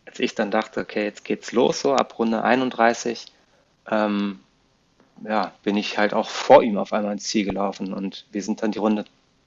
[0.06, 3.26] als ich dann dachte, okay, jetzt geht's los, so ab Runde 31,
[3.88, 4.40] ähm,
[5.24, 7.94] ja, bin ich halt auch vor ihm auf einmal ins Ziel gelaufen.
[7.94, 9.04] Und wir sind dann die Runde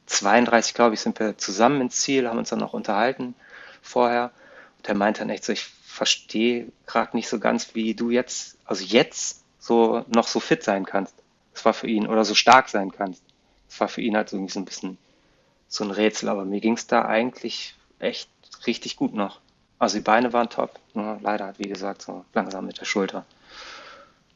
[0.07, 3.35] 32, glaube ich, sind wir zusammen ins Ziel, haben uns dann noch unterhalten
[3.81, 4.31] vorher.
[4.77, 8.57] Und er meinte dann echt so, ich verstehe gerade nicht so ganz, wie du jetzt,
[8.65, 11.13] also jetzt so noch so fit sein kannst.
[11.53, 13.21] Das war für ihn, oder so stark sein kannst.
[13.67, 14.97] Das war für ihn halt so ein bisschen
[15.69, 18.29] so ein Rätsel, aber mir ging es da eigentlich echt
[18.65, 19.39] richtig gut noch.
[19.77, 20.77] Also die Beine waren top.
[20.93, 23.23] Nur leider, wie gesagt, so langsam mit der Schulter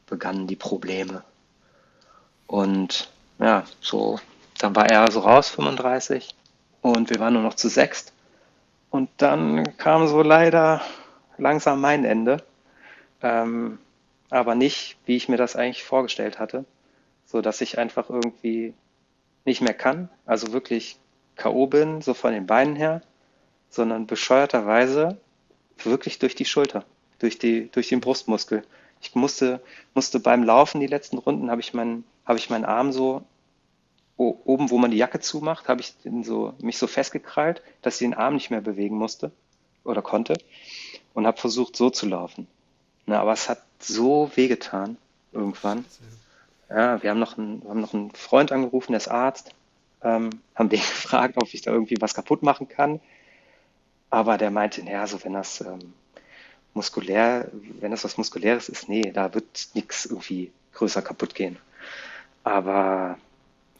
[0.06, 1.24] begannen die Probleme.
[2.46, 4.20] Und ja, so,
[4.58, 6.34] dann war er so raus, 35.
[6.80, 8.12] Und wir waren nur noch zu sechst.
[8.90, 10.82] Und dann kam so leider
[11.36, 12.44] langsam mein Ende.
[13.22, 13.78] Ähm,
[14.30, 16.64] aber nicht, wie ich mir das eigentlich vorgestellt hatte.
[17.26, 18.74] So dass ich einfach irgendwie
[19.44, 20.08] nicht mehr kann.
[20.26, 20.98] Also wirklich
[21.36, 21.66] K.O.
[21.66, 23.02] bin, so von den Beinen her.
[23.70, 25.18] Sondern bescheuerterweise
[25.82, 26.84] wirklich durch die Schulter,
[27.18, 28.62] durch, die, durch den Brustmuskel.
[29.00, 29.60] Ich musste,
[29.94, 33.24] musste beim Laufen die letzten Runden, habe ich, meinen, hab ich meinen Arm so
[34.16, 38.14] oben, wo man die Jacke zumacht, habe ich so, mich so festgekrallt, dass ich den
[38.14, 39.32] Arm nicht mehr bewegen musste
[39.82, 40.34] oder konnte
[41.14, 42.46] und habe versucht, so zu laufen.
[43.06, 44.96] Na, aber es hat so wehgetan
[45.32, 45.84] irgendwann.
[46.70, 49.50] Ja, wir haben noch einen, wir haben noch einen Freund angerufen, der ist Arzt,
[50.04, 53.00] ähm, haben den gefragt, ob ich da irgendwie was kaputt machen kann.
[54.10, 55.92] Aber der meinte, naja, so wenn das ähm,
[56.74, 57.50] muskulär,
[57.80, 61.56] wenn das was Muskuläres ist, nee, da wird nichts irgendwie größer kaputt gehen.
[62.44, 63.18] Aber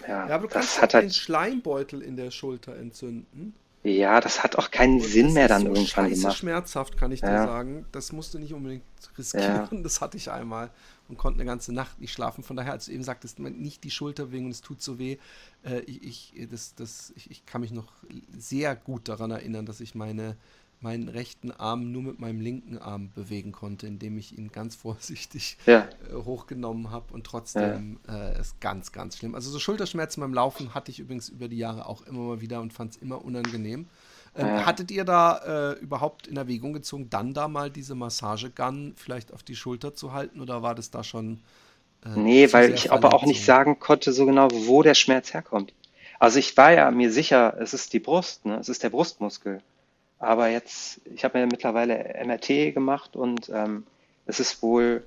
[0.08, 3.54] ja, ja aber du kannst hat halt den Schleimbeutel in der Schulter entzünden.
[3.84, 6.38] Ja, das hat auch keinen und Sinn mehr dann so irgendwann gemacht.
[6.38, 7.28] schmerzhaft, kann ich ja.
[7.28, 7.84] dir sagen.
[7.92, 8.82] Das musst du nicht unbedingt
[9.18, 9.44] riskieren.
[9.44, 9.68] Ja.
[9.82, 10.70] Das hatte ich einmal
[11.08, 12.42] und konnte eine ganze Nacht nicht schlafen.
[12.42, 15.18] Von daher, als du eben sagtest, nicht die Schulter wegen und es tut so weh.
[15.64, 17.92] Äh, ich, das, das, ich, ich kann mich noch
[18.36, 20.36] sehr gut daran erinnern, dass ich meine
[20.80, 25.56] meinen rechten Arm nur mit meinem linken Arm bewegen konnte, indem ich ihn ganz vorsichtig
[25.66, 25.88] ja.
[26.10, 28.30] äh, hochgenommen habe und trotzdem ja.
[28.30, 29.34] äh, ist ganz, ganz schlimm.
[29.34, 32.60] Also so Schulterschmerzen beim Laufen hatte ich übrigens über die Jahre auch immer mal wieder
[32.60, 33.86] und fand es immer unangenehm.
[34.36, 34.66] Ähm, ja.
[34.66, 39.42] Hattet ihr da äh, überhaupt in Erwägung gezogen, dann da mal diese Massagegun vielleicht auf
[39.42, 41.40] die Schulter zu halten oder war das da schon?
[42.04, 45.72] Äh, nee, weil ich aber auch nicht sagen konnte so genau, wo der Schmerz herkommt.
[46.18, 48.56] Also ich war ja mir sicher, es ist die Brust, ne?
[48.58, 49.60] es ist der Brustmuskel.
[50.24, 53.86] Aber jetzt, ich habe mir mittlerweile MRT gemacht und ähm,
[54.26, 55.04] es ist wohl,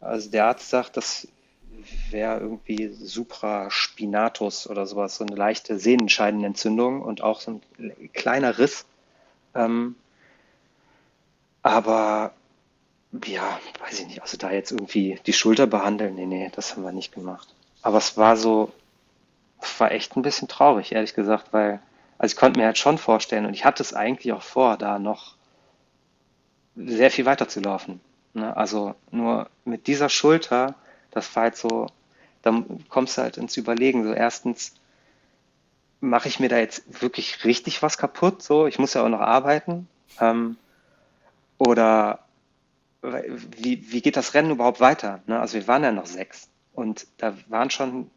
[0.00, 1.28] also der Arzt sagt, das
[2.10, 8.86] wäre irgendwie Supraspinatus oder sowas, so eine leichte Sehnenscheidenentzündung und auch so ein kleiner Riss.
[9.54, 9.96] Ähm,
[11.62, 12.32] aber
[13.26, 16.82] ja, weiß ich nicht, also da jetzt irgendwie die Schulter behandeln, nee, nee, das haben
[16.82, 17.48] wir nicht gemacht.
[17.82, 18.72] Aber es war so,
[19.78, 21.80] war echt ein bisschen traurig, ehrlich gesagt, weil
[22.18, 24.98] also ich konnte mir halt schon vorstellen und ich hatte es eigentlich auch vor, da
[24.98, 25.36] noch
[26.76, 28.00] sehr viel weiter zu laufen.
[28.34, 28.56] Ne?
[28.56, 30.74] Also nur mit dieser Schulter,
[31.10, 31.86] das war halt so,
[32.42, 34.04] dann kommst du halt ins Überlegen.
[34.04, 34.74] So erstens,
[36.00, 38.42] mache ich mir da jetzt wirklich richtig was kaputt?
[38.42, 39.88] So, ich muss ja auch noch arbeiten.
[40.20, 40.56] Ähm,
[41.58, 42.20] oder
[43.02, 45.20] wie, wie geht das Rennen überhaupt weiter?
[45.26, 45.38] Ne?
[45.38, 48.10] Also wir waren ja noch sechs und da waren schon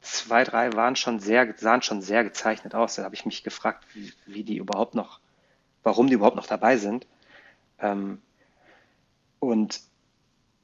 [0.00, 2.96] zwei, drei waren schon sehr, sahen schon sehr gezeichnet aus.
[2.96, 5.20] Da habe ich mich gefragt, wie, wie, die überhaupt noch,
[5.82, 7.06] warum die überhaupt noch dabei sind.
[7.78, 8.20] Ähm,
[9.38, 9.80] und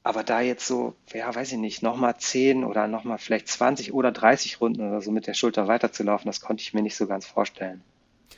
[0.02, 4.12] aber da jetzt so, ja, weiß ich nicht, nochmal 10 oder nochmal vielleicht 20 oder
[4.12, 7.26] 30 Runden oder so mit der Schulter weiterzulaufen, das konnte ich mir nicht so ganz
[7.26, 7.82] vorstellen.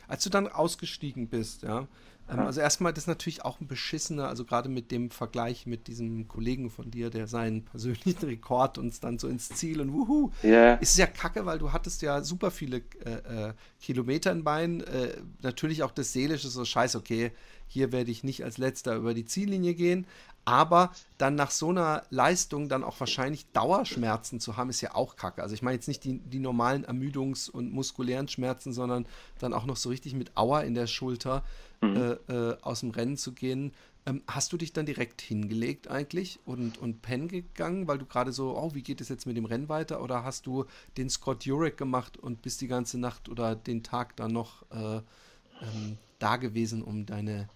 [0.06, 1.86] Als du dann ausgestiegen bist, ja,
[2.30, 5.88] ähm, also erstmal, das ist natürlich auch ein beschissener, also gerade mit dem Vergleich mit
[5.88, 10.30] diesem Kollegen von dir, der seinen persönlichen Rekord uns dann so ins Ziel und wuhu,
[10.44, 10.74] yeah.
[10.74, 15.16] ist ja kacke, weil du hattest ja super viele äh, äh, Kilometer in Beinen, äh,
[15.42, 17.32] natürlich auch das Seelische, so scheiße, okay,
[17.66, 20.06] hier werde ich nicht als letzter über die Ziellinie gehen,
[20.48, 25.16] aber dann nach so einer Leistung dann auch wahrscheinlich Dauerschmerzen zu haben, ist ja auch
[25.16, 25.42] kacke.
[25.42, 29.04] Also ich meine jetzt nicht die, die normalen Ermüdungs- und muskulären Schmerzen, sondern
[29.38, 31.44] dann auch noch so richtig mit Auer in der Schulter
[31.82, 32.18] mhm.
[32.28, 33.72] äh, äh, aus dem Rennen zu gehen.
[34.06, 38.32] Ähm, hast du dich dann direkt hingelegt eigentlich und, und pennen gegangen, weil du gerade
[38.32, 40.02] so, oh, wie geht es jetzt mit dem Rennen weiter?
[40.02, 40.64] Oder hast du
[40.96, 44.96] den Scott Jurek gemacht und bist die ganze Nacht oder den Tag dann noch äh,
[44.96, 47.50] ähm, da gewesen, um deine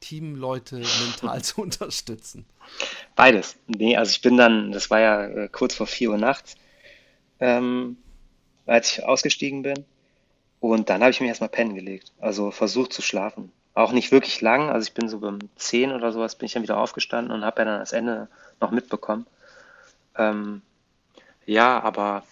[0.00, 2.44] Teamleute mental zu unterstützen?
[3.14, 3.56] Beides.
[3.66, 6.56] Nee, also ich bin dann, das war ja äh, kurz vor 4 Uhr nachts,
[7.40, 7.96] ähm,
[8.66, 9.84] als ich ausgestiegen bin.
[10.60, 12.12] Und dann habe ich mich erstmal pennen gelegt.
[12.20, 13.50] Also versucht zu schlafen.
[13.74, 14.70] Auch nicht wirklich lang.
[14.70, 17.62] Also ich bin so beim 10 oder sowas bin ich dann wieder aufgestanden und habe
[17.62, 18.28] ja dann das Ende
[18.60, 19.26] noch mitbekommen.
[20.16, 20.62] Ähm,
[21.46, 22.24] ja, aber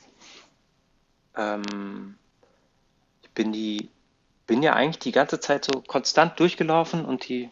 [1.36, 2.16] ähm,
[3.22, 3.88] ich bin die,
[4.50, 7.50] bin ja eigentlich die ganze Zeit so konstant durchgelaufen und die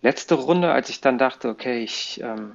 [0.00, 2.54] letzte Runde, als ich dann dachte, okay, ich, ähm,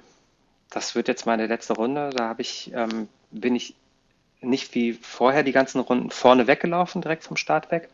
[0.70, 3.76] das wird jetzt meine letzte Runde, da habe ich, ähm, bin ich
[4.40, 7.90] nicht wie vorher die ganzen Runden vorne weggelaufen, direkt vom Start weg,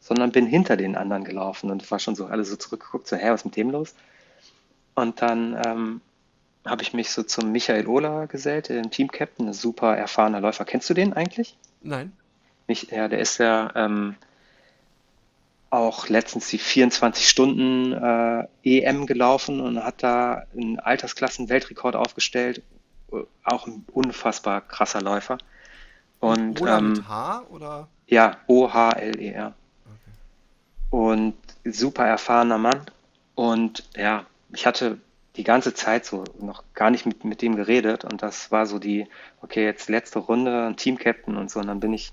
[0.00, 3.28] sondern bin hinter den anderen gelaufen und war schon so alle so zurückgeguckt, so, hä,
[3.28, 3.94] was ist mit dem los?
[4.94, 6.00] Und dann ähm,
[6.64, 10.64] habe ich mich so zum Michael Ohler gesellt, dem Team-Captain, ein super erfahrener Läufer.
[10.64, 11.58] Kennst du den eigentlich?
[11.82, 12.12] Nein.
[12.66, 14.16] Mich, ja, der ist ja, ähm,
[15.70, 22.62] auch letztens die 24 Stunden äh, EM gelaufen und hat da einen Altersklassen-Weltrekord aufgestellt.
[23.44, 25.38] Auch ein unfassbar krasser Läufer.
[26.18, 27.88] Und, Ola ähm, mit H oder?
[28.06, 29.54] ja, O-H-L-E-R.
[30.90, 31.34] Und
[31.64, 32.82] super erfahrener Mann.
[33.36, 34.98] Und ja, ich hatte
[35.36, 38.04] die ganze Zeit so noch gar nicht mit, mit dem geredet.
[38.04, 39.06] Und das war so die,
[39.40, 41.60] okay, jetzt letzte Runde, Team-Captain und so.
[41.60, 42.10] Und dann bin ich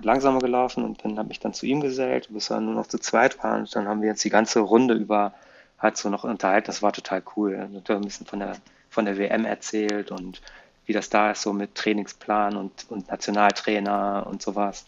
[0.00, 2.98] langsamer gelaufen und dann habe ich dann zu ihm gesellt, bis wir nur noch zu
[2.98, 3.60] zweit waren.
[3.60, 5.34] Und dann haben wir jetzt die ganze Runde über
[5.78, 6.66] halt so noch unterhalten.
[6.66, 7.54] Das war total cool.
[7.54, 8.56] Und ein bisschen von der,
[8.90, 10.40] von der WM erzählt und
[10.86, 14.86] wie das da ist, so mit Trainingsplan und, und Nationaltrainer und sowas.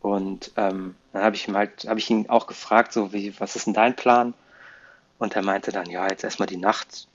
[0.00, 3.56] Und ähm, dann habe ich ihm halt, habe ich ihn auch gefragt, so wie, was
[3.56, 4.34] ist denn dein Plan?
[5.18, 7.06] Und er meinte dann, ja, jetzt erstmal die Nacht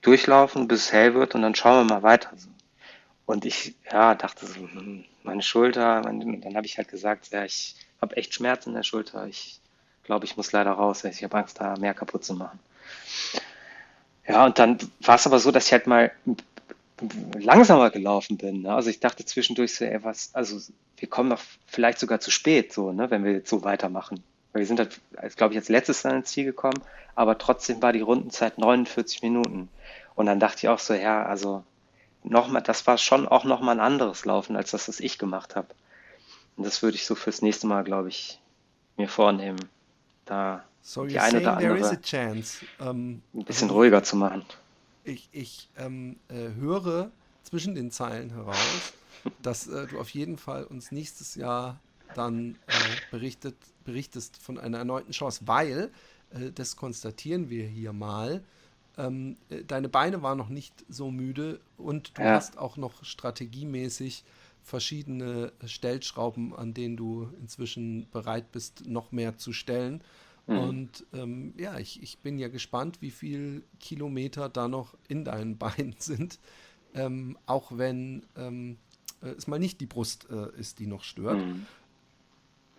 [0.00, 2.30] durchlaufen, bis es hell wird und dann schauen wir mal weiter.
[3.26, 7.44] Und ich, ja, dachte so, hm, meine Schulter, mein, dann habe ich halt gesagt, ja,
[7.44, 9.26] ich habe echt Schmerzen in der Schulter.
[9.26, 9.60] Ich
[10.04, 11.02] glaube, ich muss leider raus.
[11.04, 12.60] Ich habe Angst, da mehr kaputt zu machen.
[14.28, 16.12] Ja, und dann war es aber so, dass ich halt mal
[17.38, 18.62] langsamer gelaufen bin.
[18.62, 18.74] Ne?
[18.74, 20.60] Also ich dachte zwischendurch so, ey, was, also
[20.98, 24.22] wir kommen doch vielleicht sogar zu spät, so, ne, wenn wir jetzt so weitermachen.
[24.52, 25.00] Weil wir sind halt,
[25.36, 26.80] glaube ich, als letztes dann ins Ziel gekommen,
[27.14, 29.68] aber trotzdem war die Rundenzeit 49 Minuten.
[30.14, 31.64] Und dann dachte ich auch so, ja, also
[32.24, 35.68] nochmal, das war schon auch nochmal ein anderes Laufen, als das, was ich gemacht habe.
[36.56, 38.40] Und das würde ich so fürs nächste Mal, glaube ich,
[38.96, 39.58] mir vornehmen,
[40.24, 42.64] da So die eine oder there is a andere chance.
[42.80, 44.44] Ähm, ein bisschen also ruhiger zu machen.
[45.04, 47.10] ich, ich ähm, äh, höre
[47.42, 48.92] zwischen den Zeilen heraus,
[49.42, 51.80] dass äh, du auf jeden Fall uns nächstes Jahr
[52.14, 52.72] dann äh,
[53.10, 55.90] berichtet, berichtest von einer erneuten Chance, weil,
[56.30, 58.42] äh, das konstatieren wir hier mal,
[58.96, 62.34] ähm, äh, deine Beine waren noch nicht so müde und du Ja.
[62.34, 64.24] hast auch noch strategiemäßig
[64.62, 70.02] verschiedene Stellschrauben, an denen du inzwischen bereit bist, noch mehr zu stellen.
[70.46, 70.58] Mhm.
[70.58, 75.58] Und ähm, ja, ich, ich bin ja gespannt, wie viel Kilometer da noch in deinen
[75.58, 76.38] Beinen sind.
[76.94, 78.78] Ähm, auch wenn ähm,
[79.22, 81.44] äh, es mal nicht die Brust äh, ist, die noch stört.
[81.44, 81.66] Mhm.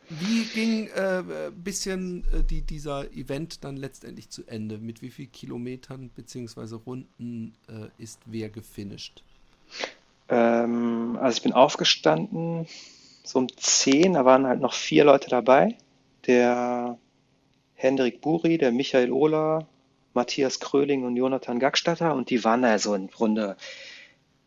[0.10, 4.78] Wie ging äh, äh, bisschen äh, die, dieser Event dann letztendlich zu Ende?
[4.78, 6.76] Mit wie viel Kilometern bzw.
[6.86, 9.24] Runden äh, ist wer gefinisht?
[10.30, 12.68] Ähm, also ich bin aufgestanden,
[13.24, 15.76] so um 10, da waren halt noch vier Leute dabei.
[16.28, 16.98] Der
[17.74, 19.68] Hendrik Buri, der Michael Ohler,
[20.14, 23.58] Matthias Kröling und Jonathan Gackstatter und die waren da so in Runde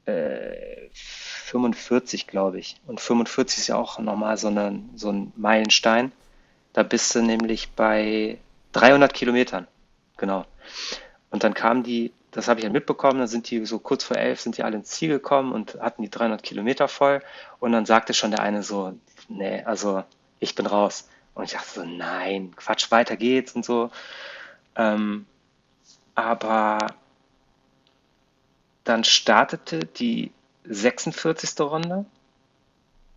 [0.07, 0.89] äh,
[1.49, 2.77] 45, glaube ich.
[2.87, 6.13] Und 45 ist ja auch nochmal so, eine, so ein Meilenstein.
[6.75, 8.39] Da bist du nämlich bei
[8.73, 9.67] 300 Kilometern.
[10.19, 10.45] Genau.
[11.31, 14.17] Und dann kamen die, das habe ich ja mitbekommen, dann sind die so kurz vor
[14.17, 17.23] elf, sind die alle ins Ziel gekommen und hatten die 300 Kilometer voll.
[17.61, 18.93] Und dann sagte schon der eine so,
[19.29, 20.05] nee, also
[20.41, 21.09] ich bin raus.
[21.35, 23.91] Und ich dachte so, nein, Quatsch, weiter geht's und so.
[24.77, 25.27] Ähm,
[26.15, 26.79] aber
[28.85, 30.33] dann startete die
[30.69, 31.61] 46.
[31.61, 32.05] Runde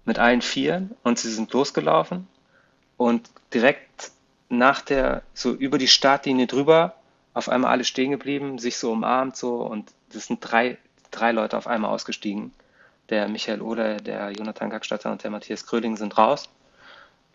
[0.06, 2.28] mit allen Vieren und sie sind losgelaufen
[2.98, 4.12] und direkt
[4.50, 6.96] nach der, so über die Startlinie drüber,
[7.34, 10.78] auf einmal alle stehen geblieben, sich so umarmt so und es sind drei,
[11.12, 12.52] drei Leute auf einmal ausgestiegen.
[13.10, 16.50] Der Michael Oder, der Jonathan Gackstatter und der Matthias Kröling sind raus.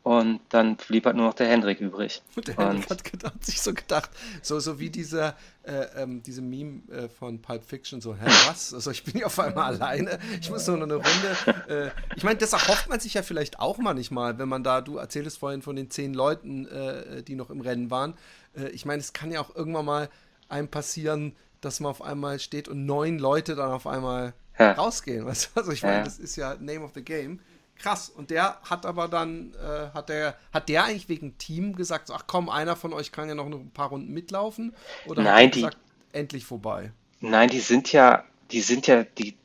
[0.07, 2.23] Und dann blieb halt nur noch der Hendrik übrig.
[2.37, 4.09] Und der Henrik Und hat, gedacht, hat sich so gedacht,
[4.41, 5.35] so, so wie dieser,
[5.65, 8.73] äh, ähm, diese Meme äh, von Pulp Fiction, so, hä, was?
[8.73, 11.93] Also ich bin hier auf einmal alleine, ich muss nur noch eine Runde.
[11.93, 14.97] Äh, ich meine, das erhofft man sich ja vielleicht auch manchmal, wenn man da, du
[14.99, 18.15] erzähltest vorhin von den zehn Leuten, äh, die noch im Rennen waren.
[18.57, 20.09] Äh, ich meine, es kann ja auch irgendwann mal
[20.49, 24.70] einem passieren, dass man auf einmal steht und neun Leute dann auf einmal Ja.
[24.74, 25.27] rausgehen.
[25.27, 25.51] Weißt?
[25.57, 26.05] Also ich meine, Ja.
[26.05, 27.41] das ist ja Name of the Game.
[27.78, 28.09] Krass.
[28.09, 32.15] Und der hat aber dann, äh, hat der, hat der eigentlich wegen Team gesagt, so,
[32.15, 34.74] ach komm, einer von euch kann ja noch ein paar Runden mitlaufen?
[35.07, 35.77] Oder hat Nein, die- gesagt,
[36.12, 36.93] endlich vorbei?
[37.20, 39.36] Nein, die sind ja, die sind ja die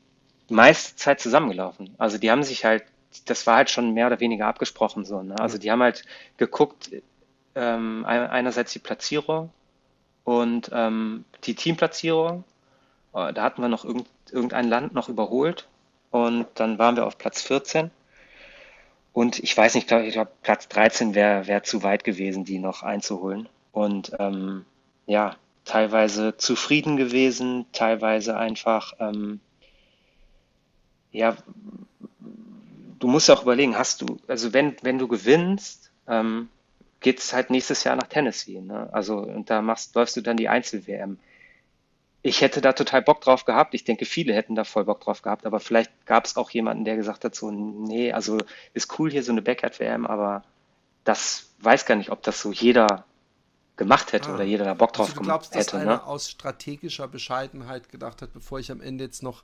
[0.48, 1.94] meiste Zeit zusammengelaufen.
[1.98, 2.84] Also die haben sich halt,
[3.26, 5.22] das war halt schon mehr oder weniger abgesprochen so.
[5.22, 5.38] Ne?
[5.38, 6.04] Also die haben halt
[6.36, 6.90] geguckt,
[7.54, 9.50] ähm, ein- einerseits die Platzierung
[10.24, 12.44] und ähm, die Teamplatzierung.
[13.14, 15.66] Äh, Da hatten wir noch irgend, irgendein Land noch überholt
[16.10, 17.90] und dann waren wir auf Platz 14.
[19.12, 22.82] Und ich weiß nicht, ich glaube, Platz 13 wäre wär zu weit gewesen, die noch
[22.82, 23.48] einzuholen.
[23.72, 24.64] Und ähm,
[25.06, 29.40] ja, teilweise zufrieden gewesen, teilweise einfach, ähm,
[31.10, 31.36] ja,
[32.98, 36.48] du musst auch überlegen, hast du, also wenn, wenn du gewinnst, ähm,
[37.00, 38.88] geht es halt nächstes Jahr nach Tennessee, ne?
[38.92, 41.18] Also, und da machst, läufst du dann die Einzel-WM.
[42.24, 43.74] Ich hätte da total Bock drauf gehabt.
[43.74, 46.84] Ich denke, viele hätten da voll Bock drauf gehabt, aber vielleicht gab es auch jemanden,
[46.84, 48.38] der gesagt hat, so, nee, also
[48.74, 50.44] ist cool hier so eine Backyard-WM, aber
[51.04, 53.04] das weiß gar nicht, ob das so jeder
[53.76, 54.34] gemacht hätte Ah.
[54.34, 55.78] oder jeder da Bock drauf Also du glaubst, dass hätte.
[55.78, 56.06] einer Ne?
[56.06, 59.42] aus strategischer Bescheidenheit gedacht hat, bevor ich am Ende jetzt noch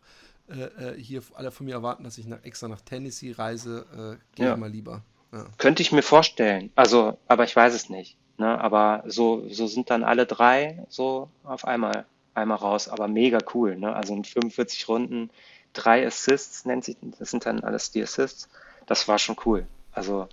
[0.51, 4.37] äh, äh, hier alle von mir erwarten, dass ich nach, extra nach Tennessee reise, äh,
[4.37, 4.57] gehe Ja.
[4.57, 5.03] mal lieber.
[5.33, 5.45] Ja.
[5.59, 6.71] Könnte ich mir vorstellen.
[6.75, 8.17] Also, aber ich weiß es nicht.
[8.39, 8.59] Ne?
[8.59, 12.07] Aber so, so sind dann alle drei so auf einmal,
[12.39, 12.89] einmal raus.
[12.89, 13.77] Aber mega cool.
[13.77, 13.94] Ne?
[13.94, 15.31] Also in 45 Runden,
[15.73, 18.48] drei Assists nennt sich, das sind dann alles die Assists.
[18.86, 19.66] Das war schon cool.
[19.93, 20.28] Also,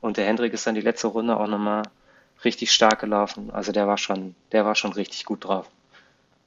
[0.00, 1.82] und der Hendrik ist dann die letzte Runde auch nochmal
[2.44, 3.50] richtig stark gelaufen.
[3.50, 5.68] Also der war schon, der war schon richtig gut drauf.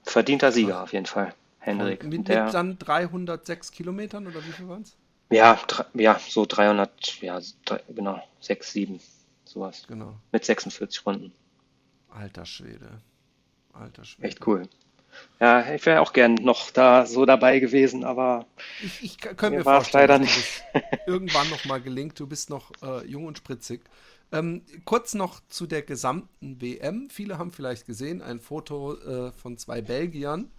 [0.04, 1.34] Verdienter Sieger auf jeden Fall.
[1.60, 2.04] Hendrik.
[2.04, 4.96] Und mit, Der- mit dann 306 Kilometern oder wie viel waren es?
[5.30, 5.58] Ja,
[5.94, 9.00] ja, so 300, ja, drei- genau, 6, 7,
[9.46, 9.86] sowas.
[9.88, 10.14] Genau.
[10.32, 11.32] Mit 46 Runden.
[12.10, 13.00] Alter Schwede.
[13.72, 14.28] Alter Schwede.
[14.28, 14.68] Echt cool.
[15.40, 18.46] Ja, ich wäre auch gern noch da so dabei gewesen, aber
[18.80, 20.64] Ich, ich könnte Mir vorstellen, leider das
[21.06, 22.20] irgendwann noch mal gelingt.
[22.20, 23.82] Du bist noch äh, jung und spritzig.
[24.32, 27.10] Ähm, kurz noch zu der gesamten WM.
[27.10, 30.52] Viele haben vielleicht gesehen ein Foto äh, von zwei Belgiern,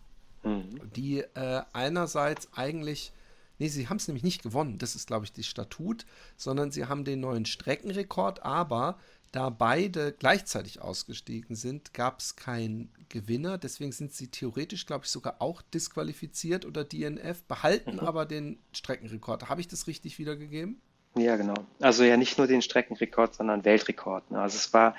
[0.43, 3.13] hm, die äh, einerseits eigentlich,
[3.59, 4.79] nee, sie haben es nämlich nicht gewonnen.
[4.79, 6.07] Das ist, glaube ich, die Statut,
[6.37, 8.45] sondern sie haben den neuen Streckenrekord.
[8.45, 8.99] Aber
[9.35, 13.59] da beide gleichzeitig ausgestiegen sind, gab es keinen Gewinner.
[13.59, 19.49] Deswegen sind sie theoretisch, glaube ich, sogar auch disqualifiziert oder DNF, behalten aber den Streckenrekord.
[19.49, 20.81] Habe ich das richtig wiedergegeben?
[21.17, 21.55] ja, genau.
[21.81, 24.31] Also ja nicht nur den Streckenrekord, sondern Weltrekord.
[24.31, 24.41] Ne?
[24.41, 24.95] Also es war,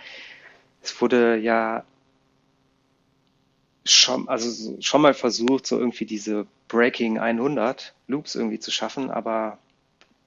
[0.82, 1.84] es wurde ja
[3.86, 9.12] schon, also so- schon mal versucht, so irgendwie diese Breaking 100 Loops irgendwie zu schaffen,
[9.12, 9.60] aber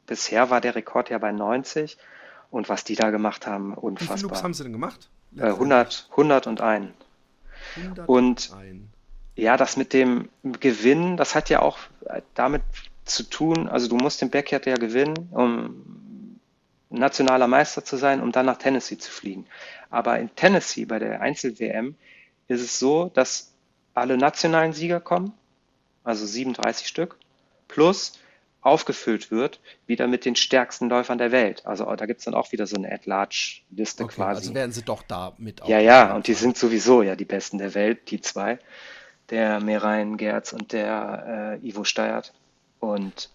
[0.06, 1.96] bisher war der Rekord ja bei 90
[2.50, 4.42] und was die da gemacht haben, Wie viele Loops unfassbar.
[4.42, 5.08] haben sie denn gemacht?
[5.36, 6.88] Äh, 100, 101.
[7.76, 8.50] 100 Und.
[9.36, 11.78] Ja, das mit dem Gewinn, das hat ja auch
[12.34, 12.62] damit
[13.04, 16.40] zu tun, also du musst den Backyard ja gewinnen, um
[16.90, 19.46] nationaler Meister zu sein, um dann nach Tennessee zu fliegen.
[19.90, 21.94] Aber in Tennessee bei der Einzel-WM
[22.48, 23.52] ist es so, dass
[23.94, 25.32] alle nationalen Sieger kommen,
[26.04, 27.16] also 37 Stück,
[27.68, 28.18] plus
[28.60, 31.64] aufgefüllt wird wieder mit den stärksten Läufern der Welt.
[31.64, 34.40] Also da gibt es dann auch wieder so eine At-Large-Liste Okay, quasi.
[34.40, 37.58] also werden sie doch da mit Ja, ja, und die sind sowieso ja die Besten
[37.58, 38.58] der Welt, die zwei.
[39.30, 42.32] Der Merein Gerz und der äh, Ivo Steyert.
[42.80, 43.30] Und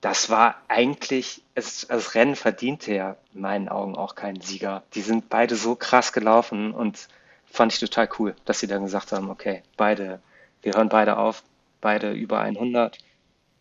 [0.00, 4.82] das war eigentlich, es, das Rennen verdiente ja in meinen Augen auch keinen Sieger.
[4.94, 7.08] Die sind beide so krass gelaufen und
[7.46, 10.20] fand ich total cool, dass sie dann gesagt haben, okay, beide,
[10.62, 11.44] wir hören beide auf,
[11.80, 12.98] beide über 100,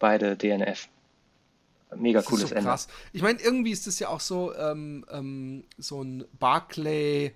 [0.02, 0.90] beide DNF.
[1.96, 2.68] Mega cooles so Ende.
[2.68, 2.88] krass.
[3.14, 7.34] Ich meine, irgendwie ist das ja auch so, ähm, ähm, so ein Barclay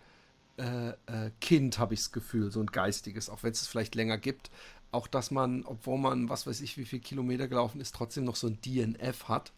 [0.57, 0.93] äh, äh,
[1.41, 4.49] Kind, habe ich das Gefühl, so ein geistiges, auch wenn es es vielleicht länger gibt.
[4.91, 8.37] Auch, dass man, obwohl man, was weiß ich, wie viel Kilometer gelaufen ist, trotzdem noch
[8.37, 9.51] so ein DNF hat.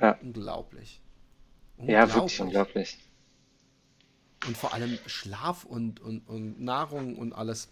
[0.02, 1.02] Ja, unglaublich.
[1.78, 2.98] ja, wirklich unglaublich.
[4.48, 7.68] Und vor allem Schlaf und, und, und Nahrung und alles.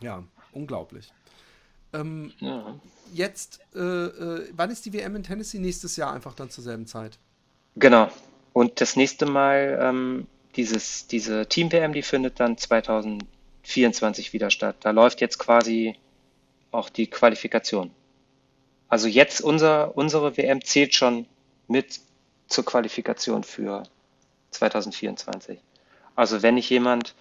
[0.00, 1.12] Ja, unglaublich.
[1.92, 2.74] Ähm, Ja.
[3.12, 5.58] jetzt, äh, äh, wann ist die WM in Tennessee?
[5.58, 7.18] Nächstes Jahr einfach dann zur selben Zeit.
[7.76, 8.10] Genau.
[8.52, 10.26] Und das nächste Mal, ähm,
[10.56, 14.76] dieses, diese Team-WM, die findet dann 2024 wieder statt.
[14.80, 15.96] Da läuft jetzt quasi
[16.70, 17.90] auch die Qualifikation.
[18.94, 21.26] Also jetzt unser, unsere WM zählt schon
[21.66, 21.98] mit
[22.46, 23.82] zur Qualifikation für
[24.52, 25.58] 2024.
[26.14, 27.16] Also wenn nicht jemand,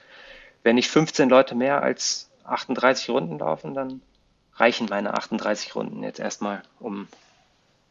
[0.62, 4.04] wenn nicht 15 Leute mehr als 38 Runden laufen, dann
[4.54, 7.08] reichen meine 38 Runden jetzt erstmal, um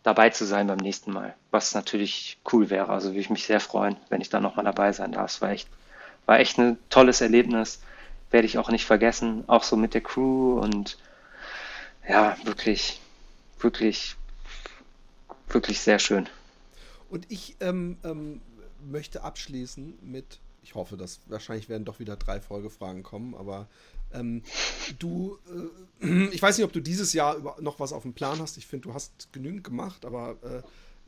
[0.04, 1.34] dabei zu sein beim nächsten Mal.
[1.50, 2.88] Was natürlich cool wäre.
[2.88, 5.32] Also würde ich mich sehr freuen, wenn ich da nochmal dabei sein darf.
[5.32, 5.66] Es war echt,
[6.26, 7.82] war echt ein tolles Erlebnis.
[8.30, 9.42] Werde ich auch nicht vergessen.
[9.48, 10.98] Auch so mit der Crew und
[12.09, 13.01] ja, wirklich,
[13.62, 14.16] wirklich,
[15.48, 16.28] wirklich sehr schön.
[17.09, 18.40] Und ich ähm, ähm,
[18.90, 23.68] möchte abschließen mit, ich hoffe, dass wahrscheinlich werden doch wieder drei Folgefragen kommen, aber
[24.12, 24.43] ähm,
[24.98, 25.39] du,
[26.01, 28.56] äh, ich weiß nicht, ob du dieses Jahr noch was auf dem Plan hast.
[28.56, 30.62] Ich finde, du hast genügend gemacht, aber äh,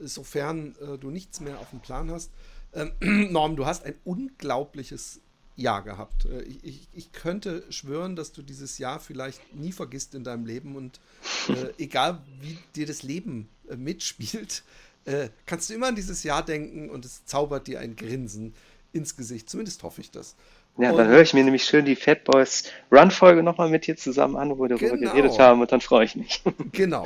[0.07, 2.31] sofern äh, du nichts mehr auf dem Plan hast,
[2.75, 2.93] ähm,
[3.33, 5.21] Norm, du hast ein unglaubliches
[5.57, 6.27] Jahr gehabt.
[6.27, 10.47] Äh, ich, ich, ich, könnte schwören, dass du dieses Jahr vielleicht nie vergisst in deinem
[10.47, 11.01] Leben und
[11.49, 14.63] äh, egal wie dir das Leben äh, mitspielt,
[15.05, 18.55] äh, kannst du immer an dieses Jahr denken und es zaubert dir ein Grinsen
[18.93, 19.51] ins Gesicht.
[19.51, 20.35] Zumindest hoffe ich das.
[20.77, 23.87] Ja, und, dann höre ich mir nämlich schön die Fat Boys Run Folge nochmal mit
[23.87, 25.13] dir zusammen an, wo wir darüber genau.
[25.13, 26.43] geredet haben und dann freue ich mich.
[26.73, 27.05] Genau.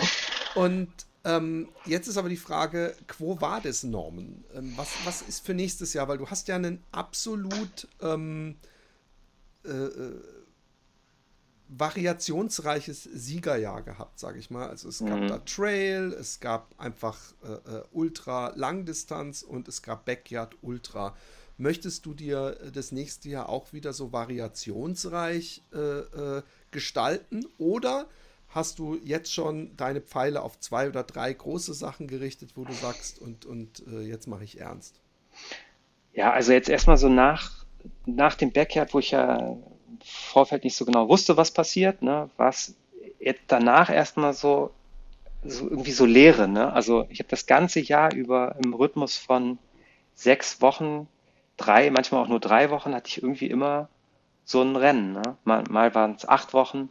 [0.55, 0.89] Und
[1.25, 4.45] ähm, jetzt ist aber die Frage, quo war das Norman?
[4.55, 6.09] Ähm, was, was ist für nächstes Jahr?
[6.09, 8.57] Weil du hast ja einen absolut ähm,
[9.65, 10.21] äh, äh,
[11.69, 14.69] variationsreiches Siegerjahr gehabt, sage ich mal.
[14.69, 15.29] Also es gab mhm.
[15.29, 21.15] da Trail, es gab einfach äh, äh, Ultra Langdistanz und es gab Backyard Ultra.
[21.59, 28.09] Möchtest du dir das nächste Jahr auch wieder so variationsreich äh, äh, gestalten oder
[28.49, 32.73] hast du jetzt schon deine Pfeile auf zwei oder drei große Sachen gerichtet, wo du
[32.73, 35.01] sagst, und, und äh, jetzt mache ich ernst?
[36.13, 37.65] Ja, also jetzt erstmal so nach,
[38.07, 39.63] nach dem Backyard, wo ich ja im
[40.03, 42.55] Vorfeld nicht so genau wusste, was passiert, ne, war
[43.21, 44.71] jetzt danach erstmal so,
[45.45, 46.49] so irgendwie so Leere.
[46.49, 46.73] Ne?
[46.73, 49.59] Also ich habe das ganze Jahr über im Rhythmus von
[50.15, 51.07] sechs Wochen,
[51.57, 53.89] drei, manchmal auch nur drei Wochen, hatte ich irgendwie immer
[54.45, 55.13] so ein Rennen.
[55.13, 55.37] Ne?
[55.45, 56.89] Mal, mal waren es acht Wochen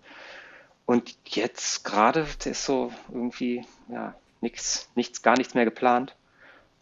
[0.87, 6.15] und jetzt gerade ist so irgendwie, ja, nichts, nichts, gar nichts mehr geplant.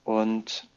[0.04, 0.70] Und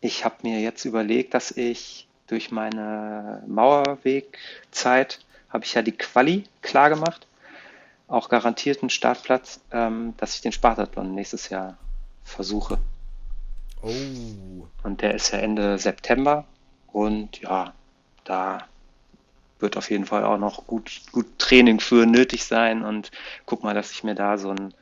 [0.00, 5.18] ich habe mir jetzt überlegt, dass ich durch meine Mauerwegzeit
[5.50, 7.26] habe ich ja die Quali klar gemacht,
[8.06, 11.76] auch garantierten Startplatz, ähm, dass ich den Spartathlon nächstes Jahr
[12.22, 12.78] versuche.
[13.82, 13.90] Oh.
[14.84, 16.44] Und der ist ja Ende September
[16.92, 17.74] und ja,
[18.22, 18.68] da
[19.62, 23.10] wird auf jeden Fall auch noch gut, gut Training für nötig sein und
[23.46, 24.74] guck mal, dass ich mir da so ein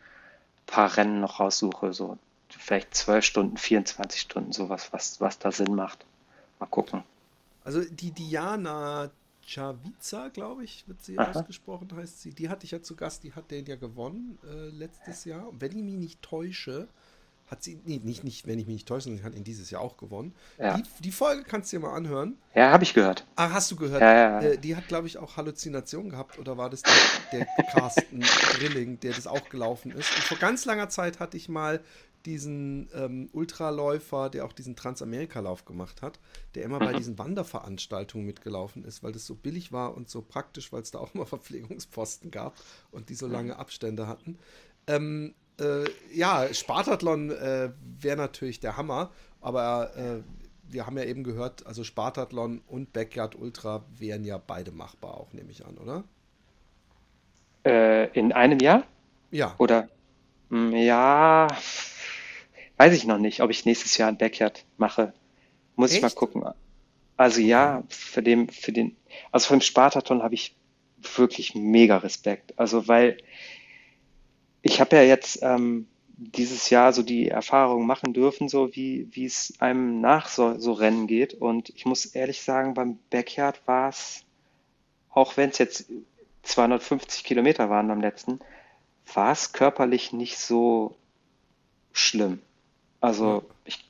[0.67, 5.75] paar Rennen noch raussuche, so vielleicht 12 Stunden, 24 Stunden, sowas, was, was da Sinn
[5.75, 6.05] macht.
[6.59, 7.03] Mal gucken.
[7.65, 9.11] Also die Diana
[9.47, 11.31] Chavica, glaube ich, wird sie Aha.
[11.31, 12.31] ausgesprochen, heißt sie.
[12.31, 15.49] Die hatte ich ja zu Gast, die hat den ja gewonnen äh, letztes Jahr.
[15.49, 16.89] Und wenn ich mich nicht täusche,
[17.51, 19.97] hat sie, nee, nicht, nicht, wenn ich mich nicht täusche, hat ihn dieses Jahr auch
[19.97, 20.35] gewonnen.
[20.59, 20.77] Ja.
[20.77, 22.39] Die, die, Folge kannst du dir mal anhören.
[22.55, 23.27] Ja, habe ich gehört.
[23.35, 24.01] Ah, hast du gehört?
[24.01, 26.95] Ja, ja, äh, die hat, glaube ich, auch Halluzinationen gehabt oder war das der,
[27.33, 28.21] der Carsten
[28.59, 30.15] Drilling, der das auch gelaufen ist?
[30.15, 31.81] Und vor ganz langer Zeit hatte ich mal
[32.27, 36.21] diesen ähm, Ultraläufer, der auch diesen Transamerika-Lauf gemacht hat,
[36.55, 36.85] der immer mhm.
[36.85, 40.91] bei diesen Wanderveranstaltungen mitgelaufen ist, weil das so billig war und so praktisch, weil es
[40.91, 42.57] da auch immer Verpflegungsposten gab
[42.91, 43.33] und die so mhm.
[43.33, 44.39] lange Abstände hatten.
[44.87, 47.71] Ähm, äh, ja, Spartathlon äh,
[48.01, 49.11] wäre natürlich der Hammer,
[49.41, 50.23] aber äh,
[50.73, 55.33] wir haben ja eben gehört, also Spartathlon und Backyard Ultra wären ja beide machbar, auch
[55.33, 56.05] nehme ich an, oder?
[57.65, 58.85] Äh, in einem Jahr?
[59.31, 59.55] Ja.
[59.59, 59.89] Oder?
[60.51, 61.49] Hm, ja,
[62.77, 65.13] weiß ich noch nicht, ob ich nächstes Jahr ein Backyard mache.
[65.77, 65.99] Muss Echt?
[65.99, 66.45] ich mal gucken.
[67.17, 68.97] Also ja, für den, für den,
[69.31, 70.57] also für den Spartathlon habe ich
[71.17, 72.59] wirklich mega Respekt.
[72.59, 73.19] Also weil
[74.63, 79.25] ich habe ja jetzt ähm, dieses Jahr so die Erfahrung machen dürfen, so wie, wie
[79.25, 81.33] es einem nach so, so Rennen geht.
[81.35, 84.25] Und ich muss ehrlich sagen, beim Backyard war es,
[85.11, 85.87] auch wenn es jetzt
[86.43, 88.41] 250 Kilometer waren am letzten,
[89.15, 90.95] war es körperlich nicht so
[91.93, 92.41] schlimm.
[93.01, 93.83] Also ich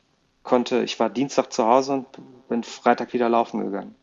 [0.44, 2.06] konnte, ich war Dienstag zu Hause und
[2.48, 3.96] bin Freitag wieder laufen gegangen.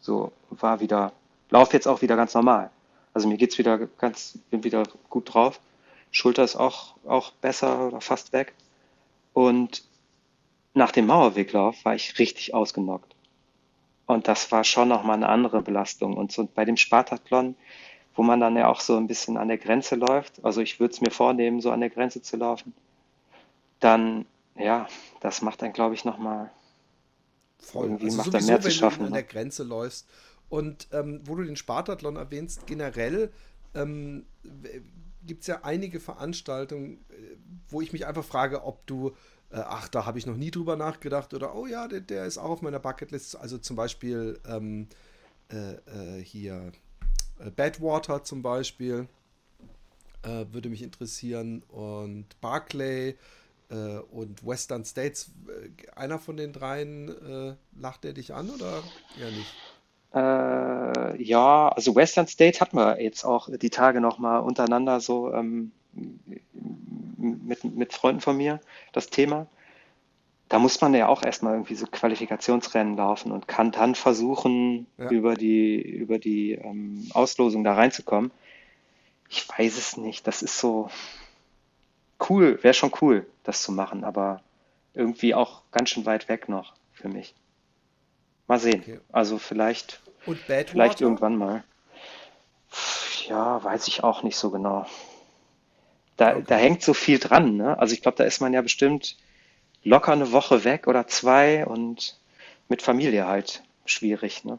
[0.00, 1.12] So war wieder,
[1.48, 2.70] lauf jetzt auch wieder ganz normal.
[3.14, 5.58] Also mir geht's wieder ganz, bin wieder gut drauf.
[6.12, 8.54] Schulter ist auch, auch besser oder fast weg.
[9.32, 9.82] Und
[10.74, 13.16] nach dem Mauerweglauf war ich richtig ausgenockt.
[14.06, 16.16] Und das war schon nochmal eine andere Belastung.
[16.16, 17.56] Und so bei dem Spartathlon,
[18.14, 20.92] wo man dann ja auch so ein bisschen an der Grenze läuft, also ich würde
[20.92, 22.74] es mir vornehmen, so an der Grenze zu laufen,
[23.80, 24.26] dann,
[24.56, 24.86] ja,
[25.20, 26.50] das macht dann, glaube ich, nochmal
[27.62, 27.84] Voll.
[27.84, 28.98] Irgendwie also macht sowieso, mehr zu schaffen.
[28.98, 29.24] Wenn du an ne?
[29.24, 30.08] der Grenze läufst.
[30.48, 33.32] Und ähm, wo du den Spartathlon erwähnst, generell,
[33.74, 34.26] ähm,
[35.26, 37.36] gibt es ja einige Veranstaltungen, äh,
[37.68, 39.10] wo ich mich einfach frage, ob du,
[39.50, 42.38] äh, ach, da habe ich noch nie drüber nachgedacht oder, oh ja, der, der ist
[42.38, 43.36] auch auf meiner Bucketlist.
[43.36, 44.88] Also zum Beispiel ähm,
[45.50, 45.74] äh,
[46.18, 46.72] äh hier
[47.38, 49.08] äh, Badwater zum Beispiel
[50.22, 53.16] äh, würde mich interessieren und Barclay
[54.10, 55.30] und Western States.
[55.96, 58.82] einer von den dreien lacht der dich an oder
[59.18, 59.50] eher nicht?
[60.14, 65.72] Äh, ja, also Western States hatten wir jetzt auch die Tage nochmal untereinander so ähm,
[67.16, 68.60] mit, mit Freunden von mir
[68.92, 69.46] das Thema.
[70.48, 75.08] Da muss man ja auch erstmal irgendwie so Qualifikationsrennen laufen und kann dann versuchen, ja.
[75.08, 78.30] über die, über die ähm, Auslosung da reinzukommen.
[79.30, 80.26] Ich weiß es nicht.
[80.26, 80.90] Das ist so
[82.28, 84.42] cool, wäre schon cool, das zu machen, aber
[84.92, 87.34] irgendwie auch ganz schön weit weg noch für mich.
[88.46, 88.80] Mal sehen.
[88.80, 89.00] Okay.
[89.10, 91.64] Also vielleicht, Und vielleicht irgendwann mal.
[93.28, 94.86] Ja, weiß ich auch nicht so genau.
[96.16, 96.44] Da, okay.
[96.46, 97.56] da hängt so viel dran.
[97.56, 97.78] Ne?
[97.78, 99.16] Also ich glaube, da ist man ja bestimmt
[99.84, 102.18] locker eine Woche weg oder zwei und
[102.68, 104.44] mit Familie halt schwierig.
[104.44, 104.58] Ne?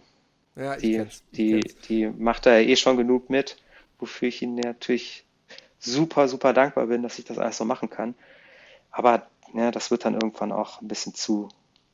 [0.56, 1.76] Ja, die, kenn's, die, kenn's.
[1.88, 3.58] die macht da ja eh schon genug mit,
[4.00, 5.26] wofür ich ihnen natürlich
[5.80, 8.16] super, super dankbar bin, dass ich das alles so machen kann.
[8.92, 11.50] Aber ja, das wird dann irgendwann auch ein bisschen zu,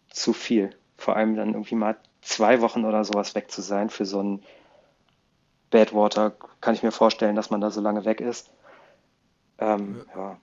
[0.10, 0.76] zu viel.
[0.99, 4.43] Vor allem dann irgendwie mal zwei Wochen oder sowas weg zu sein für so ein
[5.71, 8.51] Badwater, kann ich mir vorstellen, dass man da so lange weg ist.
[9.59, 10.21] Ähm, ja.
[10.21, 10.39] ja.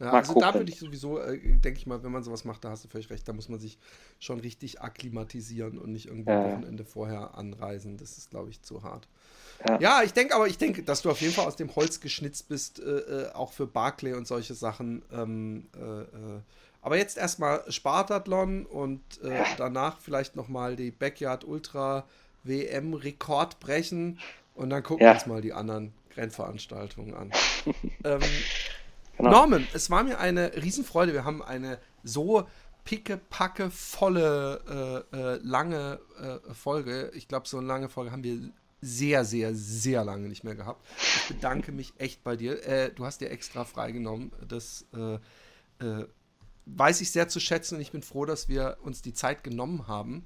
[0.00, 2.70] Ja, also da würde ich sowieso, äh, denke ich mal, wenn man sowas macht, da
[2.70, 3.78] hast du völlig recht, da muss man sich
[4.18, 7.96] schon richtig akklimatisieren und nicht irgendwie ein Wochenende vorher anreisen.
[7.96, 9.06] Das ist, glaube ich, zu hart.
[9.68, 12.00] Ja, ja ich denke aber, ich denke, dass du auf jeden Fall aus dem Holz
[12.00, 15.02] geschnitzt bist, äh, äh auch für Barclay und solche Sachen.
[15.12, 16.40] Ähm, äh, äh
[16.84, 22.04] aber jetzt erstmal Spartathlon und äh, danach vielleicht nochmal die Backyard Ultra
[22.42, 24.20] WM Rekord brechen
[24.54, 25.12] und dann gucken ja.
[25.12, 27.32] wir uns mal die anderen Rennveranstaltungen an.
[28.04, 28.20] ähm,
[29.16, 29.30] genau.
[29.30, 31.14] Norman, es war mir eine Riesenfreude.
[31.14, 32.46] Wir haben eine so
[32.84, 37.10] pickepacke volle äh, äh, lange äh, Folge.
[37.14, 38.38] Ich glaube, so eine lange Folge haben wir
[38.82, 40.86] sehr, sehr, sehr lange nicht mehr gehabt.
[40.98, 42.62] Ich bedanke mich echt bei dir.
[42.68, 44.32] Äh, du hast dir extra freigenommen.
[44.46, 45.14] Das äh,
[45.82, 46.06] äh,
[46.66, 49.86] weiß ich sehr zu schätzen und ich bin froh, dass wir uns die Zeit genommen
[49.86, 50.24] haben,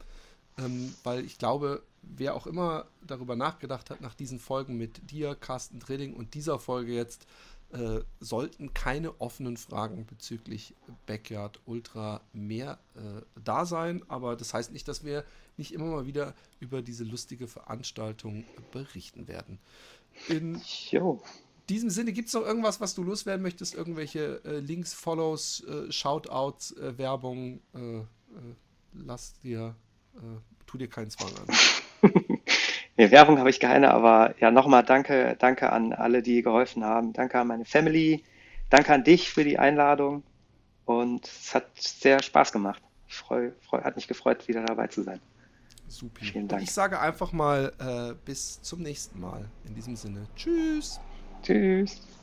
[0.59, 5.35] ähm, weil ich glaube, wer auch immer darüber nachgedacht hat, nach diesen Folgen mit dir,
[5.35, 7.27] Carsten Drilling und dieser Folge jetzt,
[7.71, 10.75] äh, sollten keine offenen Fragen bezüglich
[11.07, 14.03] Backyard Ultra mehr äh, da sein.
[14.09, 15.25] Aber das heißt nicht, dass wir
[15.59, 19.59] nicht immer mal wieder über diese lustige Veranstaltung berichten werden.
[20.29, 21.23] In jo.
[21.69, 23.75] Diesem Sinne, gibt es noch irgendwas, was du loswerden möchtest?
[23.75, 27.61] Irgendwelche äh, Links, Follows, äh, Shoutouts, äh, Werbung?
[27.75, 28.03] Äh,
[28.93, 29.75] lass dir,
[30.67, 32.11] tu dir keinen Zwang an.
[32.99, 37.13] Nee, Werbung habe ich keine, aber ja, nochmal danke, danke an alle, die geholfen haben.
[37.13, 38.25] Danke an meine Family.
[38.71, 40.25] Danke an dich für die Einladung.
[40.85, 42.83] Und es hat sehr Spaß gemacht.
[43.07, 45.21] Ich freu, freu, hat mich gefreut, wieder dabei zu sein.
[45.87, 46.25] Super.
[46.25, 46.61] Vielen Dank.
[46.61, 49.49] Und ich sage einfach mal äh, bis zum nächsten Mal.
[49.65, 50.27] In diesem Sinne.
[50.35, 50.99] Tschüss.
[51.43, 52.18] Tschüss.